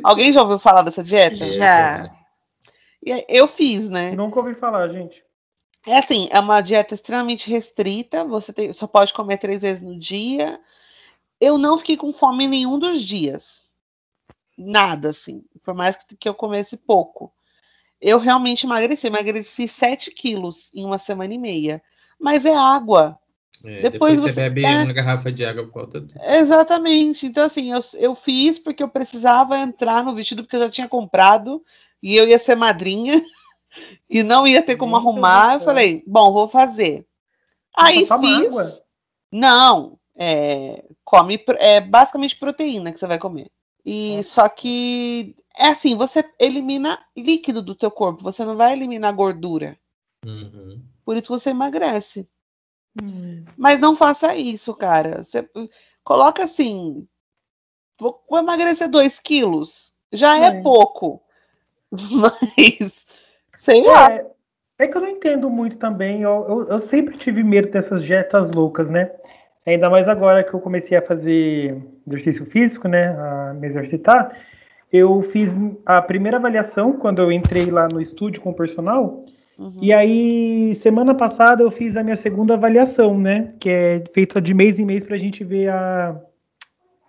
Alguém 0.02 0.32
já 0.32 0.42
ouviu 0.42 0.58
falar 0.58 0.82
dessa 0.82 1.02
dieta? 1.02 1.46
Já. 1.48 2.10
E 3.04 3.24
eu 3.28 3.46
fiz, 3.46 3.90
né? 3.90 4.12
Nunca 4.12 4.40
ouvi 4.40 4.54
falar, 4.54 4.88
gente. 4.88 5.22
É 5.86 5.98
assim, 5.98 6.28
é 6.30 6.40
uma 6.40 6.62
dieta 6.62 6.94
extremamente 6.94 7.50
restrita. 7.50 8.24
Você 8.24 8.52
tem, 8.52 8.72
só 8.72 8.86
pode 8.86 9.12
comer 9.12 9.36
três 9.36 9.60
vezes 9.60 9.82
no 9.82 9.98
dia. 9.98 10.58
Eu 11.38 11.58
não 11.58 11.76
fiquei 11.76 11.96
com 11.96 12.12
fome 12.12 12.48
nenhum 12.48 12.78
dos 12.78 13.02
dias. 13.02 13.63
Nada, 14.56 15.10
assim. 15.10 15.42
Por 15.62 15.74
mais 15.74 15.96
que, 15.96 16.16
que 16.16 16.28
eu 16.28 16.34
comesse 16.34 16.76
pouco. 16.76 17.32
Eu 18.00 18.18
realmente 18.18 18.66
emagreci. 18.66 19.06
Emagreci 19.06 19.66
7 19.66 20.10
quilos 20.10 20.70
em 20.74 20.84
uma 20.84 20.98
semana 20.98 21.32
e 21.34 21.38
meia. 21.38 21.82
mas 22.18 22.44
é 22.44 22.54
água. 22.54 23.18
É, 23.64 23.82
depois, 23.82 23.92
depois, 23.92 24.20
você, 24.20 24.34
você 24.34 24.50
bebe 24.50 24.64
é... 24.64 24.82
uma 24.82 24.92
garrafa 24.92 25.32
de 25.32 25.44
água 25.44 25.64
por 25.64 25.72
volta. 25.72 26.04
Exatamente. 26.22 27.26
Então, 27.26 27.44
assim, 27.44 27.72
eu, 27.72 27.80
eu 27.94 28.14
fiz 28.14 28.58
porque 28.58 28.82
eu 28.82 28.88
precisava 28.88 29.58
entrar 29.58 30.04
no 30.04 30.14
vestido, 30.14 30.42
porque 30.42 30.56
eu 30.56 30.60
já 30.60 30.70
tinha 30.70 30.88
comprado 30.88 31.64
e 32.02 32.14
eu 32.14 32.28
ia 32.28 32.38
ser 32.38 32.56
madrinha 32.56 33.24
e 34.08 34.22
não 34.22 34.46
ia 34.46 34.62
ter 34.62 34.76
como 34.76 34.92
Muito 34.92 35.08
arrumar. 35.08 35.54
Eu 35.54 35.60
falei, 35.60 36.02
bom, 36.06 36.32
vou 36.32 36.48
fazer. 36.48 37.06
Aí 37.74 38.00
fiz. 38.00 38.10
Água? 38.10 38.84
Não, 39.32 39.98
é, 40.14 40.84
come 41.02 41.42
é 41.58 41.80
basicamente 41.80 42.36
proteína 42.36 42.92
que 42.92 43.00
você 43.00 43.06
vai 43.06 43.18
comer. 43.18 43.50
E 43.84 44.16
Nossa. 44.16 44.28
só 44.28 44.48
que 44.48 45.36
é 45.56 45.68
assim, 45.68 45.96
você 45.96 46.24
elimina 46.38 46.98
líquido 47.16 47.62
do 47.62 47.74
teu 47.74 47.90
corpo, 47.90 48.22
você 48.22 48.44
não 48.44 48.56
vai 48.56 48.72
eliminar 48.72 49.14
gordura. 49.14 49.78
Uhum. 50.24 50.82
Por 51.04 51.16
isso 51.16 51.28
você 51.28 51.50
emagrece. 51.50 52.28
Uhum. 53.00 53.44
Mas 53.56 53.78
não 53.78 53.94
faça 53.94 54.34
isso, 54.34 54.74
cara. 54.74 55.22
Você 55.22 55.48
coloca 56.02 56.44
assim, 56.44 57.06
vou, 57.98 58.24
vou 58.28 58.38
emagrecer 58.38 58.88
2 58.88 59.20
quilos. 59.20 59.92
Já 60.12 60.38
é. 60.38 60.46
é 60.46 60.62
pouco. 60.62 61.22
Mas, 61.92 63.06
sei 63.58 63.80
é, 63.80 63.90
lá. 63.90 64.10
É 64.78 64.88
que 64.88 64.96
eu 64.96 65.02
não 65.02 65.08
entendo 65.08 65.50
muito 65.50 65.76
também. 65.76 66.22
Eu, 66.22 66.44
eu, 66.48 66.68
eu 66.68 66.78
sempre 66.80 67.16
tive 67.16 67.42
medo 67.42 67.70
dessas 67.70 68.02
dietas 68.02 68.50
loucas, 68.50 68.90
né? 68.90 69.10
Ainda 69.66 69.88
mais 69.88 70.08
agora 70.08 70.44
que 70.44 70.52
eu 70.52 70.60
comecei 70.60 70.96
a 70.96 71.02
fazer 71.02 71.76
exercício 72.06 72.44
físico, 72.44 72.86
né? 72.86 73.08
A 73.08 73.54
me 73.54 73.66
exercitar. 73.66 74.36
Eu 74.92 75.22
fiz 75.22 75.56
a 75.86 76.02
primeira 76.02 76.36
avaliação 76.36 76.92
quando 76.92 77.20
eu 77.20 77.32
entrei 77.32 77.70
lá 77.70 77.88
no 77.88 78.00
estúdio 78.00 78.42
com 78.42 78.50
o 78.50 78.56
personal. 78.56 79.24
Uhum. 79.58 79.78
E 79.80 79.92
aí, 79.92 80.74
semana 80.74 81.14
passada, 81.14 81.62
eu 81.62 81.70
fiz 81.70 81.96
a 81.96 82.02
minha 82.02 82.16
segunda 82.16 82.54
avaliação, 82.54 83.18
né? 83.18 83.54
Que 83.58 83.70
é 83.70 84.04
feita 84.12 84.40
de 84.40 84.52
mês 84.52 84.78
em 84.78 84.84
mês 84.84 85.04
para 85.04 85.16
a 85.16 85.18
gente 85.18 85.42
ver 85.42 85.70
a. 85.70 86.20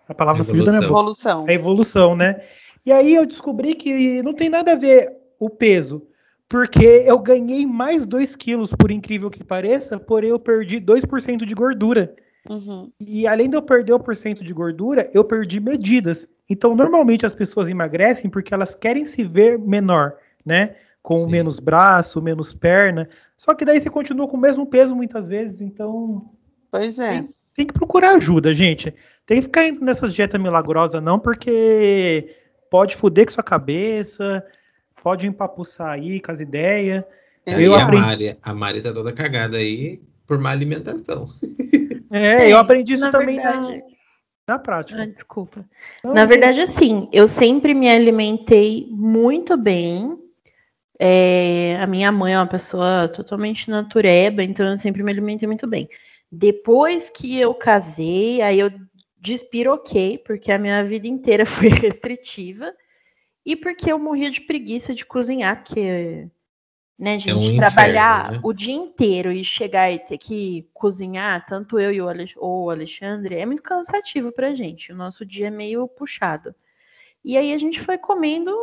A 0.08 0.14
palavra 0.14 0.44
evolução. 0.44 0.80
Da 0.80 0.86
evolução. 0.86 1.46
A 1.48 1.54
evolução, 1.54 2.16
né? 2.16 2.40
E 2.86 2.92
aí 2.92 3.16
eu 3.16 3.26
descobri 3.26 3.74
que 3.74 4.22
não 4.22 4.34
tem 4.34 4.50
nada 4.50 4.74
a 4.74 4.76
ver 4.76 5.12
o 5.40 5.50
peso 5.50 6.08
porque 6.48 7.04
eu 7.06 7.18
ganhei 7.20 7.66
mais 7.66 8.06
2 8.06 8.36
quilos, 8.36 8.74
por 8.74 8.92
incrível 8.92 9.30
que 9.30 9.44
pareça, 9.44 10.00
porém 10.00 10.30
eu 10.30 10.40
perdi 10.40 10.80
2% 10.80 11.46
de 11.46 11.56
gordura. 11.56 12.14
Uhum. 12.50 12.92
E 13.00 13.28
além 13.28 13.50
de 13.50 13.58
eu 13.58 13.62
perder 13.62 13.94
o 13.94 14.00
porcento 14.00 14.44
de 14.44 14.54
gordura, 14.54 15.10
eu 15.14 15.24
perdi 15.24 15.60
medidas. 15.60 16.28
Então, 16.50 16.76
normalmente 16.76 17.26
as 17.26 17.34
pessoas 17.34 17.68
emagrecem 17.68 18.30
porque 18.30 18.54
elas 18.54 18.76
querem 18.76 19.06
se 19.06 19.24
ver 19.24 19.58
menor, 19.58 20.16
né? 20.46 20.76
Com 21.02 21.18
Sim. 21.18 21.32
menos 21.32 21.60
braço, 21.60 22.22
menos 22.22 22.54
perna. 22.54 23.10
Só 23.36 23.54
que 23.54 23.66
daí 23.66 23.80
você 23.80 23.90
continua 23.90 24.28
com 24.28 24.38
o 24.38 24.40
mesmo 24.40 24.66
peso 24.66 24.96
muitas 24.96 25.28
vezes, 25.28 25.62
então. 25.62 26.20
Pois 26.72 27.00
é. 27.00 27.20
Tem, 27.20 27.30
tem 27.56 27.68
que 27.68 27.74
procurar 27.74 28.16
ajuda, 28.16 28.54
gente. 28.54 28.94
Tem 29.26 29.38
que 29.38 29.44
ficar 29.44 29.68
indo 29.68 29.84
nessas 29.84 30.14
dietas 30.14 30.40
milagrosas, 30.40 31.02
não, 31.02 31.20
porque 31.20 32.36
pode 32.70 32.96
foder 32.96 33.26
com 33.26 33.32
sua 33.32 33.44
cabeça, 33.44 34.46
pode 35.02 35.28
empapuçar 35.28 35.90
aí 35.90 36.20
com 36.20 36.32
as 36.32 36.40
ideias. 36.40 37.04
É, 37.46 37.62
eu 37.62 37.76
aprendi... 37.76 38.04
a, 38.04 38.08
Mari, 38.08 38.38
a 38.42 38.54
Mari 38.54 38.82
tá 38.82 38.92
toda 38.92 39.12
cagada 39.12 39.58
aí 39.58 40.02
por 40.26 40.40
má 40.40 40.52
alimentação. 40.52 41.26
É, 42.16 42.50
eu 42.50 42.58
aprendi 42.58 42.94
isso 42.94 43.04
na 43.04 43.12
também 43.12 43.36
verdade... 43.36 43.84
na, 44.48 44.54
na 44.56 44.60
prática. 44.60 45.04
Ah, 45.04 45.06
desculpa. 45.06 45.66
Na 46.02 46.24
verdade, 46.24 46.62
assim, 46.62 47.10
eu 47.12 47.28
sempre 47.28 47.74
me 47.74 47.90
alimentei 47.90 48.88
muito 48.90 49.58
bem. 49.58 50.18
É, 50.98 51.78
a 51.82 51.86
minha 51.86 52.10
mãe 52.14 52.34
é 52.34 52.38
uma 52.38 52.48
pessoa 52.48 53.10
totalmente 53.10 53.70
natureba, 53.70 54.42
então 54.42 54.66
eu 54.66 54.78
sempre 54.78 55.04
me 55.04 55.12
alimentei 55.12 55.46
muito 55.46 55.68
bem. 55.68 55.90
Depois 56.32 57.10
que 57.10 57.38
eu 57.38 57.54
casei, 57.54 58.42
aí 58.42 58.60
eu 58.60 58.72
despiroquei, 59.20 60.18
porque 60.20 60.54
a 60.54 60.58
minha 60.58 60.86
vida 60.86 61.08
inteira 61.08 61.44
foi 61.46 61.68
restritiva. 61.68 62.74
E 63.46 63.58
porque 63.58 63.92
eu 63.92 64.00
morria 64.00 64.32
de 64.32 64.40
preguiça 64.40 64.96
de 64.96 65.06
cozinhar, 65.06 65.64
porque 65.64 66.30
né, 66.98 67.20
gente? 67.20 67.30
É 67.30 67.36
um 67.36 67.58
trabalhar 67.58 68.22
inferno, 68.22 68.38
né? 68.38 68.42
o 68.44 68.54
dia 68.54 68.74
inteiro 68.74 69.32
e 69.32 69.44
chegar 69.44 69.92
e 69.92 70.00
ter 70.00 70.18
que 70.18 70.68
cozinhar, 70.74 71.46
tanto 71.48 71.80
eu 71.80 71.92
e 71.92 72.02
o, 72.02 72.08
Alex 72.08 72.34
o 72.38 72.70
Alexandre, 72.70 73.36
é 73.36 73.46
muito 73.46 73.62
cansativo 73.62 74.32
pra 74.32 74.56
gente. 74.56 74.92
O 74.92 74.96
nosso 74.96 75.26
dia 75.26 75.48
é 75.48 75.52
meio 75.52 75.88
puxado. 75.88 76.56
E 77.24 77.38
aí 77.38 77.54
a 77.54 77.58
gente 77.58 77.82
foi 77.82 77.98
comendo 77.98 78.56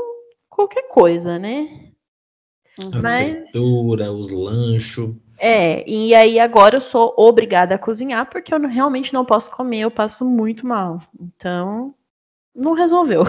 qualquer 0.49 0.89
coisa, 0.89 1.39
né? 1.39 1.91
A 2.81 3.03
Mas... 3.03 3.31
fritura, 3.31 4.11
os 4.13 4.31
lanchos. 4.31 5.15
É, 5.39 5.89
e 5.89 6.15
aí 6.15 6.39
agora 6.39 6.77
eu 6.77 6.81
sou 6.81 7.13
obrigada 7.17 7.75
a 7.75 7.79
cozinhar 7.79 8.31
porque 8.31 8.55
eu 8.55 8.61
realmente 8.61 9.13
não 9.13 9.25
posso 9.25 9.51
comer, 9.51 9.81
eu 9.81 9.91
passo 9.91 10.25
muito 10.25 10.65
mal. 10.67 11.03
Então, 11.21 11.95
não 12.55 12.73
resolveu. 12.73 13.25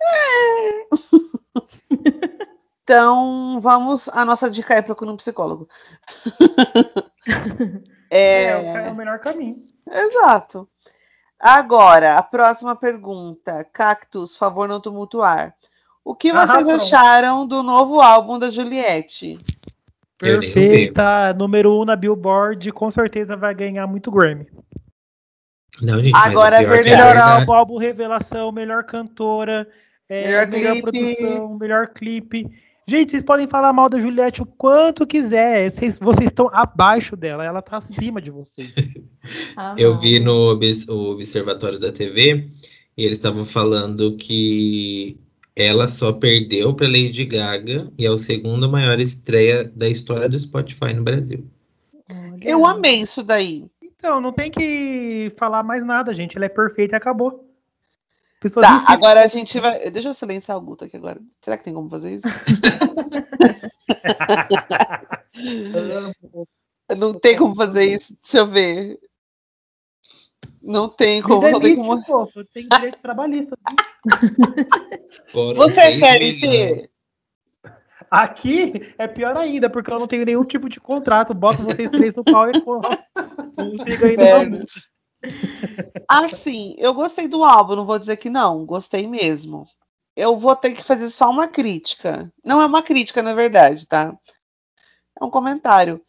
É. 0.00 0.86
Então, 2.84 3.58
vamos. 3.60 4.10
A 4.10 4.24
nossa 4.26 4.50
dica 4.50 4.74
é 4.74 4.82
procurar 4.82 5.10
um 5.10 5.16
psicólogo. 5.16 5.66
é... 8.10 8.86
é 8.86 8.90
o 8.90 8.94
melhor 8.94 9.18
caminho. 9.20 9.56
Exato. 9.90 10.68
Agora, 11.40 12.18
a 12.18 12.22
próxima 12.22 12.76
pergunta. 12.76 13.64
Cactus, 13.72 14.36
favor 14.36 14.68
não 14.68 14.80
tumultuar. 14.80 15.54
O 16.04 16.14
que 16.14 16.30
vocês 16.30 16.68
ah, 16.68 16.76
acharam 16.76 17.46
do 17.46 17.62
novo 17.62 18.00
álbum 18.00 18.38
da 18.38 18.50
Juliette? 18.50 19.38
Perfeita, 20.18 21.32
número 21.32 21.80
um 21.80 21.84
na 21.86 21.96
Billboard, 21.96 22.70
com 22.72 22.90
certeza 22.90 23.36
vai 23.36 23.54
ganhar 23.54 23.86
muito 23.86 24.10
Grammy. 24.10 24.46
Não, 25.82 26.02
gente, 26.04 26.14
Agora, 26.14 26.62
é 26.62 26.66
verdade. 26.66 26.90
Melhor 26.90 27.16
álbum, 27.16 27.52
álbum 27.52 27.78
revelação, 27.78 28.52
melhor 28.52 28.84
cantora, 28.84 29.66
é, 30.08 30.26
melhor, 30.26 30.46
melhor 30.46 30.80
produção, 30.82 31.58
melhor 31.58 31.88
clipe. 31.88 32.46
Gente, 32.86 33.12
vocês 33.12 33.22
podem 33.22 33.48
falar 33.48 33.72
mal 33.72 33.88
da 33.88 33.98
Juliette 33.98 34.42
o 34.42 34.46
quanto 34.46 35.06
quiser. 35.06 35.70
Vocês, 35.70 35.98
vocês 35.98 36.28
estão 36.28 36.50
abaixo 36.52 37.16
dela, 37.16 37.44
ela 37.44 37.60
está 37.60 37.78
acima 37.78 38.20
de 38.20 38.30
vocês. 38.30 38.72
Ah, 39.56 39.74
eu 39.78 39.96
vi 39.98 40.20
no 40.20 40.50
Observatório 40.50 41.78
da 41.78 41.90
TV 41.90 42.46
e 42.94 43.04
eles 43.06 43.16
estavam 43.16 43.42
falando 43.42 44.18
que 44.18 45.18
ela 45.56 45.88
só 45.88 46.12
perdeu 46.12 46.74
para 46.74 46.86
Lady 46.86 47.24
Gaga 47.24 47.90
e 47.98 48.04
é 48.04 48.10
o 48.10 48.18
segundo 48.18 48.68
maior 48.68 49.00
estreia 49.00 49.64
da 49.64 49.88
história 49.88 50.28
do 50.28 50.38
Spotify 50.38 50.92
no 50.92 51.02
Brasil. 51.02 51.42
Eu 52.42 52.66
amei 52.66 53.00
isso 53.00 53.22
daí. 53.22 53.64
Então, 53.82 54.20
não 54.20 54.32
tem 54.32 54.50
que 54.50 55.32
falar 55.38 55.62
mais 55.62 55.82
nada, 55.82 56.12
gente. 56.12 56.36
Ela 56.36 56.44
é 56.44 56.50
perfeita 56.50 56.94
e 56.94 56.98
acabou. 56.98 57.48
Pessoas 58.44 58.66
tá, 58.66 58.84
agora 58.88 59.24
a 59.24 59.26
gente 59.26 59.58
vai. 59.58 59.90
Deixa 59.90 60.10
eu 60.10 60.12
silenciar 60.12 60.58
o 60.58 60.60
Guto 60.60 60.84
aqui 60.84 60.98
agora. 60.98 61.18
Será 61.40 61.56
que 61.56 61.64
tem 61.64 61.72
como 61.72 61.88
fazer 61.88 62.16
isso? 62.16 62.28
não 66.94 67.14
tem 67.14 67.38
como 67.38 67.54
fazer 67.54 67.84
isso. 67.84 68.14
Deixa 68.22 68.36
eu 68.36 68.46
ver. 68.46 69.00
Não 70.60 70.90
tem 70.90 71.22
como. 71.22 71.40
Demite, 71.40 71.76
como... 71.76 72.04
Fofo, 72.04 72.44
tem 72.44 72.68
direitos 72.68 73.00
trabalhistas. 73.00 73.58
Você 75.32 75.98
quer 75.98 76.18
ter? 76.18 76.84
Aqui 78.10 78.94
é 78.98 79.08
pior 79.08 79.38
ainda, 79.38 79.70
porque 79.70 79.90
eu 79.90 79.98
não 79.98 80.06
tenho 80.06 80.26
nenhum 80.26 80.44
tipo 80.44 80.68
de 80.68 80.78
contrato. 80.78 81.32
Boto 81.32 81.62
vocês 81.62 81.90
três 81.90 82.14
no 82.14 82.22
pau 82.22 82.46
e 82.50 82.60
consigo 82.60 84.04
ainda. 84.04 84.66
Assim, 86.08 86.74
eu 86.78 86.94
gostei 86.94 87.26
do 87.26 87.44
álbum, 87.44 87.76
não 87.76 87.84
vou 87.84 87.98
dizer 87.98 88.16
que 88.16 88.30
não, 88.30 88.64
gostei 88.64 89.06
mesmo. 89.06 89.66
Eu 90.16 90.36
vou 90.36 90.54
ter 90.54 90.74
que 90.74 90.82
fazer 90.82 91.10
só 91.10 91.30
uma 91.30 91.48
crítica. 91.48 92.32
Não 92.44 92.60
é 92.60 92.66
uma 92.66 92.82
crítica, 92.82 93.22
na 93.22 93.34
verdade, 93.34 93.86
tá? 93.86 94.16
É 95.20 95.24
um 95.24 95.30
comentário. 95.30 96.00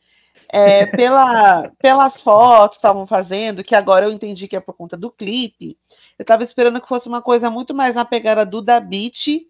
É, 0.49 0.85
pela, 0.95 1.71
pelas 1.79 2.21
fotos 2.21 2.77
que 2.77 2.79
estavam 2.79 3.07
fazendo, 3.07 3.63
que 3.63 3.73
agora 3.73 4.05
eu 4.05 4.11
entendi 4.11 4.47
que 4.47 4.55
é 4.55 4.59
por 4.59 4.73
conta 4.73 4.97
do 4.97 5.09
clipe, 5.09 5.77
eu 6.19 6.23
estava 6.23 6.43
esperando 6.43 6.81
que 6.81 6.87
fosse 6.87 7.07
uma 7.07 7.21
coisa 7.21 7.49
muito 7.49 7.73
mais 7.73 7.95
na 7.95 8.05
pegada 8.05 8.45
do 8.45 8.61
Da 8.61 8.79
Beat 8.79 9.47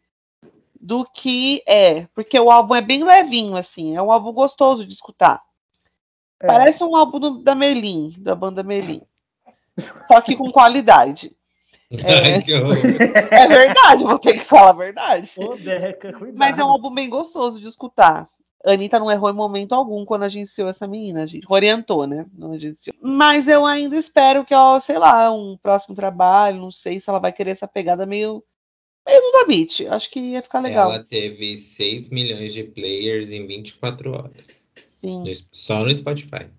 do 0.80 1.04
que 1.04 1.63
é, 1.67 2.06
porque 2.13 2.39
o 2.39 2.51
álbum 2.51 2.75
é 2.75 2.82
bem 2.82 3.04
levinho, 3.04 3.58
assim, 3.58 3.95
é 3.95 4.01
um 4.01 4.12
álbum 4.12 4.32
gostoso 4.32 4.86
de 4.86 4.93
escutar. 4.93 5.41
É. 6.39 6.45
Parece 6.45 6.84
um 6.84 6.95
álbum 6.95 7.19
do, 7.19 7.39
da 7.39 7.56
Melin, 7.56 8.13
da 8.19 8.36
banda 8.36 8.62
Melin 8.62 9.01
só 10.07 10.21
que 10.21 10.35
com 10.35 10.51
qualidade. 10.51 11.31
É, 12.03 13.43
é 13.43 13.47
verdade, 13.47 14.03
vou 14.03 14.17
ter 14.17 14.33
que 14.33 14.43
falar 14.43 14.71
a 14.71 14.73
verdade. 14.73 15.31
Ô, 15.38 15.55
Deca, 15.55 16.11
Mas 16.33 16.57
é 16.57 16.63
um 16.63 16.69
álbum 16.69 16.91
bem 16.91 17.07
gostoso 17.07 17.61
de 17.61 17.67
escutar. 17.67 18.27
A 18.65 18.71
Anitta 18.71 18.97
não 18.97 19.11
errou 19.11 19.29
em 19.29 19.33
momento 19.33 19.75
algum 19.75 20.03
quando 20.03 20.23
agenciou 20.23 20.67
essa 20.67 20.88
menina, 20.88 21.21
a 21.21 21.25
gente 21.27 21.45
orientou, 21.47 22.07
né? 22.07 22.25
Não 22.33 22.53
agenciou. 22.53 22.95
Mas 22.99 23.47
eu 23.47 23.63
ainda 23.63 23.95
espero 23.95 24.43
que, 24.43 24.55
ó, 24.55 24.79
sei 24.79 24.97
lá, 24.97 25.31
um 25.31 25.55
próximo 25.61 25.95
trabalho, 25.95 26.59
não 26.59 26.71
sei 26.71 26.99
se 26.99 27.07
ela 27.07 27.19
vai 27.19 27.31
querer 27.31 27.51
essa 27.51 27.67
pegada 27.67 28.07
meio, 28.07 28.43
meio 29.07 29.21
do 29.21 29.31
Dabit. 29.33 29.88
Acho 29.88 30.09
que 30.09 30.19
ia 30.19 30.41
ficar 30.41 30.61
legal. 30.61 30.91
Ela 30.91 31.03
teve 31.03 31.55
6 31.55 32.09
milhões 32.09 32.53
de 32.55 32.63
players 32.63 33.29
em 33.29 33.45
24 33.45 34.09
horas. 34.09 34.65
Sim. 34.99 35.23
só 35.51 35.83
no 35.83 35.93
Spotify. 35.93 36.49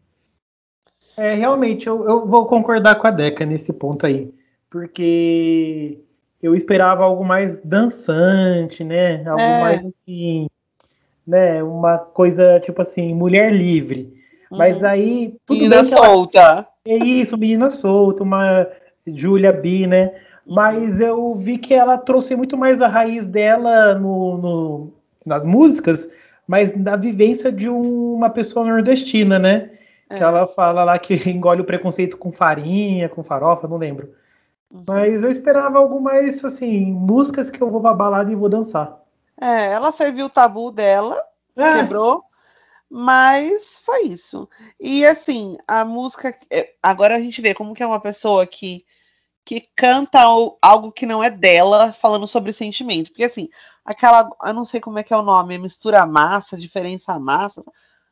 É, 1.17 1.35
realmente, 1.35 1.87
eu, 1.87 2.07
eu 2.07 2.27
vou 2.27 2.47
concordar 2.47 2.97
com 2.97 3.07
a 3.07 3.11
Deca 3.11 3.47
nesse 3.47 3.73
ponto 3.73 4.07
aí. 4.07 4.33
Porque 4.71 5.99
eu 6.43 6.55
esperava 6.55 7.05
algo 7.05 7.25
mais 7.25 7.61
dançante, 7.63 8.85
né? 8.85 9.27
Algo 9.27 9.41
é. 9.41 9.61
mais 9.61 9.85
assim, 9.85 10.47
né? 11.27 11.63
Uma 11.63 11.99
coisa 11.99 12.61
tipo 12.61 12.83
assim, 12.83 13.15
mulher 13.15 13.53
livre. 13.53 14.13
Uhum. 14.51 14.59
Mas 14.59 14.85
aí 14.85 15.35
tudo 15.47 15.59
menina 15.59 15.85
solta. 15.85 16.39
Ela... 16.39 16.69
É 16.87 16.97
isso, 16.97 17.39
menina 17.39 17.71
solta, 17.71 18.23
uma 18.23 18.67
Julia 19.07 19.53
B, 19.53 19.87
né? 19.87 20.13
Mas 20.47 21.01
eu 21.01 21.35
vi 21.35 21.59
que 21.59 21.75
ela 21.75 21.99
trouxe 21.99 22.37
muito 22.37 22.57
mais 22.57 22.81
a 22.81 22.87
raiz 22.87 23.27
dela 23.27 23.95
no, 23.95 24.39
no 24.39 24.93
nas 25.25 25.45
músicas, 25.45 26.09
mas 26.47 26.77
na 26.77 26.95
vivência 26.95 27.51
de 27.51 27.69
um, 27.69 28.15
uma 28.15 28.31
pessoa 28.31 28.65
nordestina, 28.65 29.39
né? 29.39 29.71
É. 30.09 30.17
Que 30.17 30.23
ela 30.23 30.47
fala 30.47 30.85
lá 30.85 30.99
que 30.99 31.15
engole 31.29 31.61
o 31.61 31.67
preconceito 31.67 32.17
com 32.17 32.33
farinha, 32.33 33.09
com 33.09 33.25
farofa, 33.25 33.67
não 33.67 33.77
lembro. 33.77 34.15
Uhum. 34.71 34.85
Mas 34.87 35.23
eu 35.23 35.31
esperava 35.31 35.79
algo 35.79 36.01
mais 36.01 36.45
assim, 36.45 36.93
músicas 36.93 37.51
que 37.51 37.61
eu 37.61 37.71
vou 37.71 37.81
pra 37.81 37.95
balada 37.95 38.31
e 38.31 38.37
vou 38.37 38.49
dançar. 38.49 39.01
É, 39.41 39.73
ela 39.73 39.93
serviu 39.93 40.27
o 40.27 40.31
tabu 40.31 40.71
dela, 40.71 41.23
é. 41.55 41.75
quebrou, 41.75 42.25
mas 42.89 43.79
foi 43.85 44.05
isso. 44.05 44.49
E 44.81 45.05
assim, 45.05 45.57
a 45.67 45.85
música. 45.85 46.37
É, 46.51 46.75
agora 46.83 47.17
a 47.17 47.21
gente 47.21 47.41
vê 47.43 47.53
como 47.53 47.75
que 47.75 47.83
é 47.83 47.87
uma 47.87 48.01
pessoa 48.01 48.47
que, 48.47 48.85
que 49.45 49.69
canta 49.77 50.21
algo 50.63 50.93
que 50.93 51.05
não 51.05 51.23
é 51.23 51.31
dela, 51.31 51.93
falando 51.93 52.27
sobre 52.27 52.53
sentimento. 52.53 53.11
Porque 53.11 53.25
assim, 53.25 53.49
aquela. 53.85 54.31
Eu 54.45 54.55
não 54.55 54.65
sei 54.65 54.81
como 54.81 54.99
é 54.99 55.03
que 55.03 55.13
é 55.13 55.17
o 55.17 55.23
nome, 55.23 55.59
mistura 55.59 56.07
massa, 56.07 56.57
diferença 56.57 57.19
massa. 57.19 57.63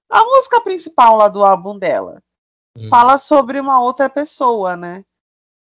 A 0.08 0.24
música 0.24 0.60
principal 0.60 1.16
lá 1.16 1.28
do 1.28 1.44
álbum 1.44 1.78
dela 1.78 2.22
hum. 2.76 2.88
fala 2.88 3.18
sobre 3.18 3.58
uma 3.60 3.80
outra 3.80 4.08
pessoa, 4.08 4.76
né? 4.76 5.04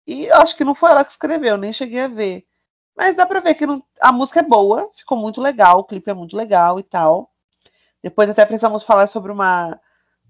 E 0.06 0.30
acho 0.32 0.56
que 0.56 0.64
não 0.64 0.74
foi 0.74 0.90
ela 0.90 1.04
que 1.04 1.10
escreveu, 1.10 1.56
nem 1.56 1.72
cheguei 1.72 2.00
a 2.00 2.08
ver. 2.08 2.46
Mas 2.96 3.14
dá 3.14 3.24
pra 3.24 3.40
ver 3.40 3.54
que 3.54 3.66
não... 3.66 3.82
a 4.00 4.12
música 4.12 4.40
é 4.40 4.42
boa, 4.42 4.90
ficou 4.94 5.16
muito 5.16 5.40
legal, 5.40 5.78
o 5.78 5.84
clipe 5.84 6.10
é 6.10 6.14
muito 6.14 6.36
legal 6.36 6.78
e 6.78 6.82
tal. 6.82 7.30
Depois 8.02 8.28
até 8.28 8.44
precisamos 8.44 8.82
falar 8.82 9.06
sobre 9.06 9.30
uma 9.30 9.78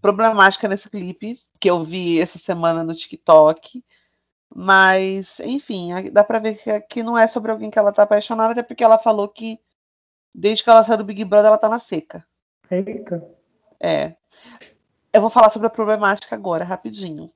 problemática 0.00 0.68
nesse 0.68 0.88
clipe, 0.90 1.38
que 1.60 1.70
eu 1.70 1.82
vi 1.82 2.20
essa 2.20 2.38
semana 2.38 2.82
no 2.82 2.94
TikTok. 2.94 3.84
Mas, 4.52 5.38
enfim, 5.40 6.10
dá 6.10 6.24
pra 6.24 6.40
ver 6.40 6.56
que, 6.56 6.80
que 6.82 7.02
não 7.02 7.16
é 7.16 7.26
sobre 7.26 7.52
alguém 7.52 7.70
que 7.70 7.78
ela 7.78 7.92
tá 7.92 8.02
apaixonada, 8.02 8.52
até 8.52 8.62
porque 8.62 8.82
ela 8.82 8.98
falou 8.98 9.28
que 9.28 9.60
desde 10.34 10.64
que 10.64 10.70
ela 10.70 10.82
saiu 10.82 10.98
do 10.98 11.04
Big 11.04 11.24
Brother 11.24 11.48
ela 11.48 11.58
tá 11.58 11.68
na 11.68 11.78
seca. 11.78 12.26
Eita. 12.70 13.39
É. 13.80 14.14
Eu 15.12 15.20
vou 15.20 15.30
falar 15.30 15.50
sobre 15.50 15.66
a 15.66 15.70
problemática 15.70 16.34
agora, 16.36 16.64
rapidinho. 16.64 17.32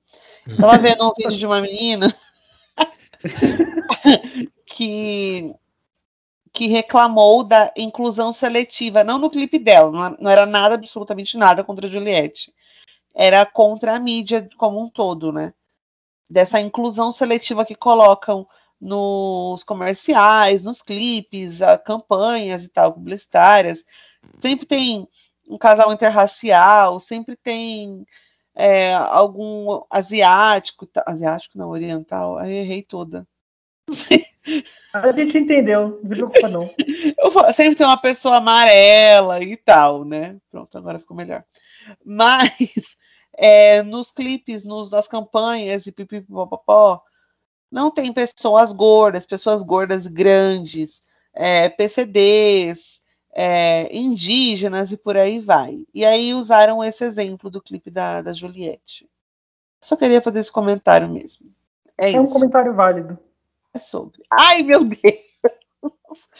Tava 0.60 0.78
vendo 0.78 1.08
um 1.08 1.12
vídeo 1.16 1.36
de 1.36 1.46
uma 1.46 1.60
menina 1.60 2.14
que 4.66 5.54
que 6.52 6.68
reclamou 6.68 7.42
da 7.42 7.72
inclusão 7.76 8.32
seletiva, 8.32 9.02
não 9.02 9.18
no 9.18 9.28
clipe 9.28 9.58
dela, 9.58 10.16
não 10.20 10.30
era 10.30 10.46
nada, 10.46 10.76
absolutamente 10.76 11.36
nada 11.36 11.64
contra 11.64 11.88
a 11.88 11.90
Juliette. 11.90 12.54
Era 13.12 13.44
contra 13.44 13.96
a 13.96 13.98
mídia 13.98 14.48
como 14.56 14.80
um 14.80 14.88
todo, 14.88 15.32
né? 15.32 15.52
Dessa 16.30 16.60
inclusão 16.60 17.10
seletiva 17.10 17.64
que 17.64 17.74
colocam 17.74 18.46
nos 18.80 19.64
comerciais, 19.64 20.62
nos 20.62 20.80
clipes, 20.80 21.58
campanhas 21.84 22.64
e 22.64 22.68
tal, 22.68 22.92
publicitárias. 22.92 23.84
Sempre 24.38 24.64
tem 24.64 25.08
um 25.48 25.58
casal 25.58 25.92
interracial, 25.92 26.98
sempre 26.98 27.36
tem 27.36 28.06
é, 28.54 28.94
algum 28.94 29.82
asiático, 29.90 30.88
asiático 31.06 31.58
não, 31.58 31.70
oriental, 31.70 32.38
aí 32.38 32.56
errei 32.56 32.82
toda. 32.82 33.26
A 34.92 35.12
gente 35.12 35.38
entendeu, 35.38 36.00
não 36.02 36.08
se 36.08 36.14
preocupa 36.14 36.48
não. 36.48 36.70
Eu 37.18 37.52
sempre 37.52 37.74
tem 37.74 37.86
uma 37.86 38.00
pessoa 38.00 38.36
amarela 38.36 39.42
e 39.42 39.56
tal, 39.56 40.04
né? 40.04 40.36
Pronto, 40.50 40.76
agora 40.76 40.98
ficou 40.98 41.16
melhor. 41.16 41.44
Mas 42.04 42.96
é, 43.36 43.82
nos 43.82 44.10
clipes, 44.10 44.64
nos, 44.64 44.90
nas 44.90 45.08
campanhas 45.08 45.86
e 45.86 45.92
pipipipopopó, 45.92 47.02
não 47.70 47.90
tem 47.90 48.12
pessoas 48.12 48.72
gordas, 48.72 49.26
pessoas 49.26 49.62
gordas 49.62 50.06
grandes, 50.06 51.02
é, 51.34 51.68
PCDs, 51.68 52.93
é, 53.34 53.94
indígenas 53.94 54.92
e 54.92 54.96
por 54.96 55.16
aí 55.16 55.40
vai. 55.40 55.84
E 55.92 56.04
aí 56.04 56.32
usaram 56.32 56.82
esse 56.84 57.04
exemplo 57.04 57.50
do 57.50 57.60
clipe 57.60 57.90
da, 57.90 58.22
da 58.22 58.32
Juliette. 58.32 59.10
Só 59.80 59.96
queria 59.96 60.22
fazer 60.22 60.38
esse 60.38 60.52
comentário 60.52 61.08
mesmo. 61.08 61.52
É, 61.98 62.12
é 62.12 62.20
um 62.20 62.26
comentário 62.26 62.72
válido. 62.72 63.18
É 63.74 63.78
sobre. 63.78 64.22
Ai, 64.30 64.62
meu 64.62 64.84
Deus! 64.84 65.34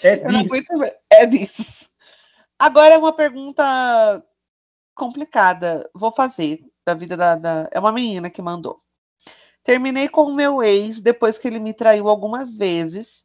É 0.03 0.17
disso. 0.17 0.71
É 1.11 1.27
disso. 1.27 1.91
Agora 2.57 2.95
é 2.95 2.99
uma 2.99 3.13
pergunta 3.13 4.25
complicada. 4.95 5.91
Vou 5.93 6.13
fazer 6.13 6.65
da 6.87 6.95
vida 6.95 7.17
da, 7.17 7.35
da. 7.35 7.69
É 7.73 7.81
uma 7.81 7.93
menina 7.93 8.31
que 8.31 8.41
mandou. 8.41 8.81
Terminei 9.65 10.09
com 10.09 10.23
o 10.23 10.35
meu 10.35 10.63
ex 10.63 11.01
depois 11.01 11.39
que 11.39 11.49
ele 11.49 11.59
me 11.59 11.75
traiu 11.75 12.09
algumas 12.09 12.57
vezes 12.57 13.24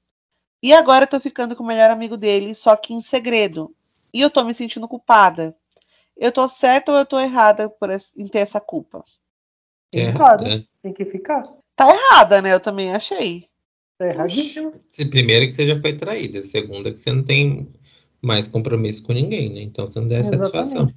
e 0.61 0.73
agora 0.73 1.05
eu 1.05 1.09
tô 1.09 1.19
ficando 1.19 1.55
com 1.55 1.63
o 1.63 1.67
melhor 1.67 1.89
amigo 1.89 2.17
dele, 2.17 2.53
só 2.53 2.75
que 2.75 2.93
em 2.93 3.01
segredo. 3.01 3.73
E 4.13 4.21
eu 4.21 4.29
tô 4.29 4.43
me 4.43 4.53
sentindo 4.53 4.87
culpada. 4.87 5.55
Eu 6.17 6.31
tô 6.31 6.47
certa 6.47 6.91
ou 6.91 6.97
eu 6.97 7.05
tô 7.05 7.19
errada 7.19 7.69
por 7.69 7.89
em 7.91 8.27
ter 8.27 8.39
essa 8.39 8.59
culpa? 8.59 9.03
É 9.93 9.99
errada. 9.99 10.65
Tem 10.81 10.93
que 10.93 11.05
ficar. 11.05 11.43
Tá 11.75 11.89
errada, 11.89 12.41
né? 12.41 12.53
Eu 12.53 12.59
também 12.59 12.93
achei. 12.93 13.47
Tá 13.97 14.07
erradíssimo. 14.07 14.73
Se 14.89 15.05
primeiro 15.05 15.45
que 15.45 15.53
você 15.53 15.65
já 15.65 15.79
foi 15.79 15.95
traída, 15.95 16.41
segunda 16.43 16.91
que 16.91 16.99
você 16.99 17.11
não 17.11 17.23
tem 17.23 17.71
mais 18.21 18.47
compromisso 18.47 19.03
com 19.03 19.13
ninguém, 19.13 19.53
né? 19.53 19.61
Então 19.61 19.87
você 19.87 19.99
não 19.99 20.07
der 20.07 20.19
Exatamente. 20.19 20.51
satisfação. 20.51 20.93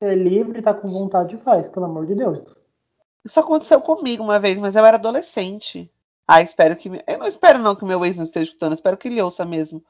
É 0.00 0.14
livre, 0.14 0.62
tá 0.62 0.74
com 0.74 0.88
vontade, 0.88 1.36
faz, 1.38 1.68
pelo 1.68 1.86
amor 1.86 2.06
de 2.06 2.14
Deus. 2.14 2.62
Isso 3.24 3.40
aconteceu 3.40 3.80
comigo 3.80 4.22
uma 4.22 4.38
vez, 4.38 4.58
mas 4.58 4.76
eu 4.76 4.84
era 4.84 4.96
adolescente. 4.96 5.90
Ah, 6.26 6.40
espero 6.40 6.76
que. 6.76 6.90
Eu 7.06 7.18
não 7.18 7.26
espero 7.26 7.58
não 7.58 7.76
que 7.76 7.84
meu 7.84 8.04
ex 8.04 8.16
não 8.16 8.24
esteja 8.24 8.46
escutando, 8.46 8.74
espero 8.74 8.96
que 8.96 9.08
ele 9.08 9.20
ouça 9.20 9.44
mesmo. 9.44 9.84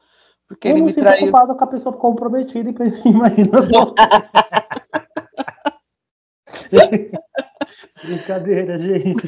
Porque 0.47 0.69
eu 0.69 0.73
ele 0.73 0.81
não 0.81 0.87
me 0.87 0.93
sinto 0.93 1.05
traiu. 1.05 1.23
ocupado 1.25 1.57
com 1.57 1.65
a 1.65 1.69
pessoa 1.69 1.97
comprometida 1.97 2.71
e 2.71 2.73
penso, 2.73 3.07
imagina 3.09 3.63
só. 3.63 3.95
Brincadeira, 8.05 8.79
gente. 8.79 9.27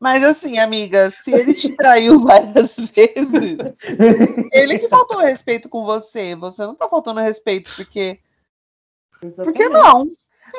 Mas 0.00 0.24
assim, 0.24 0.58
amiga, 0.58 1.10
se 1.10 1.30
ele 1.32 1.54
te 1.54 1.76
traiu 1.76 2.18
várias 2.20 2.74
vezes, 2.90 3.58
ele 4.52 4.78
que 4.78 4.88
faltou 4.88 5.18
respeito 5.18 5.68
com 5.68 5.84
você. 5.84 6.34
Você 6.34 6.62
não 6.62 6.74
tá 6.74 6.88
faltando 6.88 7.20
respeito 7.20 7.70
porque. 7.76 8.18
Exatamente. 9.22 9.44
Por 9.44 9.52
que 9.52 9.68
não? 9.68 10.08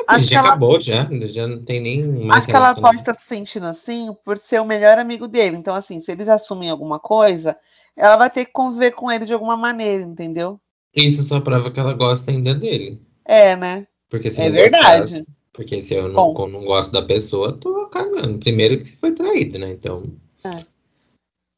Acho 0.08 0.24
já 0.26 0.40
acabou, 0.40 0.80
já. 0.80 1.08
Já 1.22 1.48
não 1.48 1.64
tem 1.64 1.80
nem 1.80 2.04
mais. 2.26 2.40
Acho 2.40 2.48
que 2.48 2.56
ela 2.56 2.76
pode 2.76 2.98
estar 2.98 3.16
se 3.16 3.26
sentindo 3.26 3.66
assim 3.66 4.16
por 4.24 4.38
ser 4.38 4.60
o 4.60 4.66
melhor 4.66 4.98
amigo 4.98 5.28
dele. 5.28 5.58
Então, 5.58 5.76
assim, 5.76 6.02
se 6.02 6.12
eles 6.12 6.28
assumem 6.28 6.70
alguma 6.70 7.00
coisa, 7.00 7.58
ela 7.96 8.18
vai 8.18 8.30
ter 8.30 8.46
que 8.46 8.52
conviver 8.52 8.92
com 8.92 9.12
ele 9.12 9.26
de 9.26 9.34
alguma 9.34 9.58
maneira, 9.58 10.04
entendeu? 10.04 10.60
Isso 10.94 11.24
só 11.24 11.40
prova 11.40 11.72
que 11.72 11.80
ela 11.80 11.94
gosta 11.94 12.32
ainda 12.32 12.54
dele. 12.54 13.02
É, 13.26 13.56
né? 13.56 13.88
Porque 14.10 14.30
se 14.30 14.42
é 14.42 14.50
verdade. 14.50 15.02
Gostasse, 15.02 15.42
porque 15.54 15.82
se 15.82 15.94
eu 15.94 16.10
não, 16.10 16.34
não 16.34 16.66
gosto 16.66 16.92
da 16.92 17.02
pessoa, 17.02 17.54
tô 17.54 17.88
cagando. 17.88 18.38
Primeiro 18.40 18.78
que 18.78 18.86
você 18.86 18.96
foi 18.98 19.12
traído, 19.12 19.58
né? 19.60 19.70
Então. 19.70 20.04
É. 20.44 20.60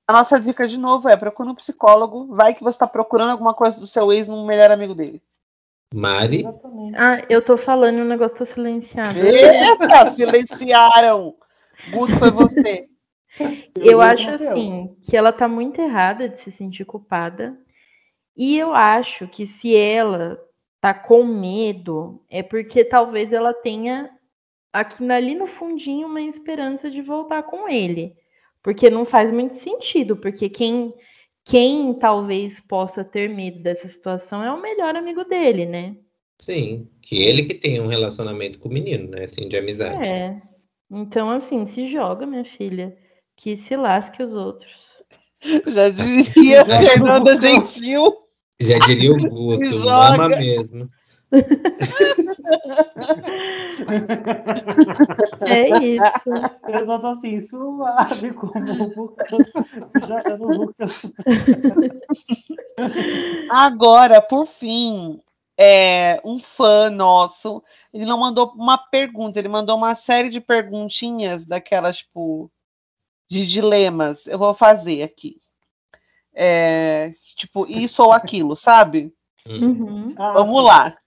A 0.08 0.13
nossa 0.13 0.39
dica 0.39 0.67
de 0.67 0.78
novo 0.78 1.08
é 1.08 1.15
procura 1.15 1.50
um 1.50 1.56
psicólogo. 1.56 2.28
Vai 2.36 2.54
que 2.54 2.63
você 2.63 2.76
está 2.76 2.88
procurando 2.88 3.32
alguma 3.32 3.54
coisa 3.54 3.80
do 3.80 3.88
seu 3.88 4.12
ex 4.12 4.28
no 4.28 4.46
melhor 4.46 4.69
amigo 4.69 4.93
dele. 4.93 5.22
Mari. 5.93 6.43
Ah, 6.95 7.23
eu 7.29 7.39
tô 7.39 7.56
falando 7.56 7.99
e 7.99 8.01
o 8.01 8.06
negócio 8.06 8.38
tá 8.38 8.45
silenciado. 8.47 9.19
Eita, 9.19 10.12
silenciaram! 10.12 11.36
Guto, 11.91 12.17
foi 12.17 12.32
você. 12.32 12.88
Eu 13.75 14.01
acho 14.01 14.27
assim 14.32 14.95
que 15.03 15.15
ela 15.15 15.32
tá 15.32 15.47
muito 15.47 15.79
errada 15.79 16.27
de 16.27 16.41
se 16.41 16.51
sentir 16.51 16.84
culpada. 16.84 17.56
E 18.36 18.58
eu 18.58 18.73
acho 18.73 19.27
que 19.27 19.45
se 19.45 19.75
ela 19.75 20.39
tá 20.82 20.95
com 20.95 21.23
medo, 21.23 22.23
é 22.27 22.41
porque 22.41 22.84
talvez 22.84 23.32
ela 23.32 23.53
tenha 23.53 24.10
aqui 24.71 25.10
ali 25.12 25.36
no 25.36 25.45
fundinho 25.45 26.08
uma 26.08 26.21
esperança 26.21 26.89
de 26.89 27.03
voltar 27.03 27.43
com 27.43 27.69
ele. 27.69 28.15
Porque 28.63 28.89
não 28.89 29.06
faz 29.06 29.32
muito 29.32 29.53
sentido, 29.56 30.17
porque 30.17 30.49
quem 30.49 30.91
quem 31.45 31.93
talvez 31.93 32.60
possa 32.60 33.03
ter 33.03 33.29
medo 33.29 33.62
dessa 33.62 33.88
situação 33.88 34.43
é 34.43 34.51
o 34.51 34.62
melhor 34.62 34.95
amigo 34.95 35.23
dele, 35.25 35.65
né? 35.65 35.95
Sim, 36.39 36.89
que 37.01 37.21
ele 37.21 37.43
que 37.43 37.53
tem 37.53 37.79
um 37.79 37.88
relacionamento 37.88 38.60
com 38.60 38.69
o 38.69 38.73
menino, 38.73 39.10
né? 39.10 39.25
Assim, 39.25 39.47
de 39.47 39.58
amizade. 39.58 40.08
É. 40.08 40.41
Então, 40.91 41.29
assim, 41.29 41.65
se 41.65 41.88
joga, 41.88 42.25
minha 42.25 42.45
filha, 42.45 42.95
que 43.36 43.56
se 43.56 43.75
lasque 43.75 44.21
os 44.21 44.34
outros. 44.34 45.03
Já 45.73 45.89
diria 45.91 46.65
Fernanda 46.65 47.39
Gentil. 47.39 48.13
Já 48.62 48.77
diria 48.79 49.12
o 49.12 49.17
Guto, 49.17 49.79
mama 49.86 50.29
mesmo. 50.38 50.89
É 55.48 55.69
isso. 55.80 56.30
Eu 56.67 56.86
só 56.86 57.00
tô 57.00 57.08
assim, 57.08 57.43
suave 57.43 58.34
como 58.34 58.84
o 58.84 58.93
Vulcão. 58.93 59.39
Já 60.08 60.38
no. 60.38 60.74
Agora, 63.50 64.22
por 64.22 64.46
fim, 64.46 65.19
é, 65.58 66.22
um 66.24 66.38
fã 66.39 66.89
nosso, 66.89 67.63
ele 67.93 68.06
não 68.06 68.19
mandou 68.19 68.54
uma 68.56 68.78
pergunta, 68.78 69.39
ele 69.39 69.50
mandou 69.50 69.76
uma 69.76 69.96
série 69.96 70.30
de 70.30 70.39
perguntinhas 70.39 71.46
daquelas, 71.46 71.98
tipo, 72.00 72.52
de 73.30 73.46
dilemas. 73.48 74.28
Eu 74.28 74.38
vou 74.38 74.54
fazer 74.54 75.02
aqui. 75.04 75.38
É, 76.34 77.12
tipo, 77.36 77.65
isso 77.67 78.04
ou 78.04 78.12
aquilo, 78.12 78.56
sabe? 78.56 79.13
Uhum. 79.48 80.13
Ah, 80.17 80.34
Vamos 80.34 80.63
lá. 80.63 80.98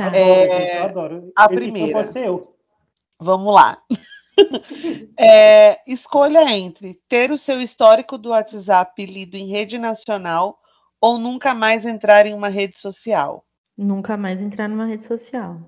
Eu 0.00 0.10
Tá. 0.10 0.18
adoro, 0.18 0.52
É, 0.52 0.78
eu 0.78 0.84
adoro. 0.84 1.32
a 1.36 1.44
Esse 1.46 1.54
primeira. 1.54 1.92
Pode 1.92 2.12
ser 2.12 2.26
eu. 2.26 2.56
Vamos 3.20 3.54
lá. 3.54 3.82
É, 5.18 5.78
escolha 5.86 6.50
entre 6.56 6.98
ter 7.06 7.30
o 7.30 7.36
seu 7.36 7.60
histórico 7.60 8.16
do 8.16 8.30
WhatsApp 8.30 9.04
lido 9.04 9.36
em 9.36 9.48
rede 9.48 9.76
nacional 9.76 10.58
ou 10.98 11.18
nunca 11.18 11.52
mais 11.54 11.84
entrar 11.84 12.24
em 12.24 12.32
uma 12.32 12.48
rede 12.48 12.78
social. 12.78 13.44
Nunca 13.76 14.16
mais 14.16 14.40
entrar 14.40 14.66
numa 14.66 14.86
rede 14.86 15.04
social. 15.04 15.60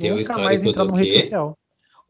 O 0.00 0.04
Nunca 0.04 0.08
mais 0.08 0.20
histórico 0.20 0.68
entrar 0.68 0.82
do 0.82 0.86
numa 0.88 0.98
rede 0.98 1.12
quê? 1.12 1.20
social. 1.20 1.56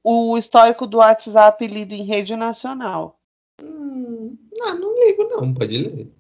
O 0.03 0.39
histórico 0.39 0.87
do 0.87 0.97
WhatsApp 0.97 1.67
lido 1.67 1.93
em 1.93 2.05
rede 2.05 2.35
nacional. 2.37 3.21
Hum, 3.63 4.39
não, 4.57 4.79
não 4.79 5.05
ligo 5.07 5.25
não, 5.25 5.53
pode 5.53 5.77
ler. 5.77 6.11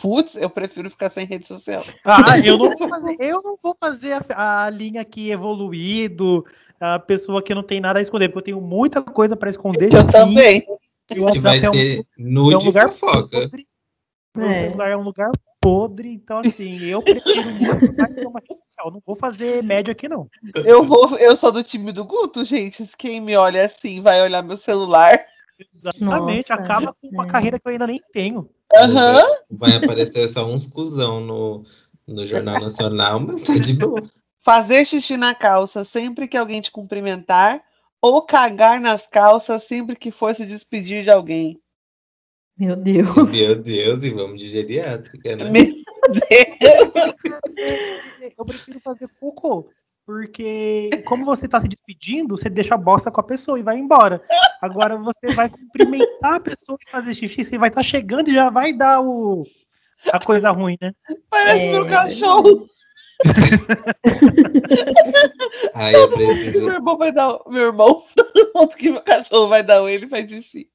Putz, 0.00 0.34
eu 0.36 0.48
prefiro 0.48 0.88
ficar 0.88 1.10
sem 1.10 1.26
rede 1.26 1.46
social. 1.46 1.84
Ah, 2.04 2.38
eu 2.44 2.56
não 2.56 2.76
vou 2.76 2.88
fazer, 2.88 3.16
eu 3.20 3.42
não 3.42 3.58
vou 3.62 3.76
fazer 3.78 4.12
a, 4.34 4.64
a 4.64 4.70
linha 4.70 5.02
aqui 5.02 5.30
evoluído, 5.30 6.44
a 6.80 6.98
pessoa 6.98 7.42
que 7.42 7.54
não 7.54 7.62
tem 7.62 7.80
nada 7.80 7.98
a 7.98 8.02
esconder, 8.02 8.28
porque 8.28 8.38
eu 8.50 8.54
tenho 8.56 8.60
muita 8.66 9.02
coisa 9.02 9.36
para 9.36 9.50
esconder. 9.50 9.92
Eu 9.92 10.04
sim. 10.04 10.10
também. 10.10 10.66
E 11.14 11.20
o 11.20 11.26
A 11.26 11.30
gente 11.30 11.40
vai 11.40 11.58
é 11.62 11.68
um, 11.68 11.72
ter 11.72 12.00
é 12.00 12.02
nude 12.16 12.64
um 12.64 12.68
lugar 12.68 12.88
fofoca. 12.88 13.28
podre. 13.42 13.66
Meu 14.36 14.48
É. 14.48 14.54
celular 14.54 14.88
é 14.90 14.96
um 14.96 15.02
lugar 15.02 15.30
podre, 15.60 16.08
então 16.12 16.38
assim, 16.38 16.82
eu 16.84 17.02
prefiro 17.02 17.50
muito 17.52 17.94
mais 17.96 18.14
ter 18.14 18.26
uma 18.26 18.40
rede 18.40 18.60
social. 18.64 18.90
Não 18.90 19.02
vou 19.04 19.14
fazer 19.16 19.62
média 19.62 19.92
aqui, 19.92 20.08
não. 20.08 20.26
Eu 20.64 20.82
vou, 20.82 21.14
eu 21.18 21.36
sou 21.36 21.52
do 21.52 21.62
time 21.62 21.92
do 21.92 22.04
Guto, 22.04 22.44
gente. 22.44 22.88
Quem 22.96 23.20
me 23.20 23.36
olha 23.36 23.66
assim 23.66 24.00
vai 24.00 24.22
olhar 24.22 24.42
meu 24.42 24.56
celular. 24.56 25.20
Exatamente, 25.74 26.50
Nossa, 26.50 26.62
acaba 26.62 26.94
com 26.94 27.08
uma 27.08 27.24
é. 27.24 27.28
carreira 27.28 27.58
que 27.58 27.66
eu 27.66 27.72
ainda 27.72 27.86
nem 27.86 28.00
tenho. 28.12 28.48
Aham. 28.74 29.22
Vai 29.50 29.76
aparecer 29.76 30.28
só 30.28 30.46
uns 30.46 30.66
cuzão 30.66 31.20
no, 31.20 31.64
no 32.06 32.26
Jornal 32.26 32.60
Nacional, 32.60 33.20
mas 33.20 33.42
tá 33.42 33.54
de 33.54 33.74
boa. 33.74 34.02
Fazer 34.38 34.84
xixi 34.86 35.16
na 35.16 35.34
calça 35.34 35.84
sempre 35.84 36.26
que 36.26 36.36
alguém 36.36 36.60
te 36.60 36.70
cumprimentar 36.70 37.62
ou 38.00 38.22
cagar 38.22 38.80
nas 38.80 39.06
calças 39.06 39.64
sempre 39.64 39.94
que 39.96 40.10
for 40.10 40.34
se 40.34 40.46
despedir 40.46 41.02
de 41.02 41.10
alguém. 41.10 41.60
Meu 42.56 42.76
Deus. 42.76 43.30
Meu 43.30 43.54
Deus, 43.54 44.04
e 44.04 44.10
vamos 44.10 44.38
de 44.38 44.48
geriátrica, 44.48 45.36
né? 45.36 45.50
Meu 45.50 45.64
Deus. 45.64 47.14
Eu 48.38 48.44
prefiro 48.44 48.80
fazer 48.80 49.08
cocô. 49.20 49.70
Porque, 50.10 50.90
como 51.04 51.24
você 51.24 51.46
tá 51.46 51.60
se 51.60 51.68
despedindo, 51.68 52.36
você 52.36 52.50
deixa 52.50 52.74
a 52.74 52.76
bosta 52.76 53.12
com 53.12 53.20
a 53.20 53.24
pessoa 53.24 53.60
e 53.60 53.62
vai 53.62 53.78
embora. 53.78 54.20
Agora 54.60 54.96
você 54.96 55.32
vai 55.32 55.48
cumprimentar 55.48 56.34
a 56.34 56.40
pessoa 56.40 56.76
e 56.84 56.90
fazer 56.90 57.14
xixi, 57.14 57.44
você 57.44 57.56
vai 57.56 57.68
estar 57.68 57.84
chegando 57.84 58.28
e 58.28 58.34
já 58.34 58.50
vai 58.50 58.72
dar 58.72 59.00
o, 59.00 59.46
a 60.12 60.18
coisa 60.18 60.50
ruim, 60.50 60.76
né? 60.80 60.92
Parece 61.30 61.66
É, 61.66 61.70
meu 61.70 61.86
cachorro. 61.86 62.66
Aí 65.76 65.94
eu 65.94 66.10
preciso, 66.10 66.66
Meu 66.66 66.74
irmão 66.74 66.98
vai 66.98 67.12
dar. 67.12 67.38
Meu 67.46 67.66
irmão, 67.66 68.04
todo 68.16 68.50
mundo 68.52 68.74
que 68.74 68.90
meu 68.90 69.02
cachorro 69.02 69.46
vai 69.46 69.62
dar 69.62 69.80
um, 69.80 69.88
ele 69.88 70.08
faz 70.08 70.28
xixi. 70.28 70.68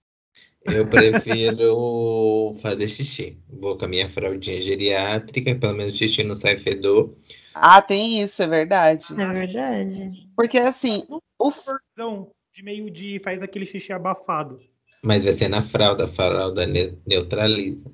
Eu 0.66 0.86
prefiro 0.88 2.54
fazer 2.62 2.88
xixi. 2.88 3.38
Vou 3.50 3.78
com 3.78 3.86
a 3.86 3.88
minha 3.88 4.08
fraldinha 4.10 4.60
geriátrica, 4.62 5.56
pelo 5.56 5.76
menos 5.76 5.98
xixi 5.98 6.24
não 6.24 6.36
sai 6.36 6.58
fedor. 6.58 7.14
Ah, 7.54 7.82
tem 7.82 8.22
isso, 8.22 8.42
é 8.44 8.48
verdade. 8.48 9.06
É 9.18 9.28
verdade. 9.32 10.28
Porque 10.36 10.58
assim, 10.58 11.04
o 11.40 11.50
f- 11.52 11.62
Corzão 11.96 12.32
de 12.54 12.64
meio 12.64 12.90
de 12.90 13.20
faz 13.24 13.42
aquele 13.42 13.66
xixi 13.66 13.94
abafado. 13.94 14.60
Mas 15.04 15.24
vai 15.24 15.32
ser 15.34 15.48
na 15.50 15.62
fralda, 15.62 16.06
a 16.06 16.08
fralda 16.08 16.66
ne- 16.66 16.98
neutraliza. 17.08 17.90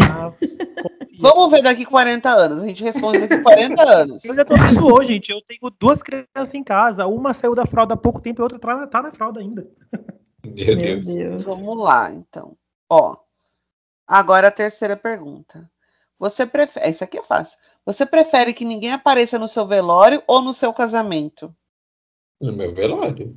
Ah, 0.00 0.32
vamos 1.18 1.50
ver 1.50 1.62
daqui 1.62 1.84
40 1.84 2.28
anos. 2.30 2.62
A 2.62 2.68
gente 2.68 2.84
responde 2.84 3.18
daqui 3.20 3.42
40 3.42 3.82
anos. 3.82 4.24
eu 4.24 4.34
já 4.34 4.44
tô 4.44 4.54
vendo 4.56 4.94
hoje, 4.94 5.14
gente. 5.14 5.30
Eu 5.32 5.40
tenho 5.40 5.72
duas 5.80 6.02
crianças 6.02 6.54
em 6.54 6.62
casa. 6.62 7.06
Uma 7.06 7.34
saiu 7.34 7.54
da 7.54 7.66
fralda 7.66 7.94
há 7.94 7.96
pouco 7.96 8.20
tempo 8.20 8.40
e 8.40 8.42
a 8.42 8.44
outra 8.44 8.58
tá, 8.58 8.86
tá 8.86 9.02
na 9.02 9.12
fralda 9.12 9.40
ainda. 9.40 9.66
Meu, 10.56 10.66
Meu 10.66 10.76
Deus. 10.76 11.06
Deus. 11.06 11.42
Vamos 11.42 11.76
lá, 11.78 12.10
então. 12.12 12.56
Ó. 12.88 13.16
Agora 14.06 14.48
a 14.48 14.52
terceira 14.52 14.96
pergunta. 14.96 15.70
Você 16.18 16.46
prefere. 16.46 16.90
Isso 16.90 17.04
aqui 17.04 17.18
é 17.18 17.22
fácil. 17.22 17.58
Você 17.84 18.04
prefere 18.04 18.52
que 18.52 18.64
ninguém 18.64 18.92
apareça 18.92 19.38
no 19.38 19.48
seu 19.48 19.66
velório 19.66 20.22
ou 20.26 20.42
no 20.42 20.52
seu 20.52 20.72
casamento? 20.72 21.54
No 22.40 22.52
meu 22.52 22.74
velório. 22.74 23.36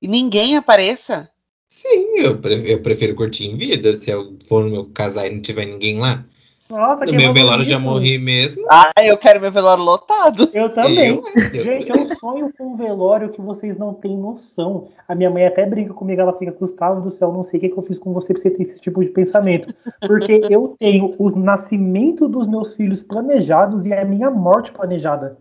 E 0.00 0.08
ninguém 0.08 0.56
apareça? 0.56 1.30
Sim, 1.68 2.16
eu, 2.18 2.40
pre- 2.40 2.72
eu 2.72 2.82
prefiro 2.82 3.14
curtir 3.14 3.46
em 3.46 3.56
vida. 3.56 3.96
Se 3.96 4.10
eu 4.10 4.36
for 4.48 4.64
no 4.64 4.70
meu 4.70 4.86
casar 4.90 5.26
e 5.26 5.34
não 5.34 5.40
tiver 5.40 5.66
ninguém 5.66 5.98
lá. 5.98 6.24
Nossa, 6.70 7.04
No 7.04 7.10
que 7.10 7.16
meu 7.16 7.32
velório 7.32 7.64
já 7.64 7.78
morri 7.80 8.16
mesmo. 8.16 8.64
Ah, 8.70 8.92
eu 9.02 9.18
quero 9.18 9.40
meu 9.40 9.50
velório 9.50 9.82
lotado. 9.82 10.48
Eu 10.54 10.70
também. 10.70 11.08
Eu, 11.08 11.62
Gente, 11.62 11.90
eu 11.90 12.06
sonho 12.16 12.52
com 12.56 12.72
um 12.72 12.76
velório 12.76 13.30
que 13.30 13.40
vocês 13.40 13.76
não 13.76 13.92
têm 13.92 14.16
noção. 14.16 14.88
A 15.08 15.14
minha 15.14 15.28
mãe 15.28 15.44
até 15.46 15.66
brinca 15.66 15.92
comigo, 15.92 16.20
ela 16.20 16.32
fica, 16.32 16.52
Gustavo 16.52 17.00
do 17.00 17.10
céu, 17.10 17.32
não 17.32 17.42
sei 17.42 17.58
o 17.58 17.60
que, 17.60 17.68
que 17.70 17.76
eu 17.76 17.82
fiz 17.82 17.98
com 17.98 18.12
você 18.12 18.32
pra 18.32 18.40
você 18.40 18.50
ter 18.50 18.62
esse 18.62 18.80
tipo 18.80 19.02
de 19.02 19.10
pensamento. 19.10 19.74
Porque 20.06 20.42
eu 20.48 20.76
tenho 20.78 21.14
o 21.18 21.30
nascimento 21.30 22.28
dos 22.28 22.46
meus 22.46 22.74
filhos 22.74 23.02
planejados 23.02 23.84
e 23.84 23.92
a 23.92 24.04
minha 24.04 24.30
morte 24.30 24.70
planejada. 24.70 25.36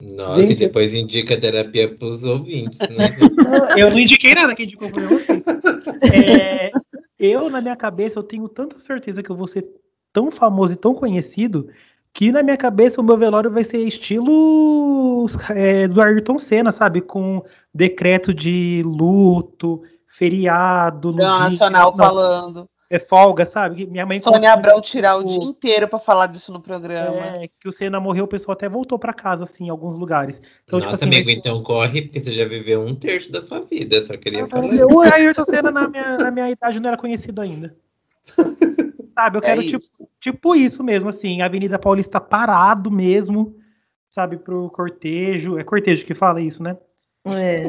Nossa, 0.00 0.42
Gente, 0.42 0.52
e 0.52 0.56
depois 0.56 0.94
indica 0.94 1.38
terapia 1.38 1.88
pros 1.94 2.24
ouvintes, 2.24 2.78
né? 2.78 3.10
Eu 3.76 3.90
não 3.90 3.98
indiquei 3.98 4.34
nada, 4.34 4.54
quem 4.54 4.64
indicou 4.64 4.88
foi 4.88 5.02
vocês. 5.02 5.44
É, 6.00 6.70
eu, 7.18 7.50
na 7.50 7.60
minha 7.60 7.76
cabeça, 7.76 8.18
eu 8.18 8.22
tenho 8.22 8.48
tanta 8.48 8.78
certeza 8.78 9.22
que 9.22 9.28
eu 9.28 9.36
vou 9.36 9.46
ser 9.46 9.66
tão 10.12 10.30
famoso 10.30 10.72
e 10.72 10.76
tão 10.76 10.94
conhecido 10.94 11.68
que 12.12 12.32
na 12.32 12.42
minha 12.42 12.56
cabeça 12.56 13.00
o 13.00 13.04
meu 13.04 13.16
velório 13.16 13.50
vai 13.50 13.62
ser 13.64 13.78
estilo 13.86 15.26
é, 15.50 15.86
do 15.86 16.00
Ayrton 16.02 16.38
Senna, 16.38 16.72
sabe? 16.72 17.00
Com 17.00 17.42
decreto 17.72 18.34
de 18.34 18.82
luto, 18.84 19.82
feriado, 20.06 21.08
no 21.12 21.18
dia, 21.18 21.26
Nacional 21.28 21.90
não, 21.92 21.96
falando. 22.04 22.68
é 22.90 22.98
folga, 22.98 23.46
sabe? 23.46 23.76
Que 23.76 23.86
Minha 23.86 24.04
mãe 24.04 24.20
Sônia 24.20 24.52
Abrão 24.52 24.80
tirar 24.80 25.16
o 25.16 25.20
o- 25.20 25.24
dia 25.24 25.44
inteiro 25.44 25.86
pra 25.86 26.00
falar 26.00 26.26
disso 26.26 26.52
no 26.52 26.60
programa. 26.60 27.26
é, 27.26 27.48
que 27.60 27.68
o 27.68 27.72
Senna 27.72 28.00
morreu, 28.00 28.24
o 28.24 28.28
pessoal 28.28 28.54
até 28.54 28.68
voltou 28.68 28.98
pra 28.98 29.12
casa, 29.12 29.44
assim, 29.44 29.66
em 29.66 29.70
alguns 29.70 29.96
lugares. 29.96 30.42
Então, 30.64 30.80
Nossa, 30.80 30.90
tipo 30.96 31.04
assim, 31.04 31.14
amigo, 31.14 31.30
então 31.30 31.62
corre, 31.62 32.02
porque 32.02 32.20
você 32.20 32.32
já 32.32 32.44
viveu 32.44 32.80
um 32.82 32.94
terço 32.96 33.30
da 33.30 33.40
sua 33.40 33.60
vida, 33.60 34.02
só 34.02 34.16
queria 34.16 34.48
falar. 34.48 34.66
O 34.92 35.00
Ayrton 35.00 35.44
Senna 35.44 35.70
na 35.70 35.86
minha, 35.88 36.18
na 36.18 36.30
minha 36.32 36.50
idade 36.50 36.80
não 36.80 36.88
era 36.88 36.96
conhecido 36.96 37.40
ainda. 37.40 37.76
Sabe, 39.20 39.36
eu 39.36 39.42
É 39.42 39.44
quero 39.44 39.62
tipo, 39.62 39.76
isso. 39.76 40.08
tipo 40.18 40.56
isso 40.56 40.82
mesmo, 40.82 41.10
assim, 41.10 41.42
Avenida 41.42 41.78
Paulista 41.78 42.18
parado 42.18 42.90
mesmo, 42.90 43.54
sabe, 44.08 44.38
pro 44.38 44.70
cortejo. 44.70 45.58
É 45.58 45.64
cortejo 45.64 46.06
que 46.06 46.14
fala 46.14 46.40
isso, 46.40 46.62
né? 46.62 46.78
É. 47.26 47.64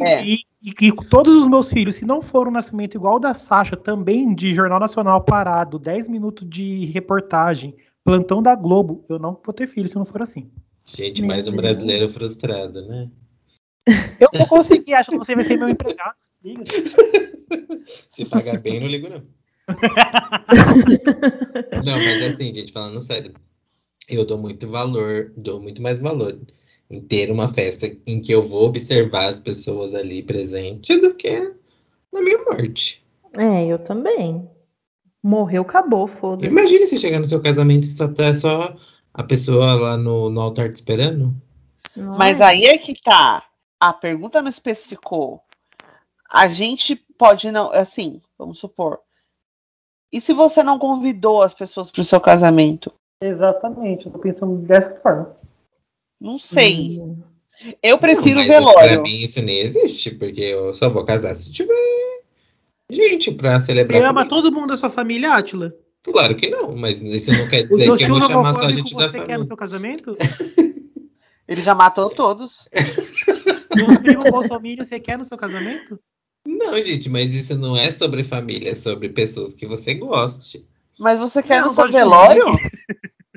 É. 0.00 0.24
E, 0.26 0.40
e 0.60 0.72
que 0.72 0.90
todos 1.08 1.32
os 1.32 1.46
meus 1.46 1.70
filhos, 1.70 1.94
se 1.94 2.04
não 2.04 2.20
for 2.20 2.48
um 2.48 2.50
nascimento 2.50 2.96
igual 2.96 3.16
o 3.16 3.20
da 3.20 3.34
Sasha, 3.34 3.76
também 3.76 4.34
de 4.34 4.52
Jornal 4.52 4.80
Nacional 4.80 5.22
parado, 5.22 5.78
10 5.78 6.08
minutos 6.08 6.48
de 6.48 6.86
reportagem, 6.86 7.76
plantão 8.04 8.42
da 8.42 8.56
Globo, 8.56 9.04
eu 9.08 9.20
não 9.20 9.40
vou 9.44 9.54
ter 9.54 9.68
filho 9.68 9.86
se 9.88 9.94
não 9.94 10.04
for 10.04 10.22
assim. 10.22 10.50
Gente, 10.84 11.20
Meu 11.20 11.28
mais 11.28 11.46
um 11.46 11.54
brasileiro 11.54 12.08
frustrado, 12.08 12.84
né? 12.84 13.08
Eu 14.18 14.28
vou 14.34 14.48
conseguir, 14.48 14.94
acho 14.94 15.12
que 15.12 15.18
você 15.18 15.36
vai 15.36 15.44
ser 15.44 15.56
meu 15.56 15.68
empregado. 15.68 16.16
se 16.18 16.34
liga. 16.42 16.64
Se 18.10 18.24
pagar 18.24 18.58
bem, 18.58 18.80
não 18.80 18.88
ligo, 18.88 19.08
não. 19.08 19.22
Não, 21.84 21.98
mas 21.98 22.26
assim, 22.26 22.54
gente, 22.54 22.72
falando 22.72 23.00
sério, 23.00 23.32
eu 24.08 24.24
dou 24.24 24.38
muito 24.38 24.68
valor, 24.68 25.32
dou 25.36 25.60
muito 25.60 25.82
mais 25.82 26.00
valor 26.00 26.38
em 26.88 27.00
ter 27.00 27.30
uma 27.30 27.52
festa 27.52 27.86
em 28.06 28.20
que 28.20 28.32
eu 28.32 28.42
vou 28.42 28.66
observar 28.66 29.26
as 29.28 29.40
pessoas 29.40 29.94
ali 29.94 30.22
presentes 30.22 31.00
do 31.00 31.14
que 31.14 31.52
na 32.12 32.22
minha 32.22 32.44
morte. 32.44 33.04
É, 33.36 33.66
eu 33.66 33.78
também. 33.78 34.48
Morreu, 35.22 35.62
acabou, 35.62 36.06
foda-se. 36.06 36.48
Imagine 36.48 36.86
se 36.86 36.96
chegar 36.96 37.18
no 37.18 37.26
seu 37.26 37.42
casamento 37.42 37.84
e 37.84 37.88
só 37.88 38.06
tá 38.06 38.32
só 38.34 38.76
a 39.12 39.24
pessoa 39.24 39.74
lá 39.74 39.96
no, 39.96 40.30
no 40.30 40.40
altar 40.40 40.70
te 40.70 40.76
esperando. 40.76 41.34
Não 41.96 42.16
Mas 42.16 42.40
é? 42.40 42.44
aí 42.44 42.64
é 42.66 42.78
que 42.78 42.94
tá. 43.02 43.42
A 43.80 43.92
pergunta 43.92 44.40
não 44.40 44.48
especificou. 44.48 45.42
A 46.30 46.48
gente 46.48 46.94
pode 47.18 47.50
não. 47.50 47.72
Assim, 47.72 48.20
vamos 48.38 48.58
supor. 48.58 49.00
E 50.16 50.20
se 50.22 50.32
você 50.32 50.62
não 50.62 50.78
convidou 50.78 51.42
as 51.42 51.52
pessoas 51.52 51.90
pro 51.90 52.02
seu 52.02 52.18
casamento? 52.18 52.90
Exatamente, 53.22 54.06
eu 54.06 54.12
tô 54.12 54.18
pensando 54.18 54.56
dessa 54.56 54.96
forma. 54.96 55.36
Não 56.18 56.38
sei. 56.38 56.98
Hum. 56.98 57.18
Eu 57.82 57.98
prefiro 57.98 58.40
não, 58.40 58.46
velório. 58.46 58.94
Pra 58.94 59.02
mim 59.02 59.18
isso 59.18 59.42
nem 59.42 59.58
existe, 59.58 60.14
porque 60.14 60.40
eu 60.40 60.72
só 60.72 60.88
vou 60.88 61.04
casar 61.04 61.34
se 61.34 61.52
tiver 61.52 61.74
gente 62.90 63.32
pra 63.32 63.60
celebrar. 63.60 64.00
Você 64.00 64.06
ama 64.06 64.26
todo 64.26 64.50
mundo 64.50 64.68
da 64.68 64.76
sua 64.76 64.88
família, 64.88 65.34
Átila? 65.34 65.76
Claro 66.02 66.34
que 66.34 66.48
não, 66.48 66.74
mas 66.74 67.02
isso 67.02 67.30
não 67.34 67.46
quer 67.46 67.64
dizer 67.64 67.94
que 67.94 68.04
eu 68.04 68.08
vou 68.08 68.22
chamar 68.22 68.54
só 68.54 68.64
a 68.64 68.72
gente 68.72 68.96
da 68.96 69.10
família. 69.10 69.20
Você 69.20 69.26
quer 69.26 69.38
no 69.38 69.44
seu 69.44 69.56
casamento? 69.56 70.16
Ele 71.46 71.60
já 71.60 71.74
matou 71.74 72.08
todos. 72.08 72.66
O 73.74 74.00
primo 74.00 74.22
Bolsonaro 74.30 74.82
você 74.82 74.98
quer 74.98 75.18
no 75.18 75.26
seu 75.26 75.36
casamento? 75.36 76.00
Não, 76.46 76.74
gente, 76.82 77.08
mas 77.08 77.34
isso 77.34 77.58
não 77.58 77.76
é 77.76 77.92
sobre 77.92 78.22
família, 78.22 78.70
é 78.70 78.74
sobre 78.74 79.08
pessoas 79.08 79.54
que 79.54 79.66
você 79.66 79.94
goste. 79.94 80.66
Mas 80.98 81.18
você 81.18 81.42
quer 81.42 81.60
não, 81.60 81.68
no 81.68 81.74
seu 81.74 81.90
velório? 81.90 82.44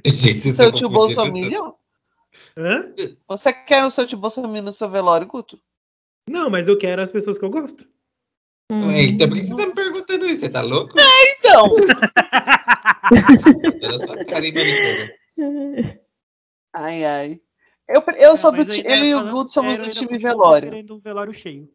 gente, 0.05 0.39
seu 0.39 0.71
tio 0.71 0.89
Bolsonaro? 0.89 1.75
Hã? 2.55 2.93
Você 3.27 3.51
quer 3.51 3.85
o 3.85 3.91
seu 3.91 4.05
tio 4.05 4.17
Bolsonaro 4.17 4.61
no 4.61 4.71
seu 4.71 4.89
velório, 4.89 5.27
Guto? 5.27 5.59
Não, 6.29 6.49
mas 6.49 6.67
eu 6.67 6.77
quero 6.77 7.01
as 7.01 7.09
pessoas 7.09 7.39
que 7.39 7.45
eu 7.45 7.49
gosto. 7.49 7.87
Ué, 8.71 9.05
então 9.05 9.27
por 9.27 9.35
que 9.35 9.45
você 9.45 9.55
tá 9.55 9.65
me 9.65 9.73
perguntando 9.73 10.25
isso? 10.25 10.41
Você 10.41 10.49
tá 10.49 10.61
louco? 10.61 10.95
É, 10.99 11.31
então. 11.31 11.65
Era 13.81 14.05
só 14.05 14.23
carinho 14.25 14.61
Ai, 16.71 17.03
ai. 17.03 17.41
Eu, 17.87 18.03
eu 18.17 18.37
sou 18.37 18.51
do 18.51 18.63
time. 18.63 18.87
Eu 18.87 19.03
e 19.03 19.15
o 19.15 19.31
Guto 19.31 19.51
somos 19.51 19.79
do 19.79 19.89
time 19.89 20.19
velório. 20.19 20.85
um 20.91 20.99
velório 20.99 21.33
cheio. 21.33 21.67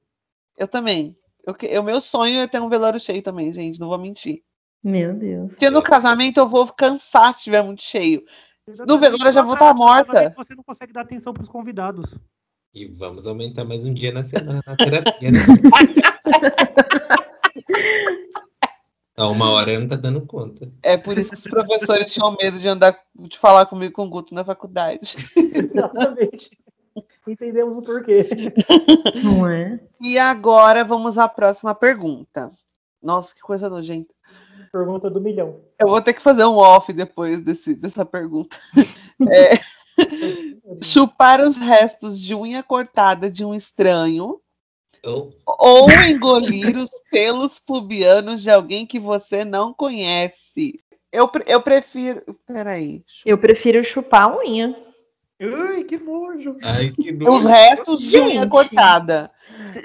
Eu 0.57 0.69
também. 0.69 1.19
O 1.47 1.83
meu 1.83 2.01
sonho 2.01 2.41
é 2.41 2.47
ter 2.47 2.61
um 2.61 2.69
velório 2.69 2.99
cheio 2.99 3.23
também, 3.23 3.53
gente. 3.53 3.79
Não 3.79 3.89
vou 3.89 3.99
mentir. 3.99 4.43
Meu 4.83 5.15
Deus. 5.15 5.51
Porque 5.51 5.71
no 5.71 5.83
casamento 5.83 6.39
eu 6.39 6.49
vou 6.49 6.67
cansar 6.73 7.33
se 7.33 7.41
estiver 7.41 7.63
muito 7.63 7.83
cheio. 7.83 8.25
Exatamente. 8.67 8.89
No 8.89 8.99
velório 8.99 9.29
eu 9.29 9.33
já 9.33 9.43
vou 9.43 9.55
estar 9.55 9.69
tá 9.69 9.75
morta. 9.75 10.35
Você 10.37 10.55
não 10.55 10.63
consegue 10.63 10.93
dar 10.93 11.03
atenção 11.03 11.33
para 11.33 11.43
os 11.43 11.49
convidados. 11.49 12.19
E 12.75 12.87
vamos 12.87 13.27
aumentar 13.27 13.65
mais 13.65 13.85
um 13.85 13.95
dia 13.95 14.11
na 14.11 14.25
semana 14.25 14.61
na 14.67 14.77
terapia, 14.77 15.31
né? 15.31 15.39
Há 19.17 19.29
uma 19.31 19.51
hora 19.53 19.79
não 19.79 19.87
tá 19.87 19.97
dando 19.97 20.27
conta. 20.27 20.69
É 20.83 20.97
por 20.97 21.17
isso 21.17 21.31
que 21.31 21.37
os 21.37 21.45
professores 21.45 22.13
tinham 22.13 22.35
medo 22.37 22.59
de 22.59 22.67
andar, 22.67 22.99
de 23.15 23.39
falar 23.39 23.67
comigo 23.67 23.93
com 23.93 24.07
o 24.07 24.11
Guto 24.11 24.35
na 24.35 24.45
faculdade. 24.45 25.01
Exatamente. 25.55 26.51
Entendemos 27.45 27.77
o 27.77 27.83
porquê. 27.83 28.27
Não 29.23 29.47
é? 29.47 29.79
E 30.01 30.19
agora 30.19 30.83
vamos 30.83 31.19
à 31.19 31.29
próxima 31.29 31.75
pergunta. 31.75 32.51
Nossa, 33.03 33.35
que 33.35 33.43
coisa 33.43 33.69
nojenta. 33.69 34.15
Pergunta 34.73 35.11
do 35.11 35.21
milhão. 35.21 35.61
Eu 35.79 35.89
vou 35.89 36.01
ter 36.01 36.15
que 36.15 36.23
fazer 36.23 36.47
um 36.47 36.57
off 36.57 36.91
depois 36.91 37.41
desse, 37.41 37.75
dessa 37.75 38.05
pergunta. 38.05 38.57
É, 39.31 39.61
chupar 40.83 41.41
os 41.41 41.57
restos 41.57 42.21
de 42.21 42.35
unha 42.35 42.65
cortada 42.65 43.31
de 43.31 43.45
um 43.45 43.55
estranho 43.55 44.41
ou 45.47 45.89
engolir 45.89 46.77
os 46.77 46.91
pelos 47.13 47.61
pubianos 47.61 48.43
de 48.43 48.51
alguém 48.51 48.85
que 48.85 48.99
você 48.99 49.45
não 49.45 49.73
conhece. 49.73 50.75
Eu, 51.13 51.31
eu 51.47 51.63
prefiro. 51.63 52.25
Peraí. 52.45 53.05
Eu 53.25 53.39
prefiro 53.39 53.85
chupar 53.85 54.25
a 54.25 54.37
unha. 54.37 54.84
Ai, 55.53 55.85
que 55.85 55.99
nojo. 55.99 56.57
Ai, 56.63 56.91
que 56.91 57.13
nojo. 57.13 57.37
Os 57.37 57.45
restos 57.45 58.01
de 58.01 58.11
Gente. 58.11 58.37
unha 58.37 58.47
cortada. 58.49 59.31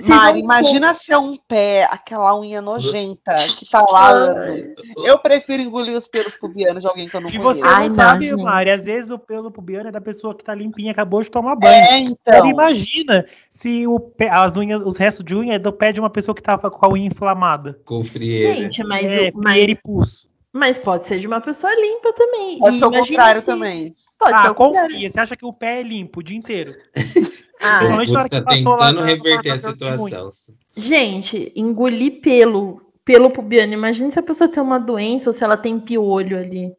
Mari, 0.03 0.39
imagina 0.39 0.93
se 0.93 1.11
é 1.11 1.17
um 1.17 1.35
pé, 1.35 1.87
aquela 1.91 2.37
unha 2.39 2.61
nojenta 2.61 3.35
que 3.57 3.69
tá 3.69 3.81
lá 3.81 4.09
anos. 4.09 4.67
Eu 5.03 5.19
prefiro 5.19 5.61
engolir 5.61 5.97
os 5.97 6.07
pelos 6.07 6.35
pubianos 6.35 6.81
de 6.81 6.87
alguém 6.87 7.09
que 7.09 7.15
eu 7.15 7.21
não 7.21 7.29
e 7.29 7.37
conheço. 7.37 7.59
E 7.59 7.61
você 7.61 7.61
não 7.61 7.69
Ai, 7.69 7.89
sabe, 7.89 8.31
não, 8.31 8.43
Mari, 8.43 8.69
às 8.69 8.85
vezes 8.85 9.11
o 9.11 9.19
pelo 9.19 9.51
pubiano 9.51 9.89
é 9.89 9.91
da 9.91 10.01
pessoa 10.01 10.35
que 10.35 10.43
tá 10.43 10.53
limpinha, 10.53 10.91
acabou 10.91 11.21
de 11.21 11.29
tomar 11.29 11.55
banho. 11.55 11.73
É, 11.73 11.99
então. 11.99 12.45
imagina 12.47 13.25
se 13.49 13.85
o 13.87 13.99
pé, 13.99 14.29
as 14.29 14.57
unhas, 14.57 14.81
os 14.85 14.97
restos 14.97 15.25
de 15.25 15.35
unha 15.35 15.55
é 15.55 15.59
do 15.59 15.73
pé 15.73 15.91
de 15.91 15.99
uma 15.99 16.09
pessoa 16.09 16.35
que 16.35 16.41
tava 16.41 16.69
com 16.69 16.85
a 16.85 16.89
unha 16.89 17.05
inflamada. 17.05 17.79
Com 17.85 18.03
frieira. 18.03 18.61
Gente, 18.61 18.83
mas... 18.83 19.05
É, 19.05 19.29
o, 19.33 19.41
mas... 19.41 19.63
e 19.63 19.75
pulso. 19.75 20.29
Mas 20.51 20.79
pode 20.79 21.07
ser 21.07 21.19
de 21.19 21.27
uma 21.27 21.39
pessoa 21.39 21.73
limpa 21.75 22.11
também. 22.13 22.57
Pode 22.57 22.79
ser 22.79 22.85
o 22.85 22.91
contrário 22.91 23.41
se... 23.41 23.45
também. 23.45 23.93
Pode 24.17 24.33
ah, 24.33 24.53
confia. 24.53 25.09
Você 25.09 25.19
acha 25.19 25.35
que 25.35 25.45
o 25.45 25.53
pé 25.53 25.79
é 25.79 25.83
limpo 25.83 26.19
o 26.19 26.23
dia 26.23 26.37
inteiro? 26.37 26.73
ah, 27.61 27.81
o 27.83 28.13
tá 28.13 28.41
tentando 28.43 29.01
reverter 29.01 29.51
a 29.51 29.59
situação. 29.59 30.29
Gente, 30.75 31.51
engolir 31.55 32.19
pelo, 32.21 32.81
pelo 33.05 33.29
pubiano. 33.29 33.73
Imagina 33.73 34.11
se 34.11 34.19
a 34.19 34.23
pessoa 34.23 34.49
tem 34.49 34.61
uma 34.61 34.79
doença 34.79 35.29
ou 35.29 35.33
se 35.33 35.43
ela 35.43 35.55
tem 35.55 35.79
piolho 35.79 36.37
ali. 36.37 36.71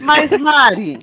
Mas, 0.00 0.30
Mari, 0.38 0.98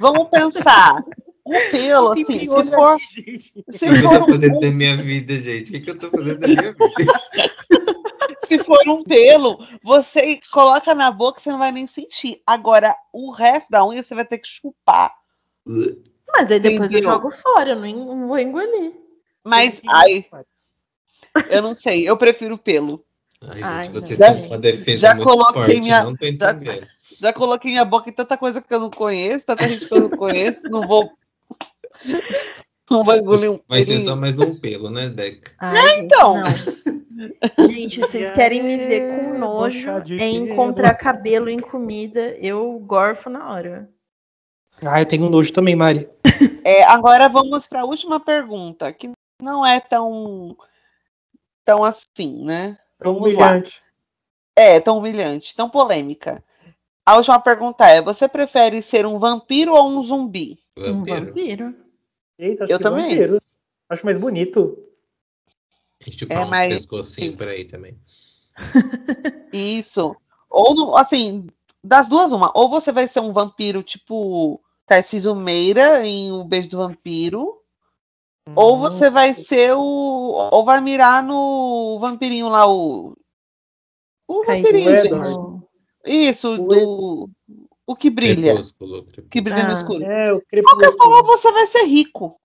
vamos 0.00 0.28
pensar. 0.30 1.04
O 1.44 1.70
pelo, 1.70 2.12
assim, 2.12 2.24
se 2.24 2.46
for. 2.48 2.96
Aqui, 2.96 3.38
se 3.70 3.88
o 3.88 3.94
que 3.94 4.02
for 4.02 4.14
eu 4.14 4.18
tô 4.18 4.26
fazendo 4.26 4.56
um... 4.56 4.60
da 4.60 4.70
minha 4.70 4.96
vida, 4.96 5.36
gente? 5.36 5.68
O 5.68 5.72
que, 5.74 5.80
que 5.80 5.90
eu 5.90 5.98
tô 5.98 6.10
fazendo 6.10 6.40
da 6.40 6.48
minha 6.48 6.62
vida? 6.62 7.45
Se 8.46 8.58
for 8.62 8.80
um 8.88 9.02
pelo, 9.02 9.58
você 9.82 10.38
coloca 10.52 10.94
na 10.94 11.10
boca, 11.10 11.40
você 11.40 11.50
não 11.50 11.58
vai 11.58 11.72
nem 11.72 11.86
sentir. 11.86 12.42
Agora, 12.46 12.94
o 13.12 13.30
resto 13.30 13.70
da 13.70 13.86
unha 13.86 14.02
você 14.02 14.14
vai 14.14 14.24
ter 14.24 14.38
que 14.38 14.48
chupar. 14.48 15.12
Mas 15.66 16.50
aí 16.50 16.60
depois 16.60 16.90
Entendeu? 16.90 17.10
eu 17.10 17.14
jogo 17.14 17.30
fora, 17.30 17.70
eu 17.70 17.76
não 17.76 18.28
vou 18.28 18.38
engolir. 18.38 18.92
Mas, 19.44 19.80
ai, 19.88 20.26
eu 21.50 21.62
não 21.62 21.74
sei, 21.74 22.08
eu 22.08 22.16
prefiro 22.16 22.58
pelo. 22.58 23.04
Ai, 23.40 23.62
ai 23.62 23.84
gente, 23.84 23.94
vocês 23.94 24.18
já, 24.18 24.34
têm 24.34 24.46
uma 24.46 24.58
defesa 24.58 24.98
já 24.98 25.14
muito 25.14 25.28
coloquei 25.28 25.62
forte, 25.62 25.80
minha, 25.80 26.02
não 26.02 26.16
tô 26.16 26.26
entendendo. 26.26 26.64
Já, 26.64 26.86
já 27.20 27.32
coloquei 27.32 27.70
minha 27.70 27.84
boca 27.84 28.08
em 28.10 28.12
tanta 28.12 28.36
coisa 28.36 28.60
que 28.60 28.74
eu 28.74 28.80
não 28.80 28.90
conheço, 28.90 29.46
tanta 29.46 29.68
gente 29.68 29.88
que 29.88 29.94
eu 29.94 30.08
não 30.08 30.10
conheço, 30.10 30.62
não 30.64 30.86
vou 30.86 31.10
não 32.90 33.00
um 33.00 33.60
Vai 33.68 33.82
ser 33.82 33.98
só 33.98 34.14
mais 34.14 34.38
um 34.38 34.54
pelo, 34.54 34.90
né, 34.90 35.08
Deca? 35.08 35.52
Ai, 35.58 35.76
é, 35.76 35.98
então. 35.98 36.40
Gente, 37.68 38.00
vocês 38.00 38.32
querem 38.34 38.62
me 38.62 38.76
ver 38.76 39.10
com 39.10 39.38
nojo 39.38 39.90
em 40.20 40.36
encontrar 40.36 40.94
cabelo 40.94 41.48
em 41.48 41.58
comida, 41.58 42.36
eu 42.38 42.78
gorfo 42.78 43.28
na 43.28 43.50
hora. 43.50 43.90
Ah, 44.84 45.00
eu 45.00 45.06
tenho 45.06 45.28
nojo 45.28 45.52
também, 45.52 45.74
Mari. 45.74 46.08
É, 46.64 46.84
agora 46.84 47.28
vamos 47.28 47.66
para 47.66 47.80
a 47.80 47.84
última 47.84 48.20
pergunta, 48.20 48.92
que 48.92 49.10
não 49.42 49.64
é 49.64 49.80
tão 49.80 50.56
tão 51.64 51.82
assim, 51.82 52.44
né? 52.44 52.78
Tão 52.98 53.16
humilhante. 53.16 53.80
Lá. 53.80 54.64
É, 54.64 54.80
tão 54.80 54.98
humilhante, 54.98 55.54
tão 55.54 55.68
polêmica. 55.68 56.42
A 57.04 57.16
última 57.16 57.40
pergunta 57.40 57.86
é: 57.88 58.02
você 58.02 58.28
prefere 58.28 58.82
ser 58.82 59.06
um 59.06 59.18
vampiro 59.18 59.72
ou 59.72 59.88
um 59.88 60.02
zumbi? 60.02 60.58
Vampiro. 60.76 61.22
Um 61.22 61.26
vampiro. 61.26 61.85
Eita, 62.38 62.64
acho 62.64 62.72
eu 62.72 62.78
também. 62.78 63.18
Acho 63.88 64.04
mais 64.04 64.18
bonito. 64.18 64.78
Tipo, 66.00 66.32
é, 66.32 66.44
um 66.44 66.48
mas... 66.48 66.74
pescocinho 66.74 67.36
por 67.36 67.48
aí 67.48 67.64
também. 67.64 67.98
Isso. 69.52 70.16
Ou, 70.48 70.96
assim, 70.96 71.46
das 71.82 72.08
duas, 72.08 72.32
uma. 72.32 72.52
Ou 72.54 72.68
você 72.68 72.92
vai 72.92 73.08
ser 73.08 73.20
um 73.20 73.32
vampiro 73.32 73.82
tipo 73.82 74.60
Tarcísio 74.84 75.34
Meira 75.34 76.06
em 76.06 76.32
O 76.32 76.44
Beijo 76.44 76.68
do 76.68 76.78
Vampiro. 76.78 77.62
Hum. 78.48 78.52
Ou 78.54 78.78
você 78.78 79.10
vai 79.10 79.34
ser 79.34 79.74
o. 79.74 79.80
Ou 79.80 80.64
vai 80.64 80.80
mirar 80.80 81.22
no 81.22 81.98
vampirinho 82.00 82.48
lá, 82.48 82.68
o. 82.68 83.16
O 84.28 84.44
vampirinho, 84.44 84.96
gente. 84.96 85.66
Isso, 86.04 86.54
o 86.54 86.58
do. 86.58 87.30
O 87.86 87.94
que 87.94 88.10
brilha. 88.10 88.52
Crepúsculo, 88.52 89.02
crepúsculo. 89.04 89.28
Que 89.28 89.40
brilha 89.40 89.64
ah, 89.64 89.68
no 89.68 89.74
escuro. 89.74 90.04
É, 90.04 90.32
o 90.32 90.42
De 90.52 90.62
qualquer 90.62 90.92
forma, 90.96 91.22
você 91.22 91.52
vai 91.52 91.66
ser 91.66 91.84
rico. 91.84 92.40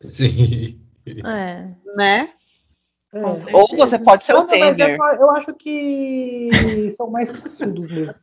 Sim. 0.00 0.80
É. 1.06 1.74
Né? 1.96 2.32
É. 3.12 3.56
Ou 3.56 3.68
você 3.76 3.98
pode 3.98 4.24
ser 4.24 4.34
o 4.34 4.44
Temer. 4.44 4.98
Eu 5.18 5.30
acho 5.30 5.54
que 5.54 6.50
são 6.96 7.10
mais 7.10 7.30
classudos 7.30 7.90
mesmo. 7.90 8.14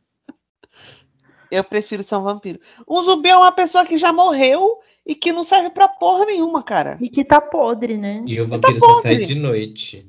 Eu 1.50 1.64
prefiro 1.64 2.02
ser 2.02 2.14
um 2.14 2.22
vampiro. 2.22 2.60
Um 2.88 3.02
zumbi 3.02 3.28
é 3.28 3.36
uma 3.36 3.50
pessoa 3.50 3.84
que 3.84 3.98
já 3.98 4.12
morreu 4.12 4.78
e 5.04 5.14
que 5.14 5.32
não 5.32 5.42
serve 5.42 5.70
pra 5.70 5.88
porra 5.88 6.24
nenhuma, 6.24 6.62
cara. 6.62 6.96
E 7.00 7.08
que 7.08 7.24
tá 7.24 7.40
podre, 7.40 7.96
né? 7.96 8.22
E 8.26 8.40
o 8.40 8.46
vampiro 8.46 8.78
tá 8.78 8.86
só 8.86 8.94
sai 9.02 9.18
de 9.18 9.34
noite. 9.34 10.08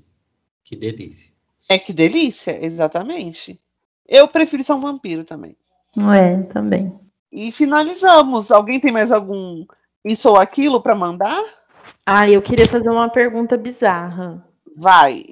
Que 0.63 0.75
delícia. 0.75 1.33
É 1.67 1.79
que 1.79 1.91
delícia, 1.91 2.63
exatamente. 2.63 3.59
Eu 4.07 4.27
prefiro 4.27 4.63
ser 4.63 4.73
um 4.73 4.81
vampiro 4.81 5.23
também. 5.23 5.55
É, 5.97 6.43
também. 6.43 6.93
E 7.31 7.51
finalizamos. 7.51 8.51
Alguém 8.51 8.79
tem 8.79 8.91
mais 8.91 9.11
algum 9.11 9.65
isso 10.03 10.29
ou 10.29 10.37
aquilo 10.37 10.81
para 10.81 10.95
mandar? 10.95 11.41
Ah, 12.05 12.29
eu 12.29 12.41
queria 12.41 12.67
fazer 12.67 12.89
uma 12.89 13.09
pergunta 13.09 13.57
bizarra. 13.57 14.45
Vai. 14.75 15.25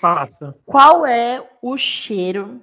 Faça. 0.00 0.54
Qual 0.64 1.06
é 1.06 1.42
o 1.62 1.76
cheiro 1.76 2.62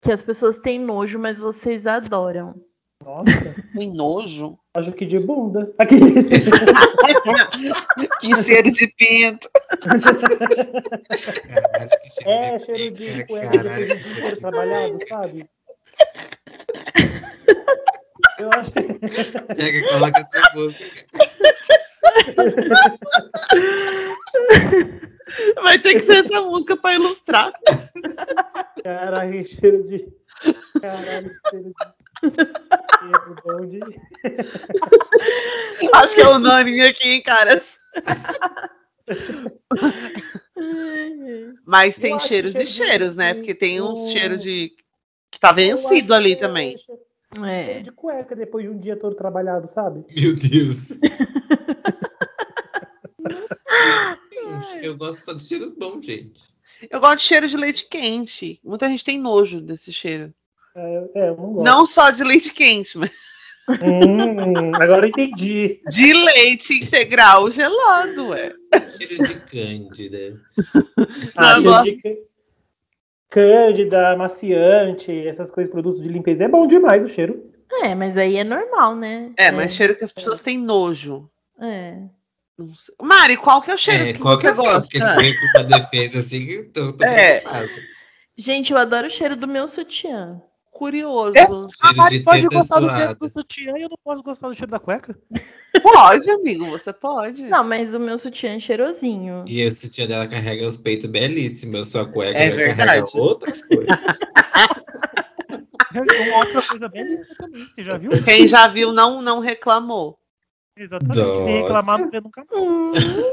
que 0.00 0.12
as 0.12 0.22
pessoas 0.22 0.58
têm 0.58 0.78
nojo, 0.78 1.18
mas 1.18 1.38
vocês 1.38 1.86
adoram? 1.86 2.54
Nossa. 3.02 3.24
Tem 3.76 3.92
nojo? 3.92 4.58
Acho 4.76 4.92
que 4.92 5.04
de 5.04 5.18
bunda. 5.18 5.74
Aqui. 5.78 5.96
que 8.20 8.36
cheiro 8.36 8.70
de 8.70 8.86
pinto. 8.96 9.48
é, 12.26 12.58
cheiro 12.58 12.94
de 12.94 13.26
cueca 13.26 13.58
de 13.58 13.98
cheiro 13.98 14.40
trabalhado, 14.40 14.98
sabe? 15.06 15.48
Eu 18.38 18.50
acho 18.54 18.70
que. 18.72 18.82
Pega 19.54 19.78
e 19.78 19.88
coloca 19.88 20.20
essa 20.20 20.52
música. 20.54 20.84
Vai 25.62 25.78
ter 25.78 25.94
que 25.94 26.00
ser 26.00 26.24
essa 26.24 26.40
música 26.40 26.76
para 26.76 26.94
ilustrar. 26.94 27.52
Caralho, 28.82 29.46
cheiro 29.46 29.86
de. 29.88 30.12
Caralho, 30.80 31.30
cheiro 31.50 31.70
de. 31.70 31.74
Acho 35.94 36.14
que 36.14 36.22
é 36.22 36.28
unânime 36.28 36.82
aqui, 36.82 37.08
hein, 37.08 37.22
caras. 37.22 37.78
Mas 41.66 41.98
tem 41.98 42.18
cheiros 42.18 42.54
e 42.54 42.66
cheiros, 42.66 43.16
né? 43.16 43.34
Porque 43.34 43.54
tem 43.54 43.80
um 43.80 44.04
cheiro 44.06 44.38
de. 44.38 44.72
Que 45.34 45.40
tá 45.40 45.50
vencido 45.50 46.14
ali 46.14 46.36
também. 46.36 46.76
É. 47.44 47.80
De 47.80 47.90
cueca 47.90 48.36
depois 48.36 48.64
de 48.64 48.70
um 48.70 48.78
dia 48.78 48.96
todo 48.96 49.16
trabalhado, 49.16 49.66
sabe? 49.66 50.04
Meu 50.14 50.36
Deus. 50.36 51.00
eu 54.80 54.96
gosto 54.96 55.24
só 55.24 55.32
de 55.32 55.42
cheiros 55.42 55.72
bons, 55.72 56.06
gente. 56.06 56.44
Eu 56.88 57.00
gosto 57.00 57.18
de 57.18 57.24
cheiro 57.24 57.48
de 57.48 57.56
leite 57.56 57.88
quente. 57.88 58.60
Muita 58.62 58.88
gente 58.88 59.04
tem 59.04 59.18
nojo 59.18 59.60
desse 59.60 59.92
cheiro. 59.92 60.32
É, 60.76 61.10
é 61.16 61.30
eu 61.30 61.36
não 61.36 61.54
gosto. 61.54 61.64
Não 61.64 61.84
só 61.84 62.10
de 62.10 62.22
leite 62.22 62.54
quente, 62.54 62.96
mas. 62.96 63.10
Hum, 63.68 64.72
agora 64.76 65.08
entendi. 65.08 65.80
De 65.90 66.12
leite 66.12 66.74
integral 66.74 67.50
gelado, 67.50 68.28
ué. 68.28 68.54
Cheiro 68.88 69.24
de 69.24 69.34
cândida. 69.40 70.40
Ah, 71.36 71.58
gosto... 71.58 71.96
de 71.96 72.33
cândida, 73.34 74.10
amaciante, 74.10 75.26
essas 75.26 75.50
coisas, 75.50 75.68
produtos 75.68 76.00
de 76.00 76.08
limpeza. 76.08 76.44
É 76.44 76.48
bom 76.48 76.68
demais 76.68 77.04
o 77.04 77.08
cheiro. 77.08 77.50
É, 77.82 77.92
mas 77.92 78.16
aí 78.16 78.36
é 78.36 78.44
normal, 78.44 78.94
né? 78.94 79.32
É, 79.36 79.50
mas 79.50 79.66
é. 79.66 79.68
cheiro 79.76 79.96
que 79.96 80.04
as 80.04 80.12
pessoas 80.12 80.40
têm 80.40 80.56
nojo. 80.56 81.28
É. 81.60 81.96
Mari, 83.02 83.36
qual 83.36 83.60
que 83.60 83.72
é 83.72 83.74
o 83.74 83.78
cheiro 83.78 84.04
é, 84.04 84.12
que 84.12 84.20
qual 84.20 84.36
você 84.36 84.42
que 84.42 84.46
é 84.46 84.54
gosta? 84.54 84.80
Porque 84.82 84.98
se 84.98 85.16
vem 85.16 85.34
com 85.34 85.46
uma 85.58 85.64
defesa 85.64 86.20
assim, 86.20 86.48
eu 86.48 86.72
tô, 86.72 86.92
tô 86.92 87.04
é. 87.04 87.42
Gente, 88.38 88.72
eu 88.72 88.78
adoro 88.78 89.08
o 89.08 89.10
cheiro 89.10 89.34
do 89.34 89.48
meu 89.48 89.66
sutiã. 89.66 90.40
Curioso. 90.74 91.38
É, 91.38 91.46
a 91.82 91.92
Mari 91.94 92.24
pode 92.24 92.42
gostar 92.48 92.80
suado. 92.80 92.88
do 92.88 92.96
cheiro 92.96 93.14
do 93.14 93.28
sutiã 93.28 93.78
e 93.78 93.82
eu 93.82 93.88
não 93.88 93.96
posso 94.02 94.24
gostar 94.24 94.48
do 94.48 94.54
cheiro 94.56 94.72
da 94.72 94.80
cueca? 94.80 95.16
Pode, 95.80 96.28
amigo, 96.28 96.68
você 96.68 96.92
pode. 96.92 97.44
Não, 97.44 97.62
mas 97.62 97.94
o 97.94 98.00
meu 98.00 98.18
sutiã 98.18 98.56
é 98.56 98.58
cheirosinho. 98.58 99.44
E 99.46 99.64
o 99.64 99.70
sutiã 99.70 100.08
dela 100.08 100.26
carrega 100.26 100.66
os 100.66 100.76
peitos 100.76 101.06
belíssimos. 101.06 101.90
Sua 101.90 102.04
cueca 102.04 102.36
é 102.36 102.74
carrega 102.74 103.06
outras 103.14 103.62
coisas. 103.62 103.86
Uma 105.94 106.38
outra 106.38 106.60
coisa 106.68 106.88
belíssima 106.88 107.36
também, 107.38 107.66
você 107.66 107.84
já 107.84 107.96
viu? 107.96 108.10
Quem 108.24 108.48
já 108.48 108.66
viu 108.66 108.92
não, 108.92 109.22
não 109.22 109.38
reclamou. 109.38 110.18
Exatamente. 110.76 111.18
Nossa. 111.20 111.44
Se 111.44 111.50
reclamar, 111.52 111.98
não 112.00 112.20
nunca 112.20 112.44
mais. 112.50 113.32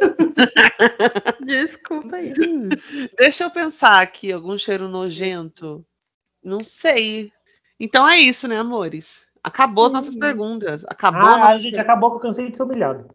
Desculpa 1.43 2.17
aí. 2.17 2.33
Deixa 3.17 3.45
eu 3.45 3.49
pensar 3.49 3.99
aqui, 3.99 4.31
algum 4.31 4.55
cheiro 4.59 4.87
nojento. 4.87 5.83
Não 6.43 6.59
sei. 6.63 7.31
Então 7.79 8.07
é 8.07 8.19
isso, 8.19 8.47
né, 8.47 8.57
amores? 8.57 9.27
Acabou 9.43 9.85
as 9.85 9.91
nossas 9.91 10.15
perguntas. 10.15 10.85
Acabou 10.87 11.21
ah, 11.21 11.47
a 11.47 11.57
gente 11.57 11.79
acabou 11.79 12.11
que 12.11 12.17
eu 12.17 12.21
cansei 12.21 12.49
de 12.49 12.57
ser 12.57 12.63
humilhado. 12.63 13.09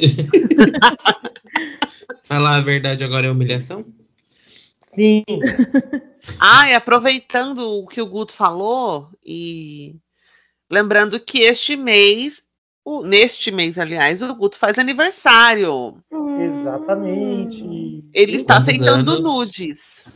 Falar 2.24 2.56
a 2.56 2.60
verdade 2.60 3.04
agora 3.04 3.26
é 3.26 3.30
humilhação? 3.30 3.84
Sim. 4.80 5.24
ah, 6.40 6.68
e 6.68 6.74
aproveitando 6.74 7.58
o 7.58 7.86
que 7.86 8.00
o 8.00 8.06
Guto 8.06 8.32
falou, 8.32 9.10
e 9.24 9.96
lembrando 10.70 11.20
que 11.20 11.40
este 11.40 11.76
mês 11.76 12.42
o, 12.88 13.02
neste 13.02 13.50
mês, 13.50 13.78
aliás, 13.78 14.22
o 14.22 14.34
Guto 14.34 14.56
faz 14.56 14.78
aniversário. 14.78 16.02
Exatamente. 16.40 18.02
Ele 18.14 18.36
está 18.36 18.56
aceitando 18.56 19.12
anos? 19.12 19.22
nudes. 19.22 20.06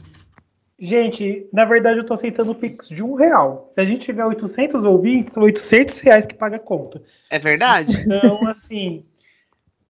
Gente, 0.85 1.47
na 1.53 1.65
verdade 1.65 1.99
eu 1.99 2.01
estou 2.01 2.17
aceitando 2.17 2.51
o 2.51 2.57
Pix 2.57 2.89
de 2.89 3.05
um 3.05 3.15
real. 3.15 3.69
Se 3.71 3.81
a 3.81 3.85
gente 3.85 4.01
tiver 4.01 4.25
800 4.25 4.85
ouvintes, 4.85 5.33
são 5.33 5.45
800 5.45 6.01
reais 6.01 6.27
que 6.27 6.35
paga 6.35 6.57
a 6.57 6.59
conta. 6.59 7.01
É 7.31 7.39
verdade? 7.39 8.01
Então, 8.01 8.45
assim, 8.51 9.05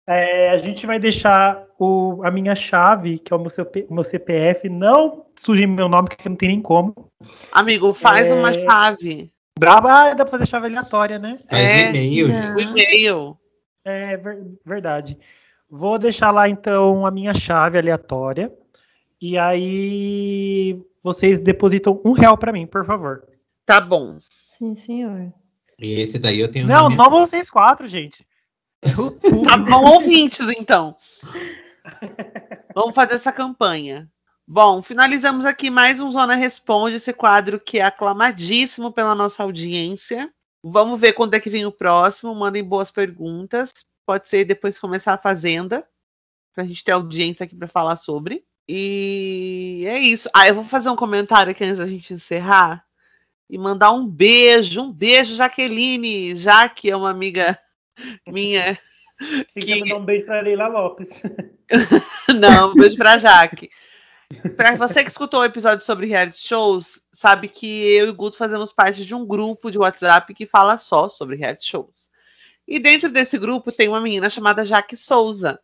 é, 0.07 0.51
a 0.51 0.59
gente 0.59 0.87
vai 0.87 0.99
deixar 0.99 1.65
o, 1.79 2.21
a 2.23 2.31
minha 2.31 2.55
chave, 2.55 3.19
que 3.19 3.33
é 3.33 3.37
o 3.37 3.39
meu, 3.39 3.49
o 3.89 3.95
meu 3.95 4.05
CPF, 4.05 4.69
não 4.69 5.25
suje 5.35 5.67
meu 5.67 5.89
nome, 5.89 6.11
que 6.11 6.29
não 6.29 6.37
tem 6.37 6.51
nem 6.51 6.61
como. 6.61 6.95
Amigo, 7.51 7.95
faz 7.95 8.29
é... 8.29 8.35
uma 8.35 8.53
chave. 8.53 9.31
Braba, 9.59 10.11
ah, 10.11 10.15
dá 10.15 10.27
pra 10.27 10.45
chave 10.45 10.67
aleatória, 10.67 11.19
né? 11.19 11.39
Faz 11.49 11.63
é, 11.63 11.89
e-mail, 11.89 12.31
gente. 12.31 12.49
O 12.49 12.61
e-mail. 12.61 13.39
É 13.83 14.21
verdade. 14.63 15.19
Vou 15.71 15.99
deixar 15.99 16.33
lá 16.33 16.51
então 16.51 17.07
a 17.07 17.11
minha 17.11 17.33
chave 17.33 17.79
aleatória. 17.79 18.53
E 19.23 19.39
aí 19.39 20.85
vocês 21.01 21.39
depositam 21.39 22.03
um 22.05 22.11
real 22.11 22.37
para 22.37 22.53
mim, 22.53 22.67
por 22.67 22.85
favor. 22.85 23.25
Tá 23.65 23.81
bom. 23.81 24.19
Sim, 24.59 24.75
senhor. 24.75 25.33
E 25.79 25.93
esse 26.01 26.19
daí 26.19 26.41
eu 26.41 26.51
tenho. 26.51 26.67
Não, 26.67 26.91
não 26.91 27.09
vocês 27.09 27.49
quatro, 27.49 27.87
gente. 27.87 28.27
tá 28.83 29.57
bom, 29.57 29.95
ouvintes, 29.95 30.49
então. 30.59 30.97
Vamos 32.75 32.97
fazer 32.97 33.15
essa 33.15 33.31
campanha. 33.31 34.11
Bom, 34.45 34.83
finalizamos 34.83 35.45
aqui 35.45 35.71
mais 35.71 36.01
um 36.01 36.11
Zona 36.11 36.35
Responde, 36.35 36.97
esse 36.97 37.13
quadro 37.13 37.61
que 37.61 37.79
é 37.79 37.83
aclamadíssimo 37.83 38.91
pela 38.91 39.15
nossa 39.15 39.45
audiência. 39.45 40.35
Vamos 40.65 41.01
ver 41.01 41.13
quando 41.13 41.35
é 41.35 41.41
que 41.41 41.49
vem 41.49 41.65
o 41.65 41.71
próximo. 41.71 42.35
Mandem 42.35 42.65
boas 42.65 42.91
perguntas. 42.91 43.73
Pode 44.05 44.29
ser 44.29 44.45
depois 44.45 44.81
começar 44.81 45.15
a 45.15 45.19
Fazenda, 45.19 45.87
para 46.53 46.65
a 46.65 46.67
gente 46.67 46.83
ter 46.83 46.91
audiência 46.91 47.45
aqui 47.45 47.55
para 47.55 47.69
falar 47.69 47.95
sobre. 47.95 48.45
E 48.69 49.85
é 49.87 49.99
isso. 49.99 50.29
Ah, 50.35 50.49
eu 50.49 50.55
vou 50.55 50.65
fazer 50.65 50.89
um 50.89 50.97
comentário 50.97 51.51
aqui 51.51 51.65
antes 51.65 51.79
da 51.79 51.87
gente 51.87 52.15
encerrar 52.15 52.85
e 53.51 53.59
mandar 53.59 53.93
um 53.93 54.07
beijo, 54.07 54.83
um 54.83 54.93
beijo, 54.93 55.35
Jaqueline, 55.35 56.35
já 56.37 56.69
que 56.69 56.91
é 56.91 56.97
uma 56.97 57.11
amiga 57.11 57.59
minha. 58.27 58.79
Tem 59.55 59.65
que 59.65 59.81
mandar 59.81 59.97
um 59.97 60.05
beijo 60.05 60.27
para 60.27 60.41
Leila 60.41 60.69
Lopes. 60.69 61.23
Não, 62.41 62.73
um 62.73 62.75
beijo 62.75 62.97
para 62.97 63.19
Jaque. 63.19 63.71
Para 64.57 64.77
você 64.77 65.05
que 65.05 65.11
escutou 65.11 65.41
o 65.41 65.45
episódio 65.45 65.85
sobre 65.85 66.07
reality 66.07 66.39
shows, 66.39 67.01
sabe 67.13 67.49
que 67.49 67.67
eu 67.67 68.07
e 68.07 68.11
o 68.11 68.15
Guto 68.15 68.37
fazemos 68.37 68.73
parte 68.73 69.05
de 69.05 69.15
um 69.15 69.27
grupo 69.27 69.71
de 69.71 69.79
WhatsApp 69.79 70.33
que 70.33 70.47
fala 70.47 70.79
só 70.79 71.09
sobre 71.09 71.37
reality 71.37 71.67
shows. 71.67 72.11
E 72.67 72.79
dentro 72.79 73.11
desse 73.13 73.39
grupo 73.39 73.71
tem 73.71 73.89
uma 73.89 74.01
menina 74.01 74.31
chamada 74.31 74.65
Jaque 74.65 74.97
Souza. 74.97 75.61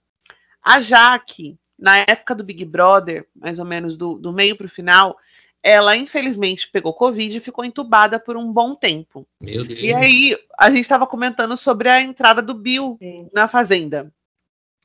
A 0.63 0.81
Jaque, 0.81 1.59
na 1.79 1.99
época 1.99 2.35
do 2.35 2.45
Big 2.45 2.65
Brother, 2.65 3.27
mais 3.35 3.59
ou 3.59 3.65
menos 3.65 3.97
do, 3.97 4.15
do 4.15 4.33
meio 4.33 4.57
para 4.57 4.67
o 4.67 4.71
final, 4.71 5.17
ela 5.63 5.97
infelizmente 5.97 6.69
pegou 6.71 6.93
Covid 6.93 7.37
e 7.37 7.41
ficou 7.41 7.65
entubada 7.65 8.19
por 8.19 8.37
um 8.37 8.53
bom 8.53 8.75
tempo. 8.75 9.27
Meu 9.41 9.65
Deus. 9.65 9.81
E 9.81 9.93
aí 9.93 10.37
a 10.59 10.71
gente 10.71 10.81
estava 10.81 11.07
comentando 11.07 11.57
sobre 11.57 11.89
a 11.89 12.01
entrada 12.01 12.41
do 12.41 12.55
Bill 12.55 12.97
Sim. 13.01 13.29
na 13.33 13.47
Fazenda. 13.47 14.13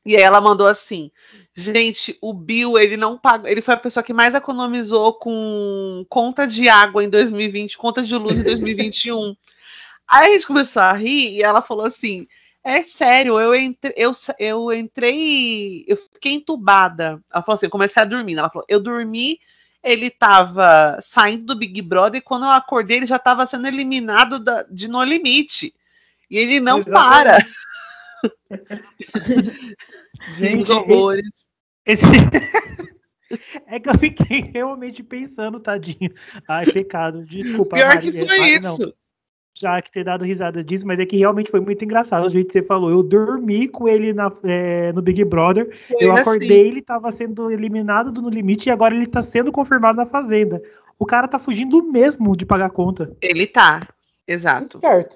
E 0.05 0.15
aí 0.15 0.21
ela 0.21 0.41
mandou 0.41 0.67
assim: 0.67 1.11
gente, 1.55 2.17
o 2.21 2.33
Bill, 2.33 2.77
ele 2.77 2.97
não 2.97 3.17
paga. 3.17 3.49
Ele 3.49 3.61
foi 3.61 3.73
a 3.73 3.77
pessoa 3.77 4.03
que 4.03 4.13
mais 4.13 4.35
economizou 4.35 5.13
com 5.13 6.05
conta 6.09 6.45
de 6.45 6.67
água 6.67 7.03
em 7.03 7.09
2020, 7.09 7.77
conta 7.77 8.03
de 8.03 8.15
luz 8.15 8.37
em 8.37 8.43
2021. 8.43 9.35
aí 10.07 10.31
a 10.31 10.33
gente 10.33 10.47
começou 10.47 10.81
a 10.81 10.93
rir 10.93 11.37
e 11.37 11.41
ela 11.41 11.61
falou 11.61 11.85
assim: 11.85 12.27
é 12.63 12.81
sério, 12.81 13.39
eu, 13.39 13.53
entre, 13.53 13.93
eu, 13.97 14.11
eu 14.39 14.71
entrei, 14.71 15.83
eu 15.85 15.97
fiquei 15.97 16.33
entubada. 16.33 17.21
Ela 17.31 17.43
falou 17.43 17.57
assim: 17.57 17.65
eu 17.65 17.71
comecei 17.71 18.01
a 18.01 18.05
dormir. 18.05 18.37
Ela 18.37 18.49
falou: 18.49 18.65
eu 18.69 18.79
dormi, 18.79 19.37
ele 19.83 20.09
tava 20.09 20.97
saindo 21.01 21.47
do 21.47 21.57
Big 21.57 21.81
Brother 21.81 22.19
e 22.19 22.23
quando 22.23 22.45
eu 22.45 22.51
acordei, 22.51 22.97
ele 22.97 23.05
já 23.05 23.17
estava 23.17 23.45
sendo 23.45 23.67
eliminado 23.67 24.39
da, 24.39 24.63
de 24.63 24.87
No 24.87 25.03
Limite. 25.03 25.73
E 26.29 26.37
ele 26.37 26.61
não 26.61 26.79
Exatamente. 26.79 26.95
para. 27.09 27.47
Gente, 30.37 30.71
horrores. 30.71 31.45
Esse... 31.85 32.05
é 33.67 33.77
que 33.77 33.89
eu 33.89 33.97
fiquei 33.97 34.51
realmente 34.53 35.03
pensando, 35.03 35.59
tadinho. 35.59 36.13
Ai, 36.47 36.65
pecado. 36.71 37.25
Desculpa. 37.25 37.75
Pior 37.75 37.95
Maria. 37.95 38.11
que 38.11 38.25
foi 38.25 38.39
Ai, 38.39 38.49
isso. 38.51 38.61
Não. 38.61 38.93
Já 39.63 39.81
que 39.81 39.89
ter 39.89 40.03
dado 40.03 40.25
risada 40.25 40.61
disso, 40.61 40.85
mas 40.85 40.99
é 40.99 41.05
que 41.05 41.15
realmente 41.15 41.49
foi 41.49 41.61
muito 41.61 41.85
engraçado 41.85 42.25
o 42.25 42.29
jeito 42.29 42.47
que 42.47 42.53
você 42.53 42.61
falou. 42.61 42.89
Eu 42.89 43.01
dormi 43.01 43.69
com 43.69 43.87
ele 43.87 44.11
na, 44.11 44.29
é, 44.43 44.91
no 44.91 45.01
Big 45.01 45.23
Brother. 45.23 45.73
Foi 45.87 46.05
eu 46.05 46.13
acordei, 46.13 46.59
assim. 46.59 46.67
ele 46.67 46.79
estava 46.79 47.09
sendo 47.11 47.49
eliminado 47.49 48.11
do 48.11 48.21
No 48.21 48.27
Limite 48.27 48.67
e 48.67 48.71
agora 48.71 48.93
ele 48.93 49.05
está 49.05 49.21
sendo 49.21 49.53
confirmado 49.53 49.95
na 49.95 50.05
Fazenda. 50.05 50.61
O 50.99 51.05
cara 51.05 51.29
tá 51.29 51.39
fugindo 51.39 51.81
mesmo 51.81 52.35
de 52.35 52.45
pagar 52.45 52.71
conta. 52.71 53.15
Ele 53.21 53.47
tá. 53.47 53.79
Exato. 54.27 54.81
Certo. 54.81 55.15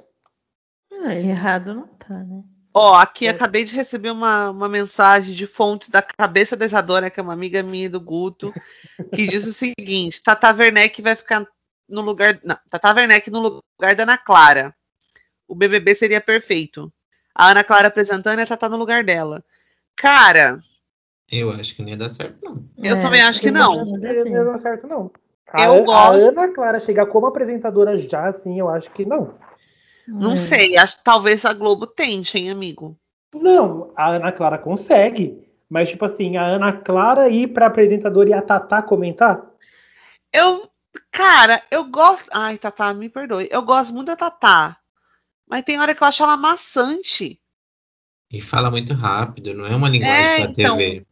Ah, 1.04 1.14
errado 1.14 1.74
não 1.74 1.88
tá, 1.88 2.24
né? 2.24 2.42
Ó, 2.74 2.94
aqui 2.94 3.28
é. 3.28 3.32
acabei 3.32 3.66
de 3.66 3.76
receber 3.76 4.12
uma, 4.12 4.52
uma 4.52 4.70
mensagem 4.70 5.34
de 5.34 5.46
fonte 5.46 5.92
da 5.92 6.02
cabeça 6.02 6.56
da 6.56 6.66
Isadora, 6.66 7.10
que 7.10 7.20
é 7.20 7.24
uma 7.24 7.34
amiga 7.34 7.62
minha 7.64 7.90
do 7.90 8.00
Guto, 8.00 8.54
que 9.14 9.28
diz 9.28 9.46
o 9.46 9.52
seguinte: 9.52 10.22
Tata 10.22 10.54
Werneck 10.54 11.02
vai 11.02 11.16
ficar 11.16 11.46
no 11.88 12.02
lugar. 12.02 12.40
Não, 12.44 12.58
Tata 12.70 12.94
Werneck 12.94 13.30
no 13.30 13.40
lugar 13.40 13.96
da 13.96 14.04
Ana 14.04 14.18
Clara. 14.18 14.76
O 15.48 15.56
BBB 15.56 15.96
seria 15.96 16.20
perfeito. 16.20 16.92
a 17.34 17.52
Ana 17.52 17.64
Clara 17.64 17.88
apresentando 17.88 18.40
e 18.40 18.42
a 18.42 18.48
Tatá 18.48 18.68
no 18.68 18.78
lugar 18.78 19.04
dela. 19.04 19.44
Cara. 19.96 20.60
Eu 21.32 21.52
acho 21.52 21.76
que 21.76 21.82
não 21.82 21.90
ia 21.90 21.98
dar 21.98 22.10
certo, 22.10 22.38
não. 22.44 22.64
Eu 22.78 22.96
é, 22.96 23.00
também 23.00 23.22
acho 23.22 23.42
que 23.42 23.52
não. 23.52 23.86
Não 23.86 24.00
ia 24.02 24.44
dar 24.44 24.60
certo, 24.60 24.88
não. 24.88 25.12
A, 25.48 25.66
eu 25.66 25.84
gosto. 25.84 26.26
A 26.26 26.30
Ana 26.30 26.54
Clara 26.54 26.80
chegar 26.80 27.06
como 27.06 27.28
apresentadora 27.28 27.98
já, 27.98 28.26
assim, 28.26 28.60
eu 28.60 28.70
acho 28.70 28.92
que 28.92 29.06
não. 29.06 29.34
Não 30.08 30.34
hum. 30.34 30.38
sei, 30.38 30.78
acho 30.78 30.98
que 30.98 31.04
talvez 31.04 31.46
a 31.46 31.54
Globo 31.54 31.86
tente, 31.88 32.38
hein, 32.38 32.50
amigo? 32.50 32.98
Não, 33.34 33.92
a 33.96 34.12
Ana 34.12 34.32
Clara 34.32 34.58
consegue. 34.58 35.46
Mas, 35.70 35.90
tipo 35.90 36.06
assim, 36.06 36.38
a 36.38 36.46
Ana 36.46 36.74
Clara 36.74 37.30
ir 37.30 37.48
pra 37.48 37.68
apresentadora 37.68 38.30
e 38.30 38.34
a 38.34 38.42
Tatá 38.42 38.82
comentar? 38.82 39.46
Eu, 40.32 40.70
cara, 41.18 41.64
eu 41.72 41.84
gosto. 41.86 42.30
Ai, 42.32 42.58
Tatá, 42.58 42.94
me 42.94 43.10
perdoe. 43.10 43.48
Eu 43.52 43.64
gosto 43.64 43.94
muito 43.94 44.08
da 44.08 44.16
Tatá. 44.16 44.78
Mas 45.50 45.64
tem 45.64 45.80
hora 45.80 45.96
que 45.96 46.04
eu 46.04 46.08
acho 46.08 46.24
ela 46.24 46.38
maçante. 46.38 47.40
E 48.32 48.42
fala 48.42 48.70
muito 48.70 48.94
rápido, 48.94 49.54
não 49.54 49.66
é 49.66 49.76
uma 49.76 49.90
linguagem 49.90 50.26
é, 50.26 50.42
pra 50.42 50.52
então... 50.52 50.78
TV. 50.78 51.06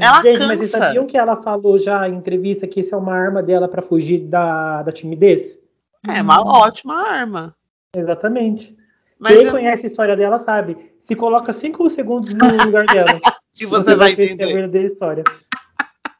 Ela 0.00 0.20
Gente, 0.20 0.38
cansa. 0.38 0.48
mas 0.48 0.58
vocês 0.58 0.70
sabiam 0.72 1.06
que 1.06 1.16
ela 1.16 1.40
falou 1.40 1.78
já 1.78 2.08
em 2.08 2.16
entrevista 2.16 2.66
que 2.66 2.80
isso 2.80 2.92
é 2.92 2.98
uma 2.98 3.14
arma 3.14 3.40
dela 3.40 3.68
para 3.68 3.82
fugir 3.82 4.18
da, 4.18 4.82
da 4.82 4.90
timidez? 4.90 5.56
É 6.08 6.20
uma 6.20 6.42
hum. 6.42 6.46
ótima 6.48 7.08
arma. 7.08 7.54
Exatamente. 7.96 8.76
Mas 9.16 9.36
Quem 9.36 9.46
eu... 9.46 9.52
conhece 9.52 9.86
a 9.86 9.88
história 9.88 10.16
dela 10.16 10.38
sabe. 10.38 10.92
Se 10.98 11.14
coloca 11.14 11.52
cinco 11.52 11.88
segundos 11.88 12.34
no 12.34 12.64
lugar 12.64 12.84
dela. 12.86 13.20
e 13.60 13.64
você, 13.64 13.84
você 13.84 13.94
vai 13.94 14.12
entender 14.12 14.42
a 14.42 14.46
verdadeira 14.46 14.86
história. 14.86 15.22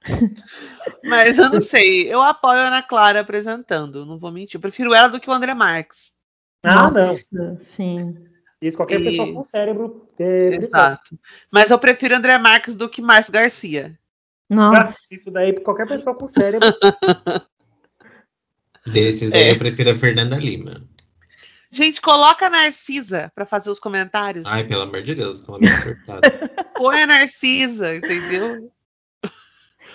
Mas 1.04 1.38
eu 1.38 1.50
não 1.50 1.60
sei. 1.60 2.12
Eu 2.12 2.20
apoio 2.20 2.60
a 2.60 2.68
Ana 2.68 2.82
Clara 2.82 3.20
apresentando. 3.20 4.04
Não 4.04 4.18
vou 4.18 4.30
mentir. 4.30 4.56
Eu 4.56 4.60
prefiro 4.60 4.94
ela 4.94 5.08
do 5.08 5.20
que 5.20 5.28
o 5.28 5.32
André 5.32 5.54
Marques. 5.54 6.12
Ah, 6.62 6.90
Nossa, 6.90 7.24
não. 7.32 7.60
Sim. 7.60 8.16
Isso 8.60 8.76
qualquer 8.76 9.00
e... 9.00 9.04
pessoa 9.04 9.32
com 9.32 9.42
cérebro. 9.42 10.08
É, 10.18 10.56
Exato. 10.56 11.18
Mas 11.50 11.70
eu 11.70 11.78
prefiro 11.78 12.16
André 12.16 12.38
Marques 12.38 12.74
do 12.74 12.88
que 12.88 13.02
Márcio 13.02 13.32
Garcia. 13.32 13.98
Nossa. 14.48 14.96
Isso 15.10 15.30
daí, 15.30 15.52
qualquer 15.60 15.86
pessoa 15.86 16.14
com 16.14 16.26
cérebro. 16.26 16.68
Desses 18.86 19.30
daí 19.30 19.44
é. 19.44 19.52
eu 19.52 19.58
prefiro 19.58 19.90
a 19.90 19.94
Fernanda 19.94 20.36
Lima. 20.36 20.86
Gente, 21.70 22.00
coloca 22.00 22.46
a 22.46 22.50
Narcisa 22.50 23.32
para 23.34 23.44
fazer 23.44 23.68
os 23.68 23.80
comentários. 23.80 24.46
Ai, 24.46 24.62
pelo 24.62 24.82
amor 24.82 25.02
de 25.02 25.14
Deus, 25.14 25.44
ela 25.48 25.58
me 25.58 25.66
Põe 26.76 27.02
a 27.02 27.06
Narcisa, 27.06 27.96
entendeu? 27.96 28.72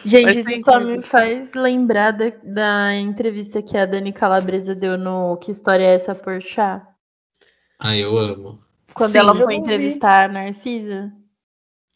Gente, 0.05 0.49
isso 0.51 0.63
só 0.63 0.79
me 0.79 1.01
faz 1.01 1.53
lembrar 1.53 2.11
da, 2.11 2.31
da, 2.43 2.95
entrevista 2.95 3.61
que 3.61 3.77
a 3.77 3.85
Dani 3.85 4.13
Calabresa 4.13 4.73
deu 4.73 4.97
no 4.97 5.37
Que 5.37 5.51
História 5.51 5.83
é 5.83 5.95
essa, 5.95 6.15
por 6.15 6.41
chá? 6.41 6.87
Ah, 7.77 7.95
eu 7.95 8.17
amo. 8.17 8.63
Quando 8.93 9.11
Sim, 9.11 9.17
ela 9.19 9.35
foi 9.35 9.55
entrevistar 9.55 10.25
a 10.25 10.27
Narcisa. 10.27 11.11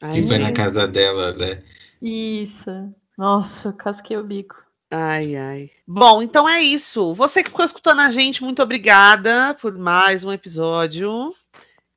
Ai, 0.02 0.14
que 0.14 0.22
foi 0.22 0.38
na 0.38 0.52
casa 0.52 0.88
dela, 0.88 1.34
né? 1.34 1.64
Isso. 2.02 2.70
Nossa, 3.18 3.72
casquei 3.72 4.18
o 4.18 4.24
bico. 4.24 4.56
Ai, 4.92 5.36
ai. 5.36 5.70
Bom, 5.88 6.22
então 6.22 6.48
é 6.48 6.62
isso. 6.62 7.14
Você 7.16 7.42
que 7.42 7.50
ficou 7.50 7.66
escutando 7.66 8.02
a 8.02 8.12
gente, 8.12 8.44
muito 8.44 8.62
obrigada 8.62 9.58
por 9.60 9.78
mais 9.78 10.24
um 10.24 10.32
episódio. 10.32 11.34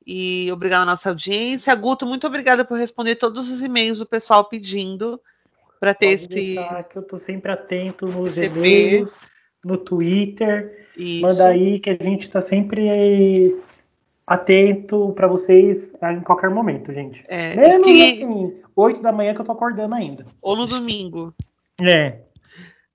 E 0.05 0.49
obrigada 0.53 0.83
à 0.83 0.85
nossa 0.85 1.09
audiência. 1.09 1.75
Guto, 1.75 2.05
muito 2.05 2.25
obrigada 2.25 2.63
por 2.63 2.77
responder 2.77 3.15
todos 3.15 3.51
os 3.51 3.61
e-mails 3.61 3.99
do 3.99 4.05
pessoal 4.05 4.45
pedindo 4.45 5.21
para 5.79 5.93
ter 5.93 6.07
esse. 6.07 6.27
Que 6.27 6.97
eu 6.97 7.03
tô 7.03 7.17
sempre 7.17 7.51
atento 7.51 8.07
nos 8.07 8.33
CP. 8.33 8.57
e-mails, 8.57 9.15
no 9.63 9.77
Twitter. 9.77 10.87
Isso. 10.95 11.21
Manda 11.21 11.47
aí 11.47 11.79
que 11.79 11.89
a 11.89 11.97
gente 12.03 12.23
está 12.23 12.41
sempre 12.41 13.55
atento 14.25 15.13
para 15.15 15.27
vocês 15.27 15.93
em 16.11 16.21
qualquer 16.21 16.49
momento, 16.49 16.91
gente. 16.91 17.23
É, 17.27 17.55
Menos 17.55 17.87
que... 17.87 18.11
assim, 18.11 18.61
8 18.75 19.01
da 19.01 19.11
manhã 19.11 19.33
que 19.33 19.41
eu 19.41 19.45
tô 19.45 19.53
acordando 19.53 19.95
ainda. 19.95 20.25
Ou 20.41 20.55
no 20.55 20.65
domingo. 20.65 21.33
É. 21.81 22.19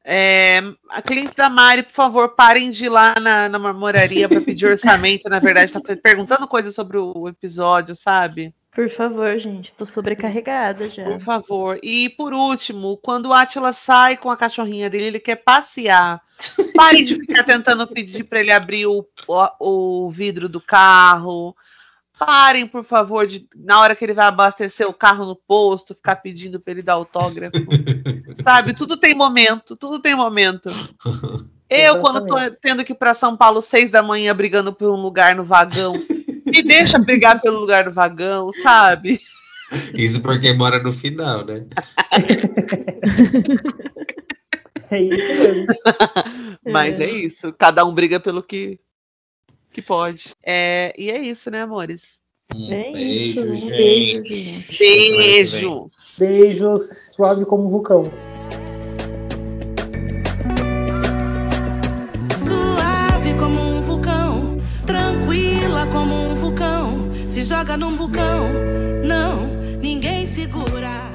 É, 0.04 0.60
a 0.90 1.00
cliente 1.00 1.36
da 1.36 1.48
Mari, 1.48 1.84
por 1.84 1.92
favor, 1.92 2.34
parem 2.34 2.70
de 2.70 2.86
ir 2.86 2.88
lá 2.88 3.14
na, 3.20 3.48
na 3.48 3.58
marmoraria 3.58 4.28
para 4.28 4.40
pedir 4.40 4.66
orçamento. 4.66 5.28
na 5.28 5.38
verdade, 5.38 5.72
tá 5.72 5.80
perguntando 6.02 6.48
coisas 6.48 6.74
sobre 6.74 6.98
o 6.98 7.28
episódio, 7.28 7.94
sabe? 7.94 8.52
Por 8.74 8.88
favor, 8.88 9.38
gente, 9.38 9.70
tô 9.76 9.84
sobrecarregada 9.84 10.88
já. 10.88 11.04
Por 11.04 11.20
favor. 11.20 11.78
E 11.82 12.08
por 12.08 12.32
último, 12.32 12.96
quando 12.96 13.26
o 13.26 13.32
Atila 13.34 13.70
sai 13.74 14.16
com 14.16 14.30
a 14.30 14.36
cachorrinha 14.36 14.88
dele, 14.88 15.04
ele 15.04 15.20
quer 15.20 15.36
passear. 15.36 16.22
Pare 16.74 17.04
de 17.04 17.16
ficar 17.16 17.44
tentando 17.44 17.86
pedir 17.86 18.24
para 18.24 18.40
ele 18.40 18.50
abrir 18.50 18.86
o, 18.86 19.06
o, 19.28 20.06
o 20.06 20.10
vidro 20.10 20.48
do 20.48 20.58
carro. 20.58 21.54
Parem, 22.18 22.66
por 22.66 22.82
favor, 22.82 23.26
de, 23.26 23.46
na 23.54 23.78
hora 23.78 23.94
que 23.94 24.04
ele 24.04 24.14
vai 24.14 24.26
abastecer 24.26 24.88
o 24.88 24.94
carro 24.94 25.26
no 25.26 25.36
posto, 25.36 25.94
ficar 25.94 26.16
pedindo 26.16 26.58
para 26.58 26.72
ele 26.72 26.82
dar 26.82 26.94
autógrafo. 26.94 27.52
Sabe? 28.42 28.72
Tudo 28.72 28.96
tem 28.96 29.14
momento, 29.14 29.76
tudo 29.76 29.98
tem 29.98 30.14
momento. 30.14 30.70
Eu, 31.68 31.98
quando 32.00 32.26
tô 32.26 32.36
tendo 32.60 32.84
que 32.84 32.92
ir 32.92 32.96
para 32.96 33.12
São 33.12 33.36
Paulo 33.36 33.60
seis 33.60 33.90
da 33.90 34.02
manhã 34.02 34.34
brigando 34.34 34.72
por 34.72 34.90
um 34.90 35.02
lugar 35.02 35.34
no 35.34 35.44
vagão, 35.44 35.92
me 36.52 36.62
deixa 36.62 36.98
brigar 36.98 37.40
pelo 37.40 37.58
lugar 37.58 37.84
do 37.84 37.92
vagão, 37.92 38.52
sabe? 38.62 39.20
Isso 39.94 40.22
porque 40.22 40.52
mora 40.52 40.82
no 40.82 40.92
final, 40.92 41.44
né? 41.46 41.64
é 44.90 45.02
isso 45.02 45.34
mesmo. 45.34 45.66
Mas 46.70 47.00
é. 47.00 47.04
é 47.04 47.10
isso. 47.10 47.52
Cada 47.54 47.84
um 47.84 47.94
briga 47.94 48.20
pelo 48.20 48.42
que 48.42 48.78
que 49.70 49.80
pode. 49.80 50.34
É, 50.44 50.94
e 50.98 51.10
é 51.10 51.18
isso, 51.18 51.50
né, 51.50 51.62
amores? 51.62 52.20
Um 52.54 52.70
é 52.70 52.92
beijo, 52.92 53.54
isso. 53.54 53.68
gente. 53.68 54.78
Beijo. 54.78 55.86
Beijos, 56.18 57.00
suave 57.10 57.46
como 57.46 57.64
um 57.64 57.68
vulcão. 57.68 58.02
joga 67.62 67.76
num 67.76 67.94
vulcão. 67.94 68.48
Não, 69.04 69.46
ninguém 69.80 70.26
segura. 70.26 71.11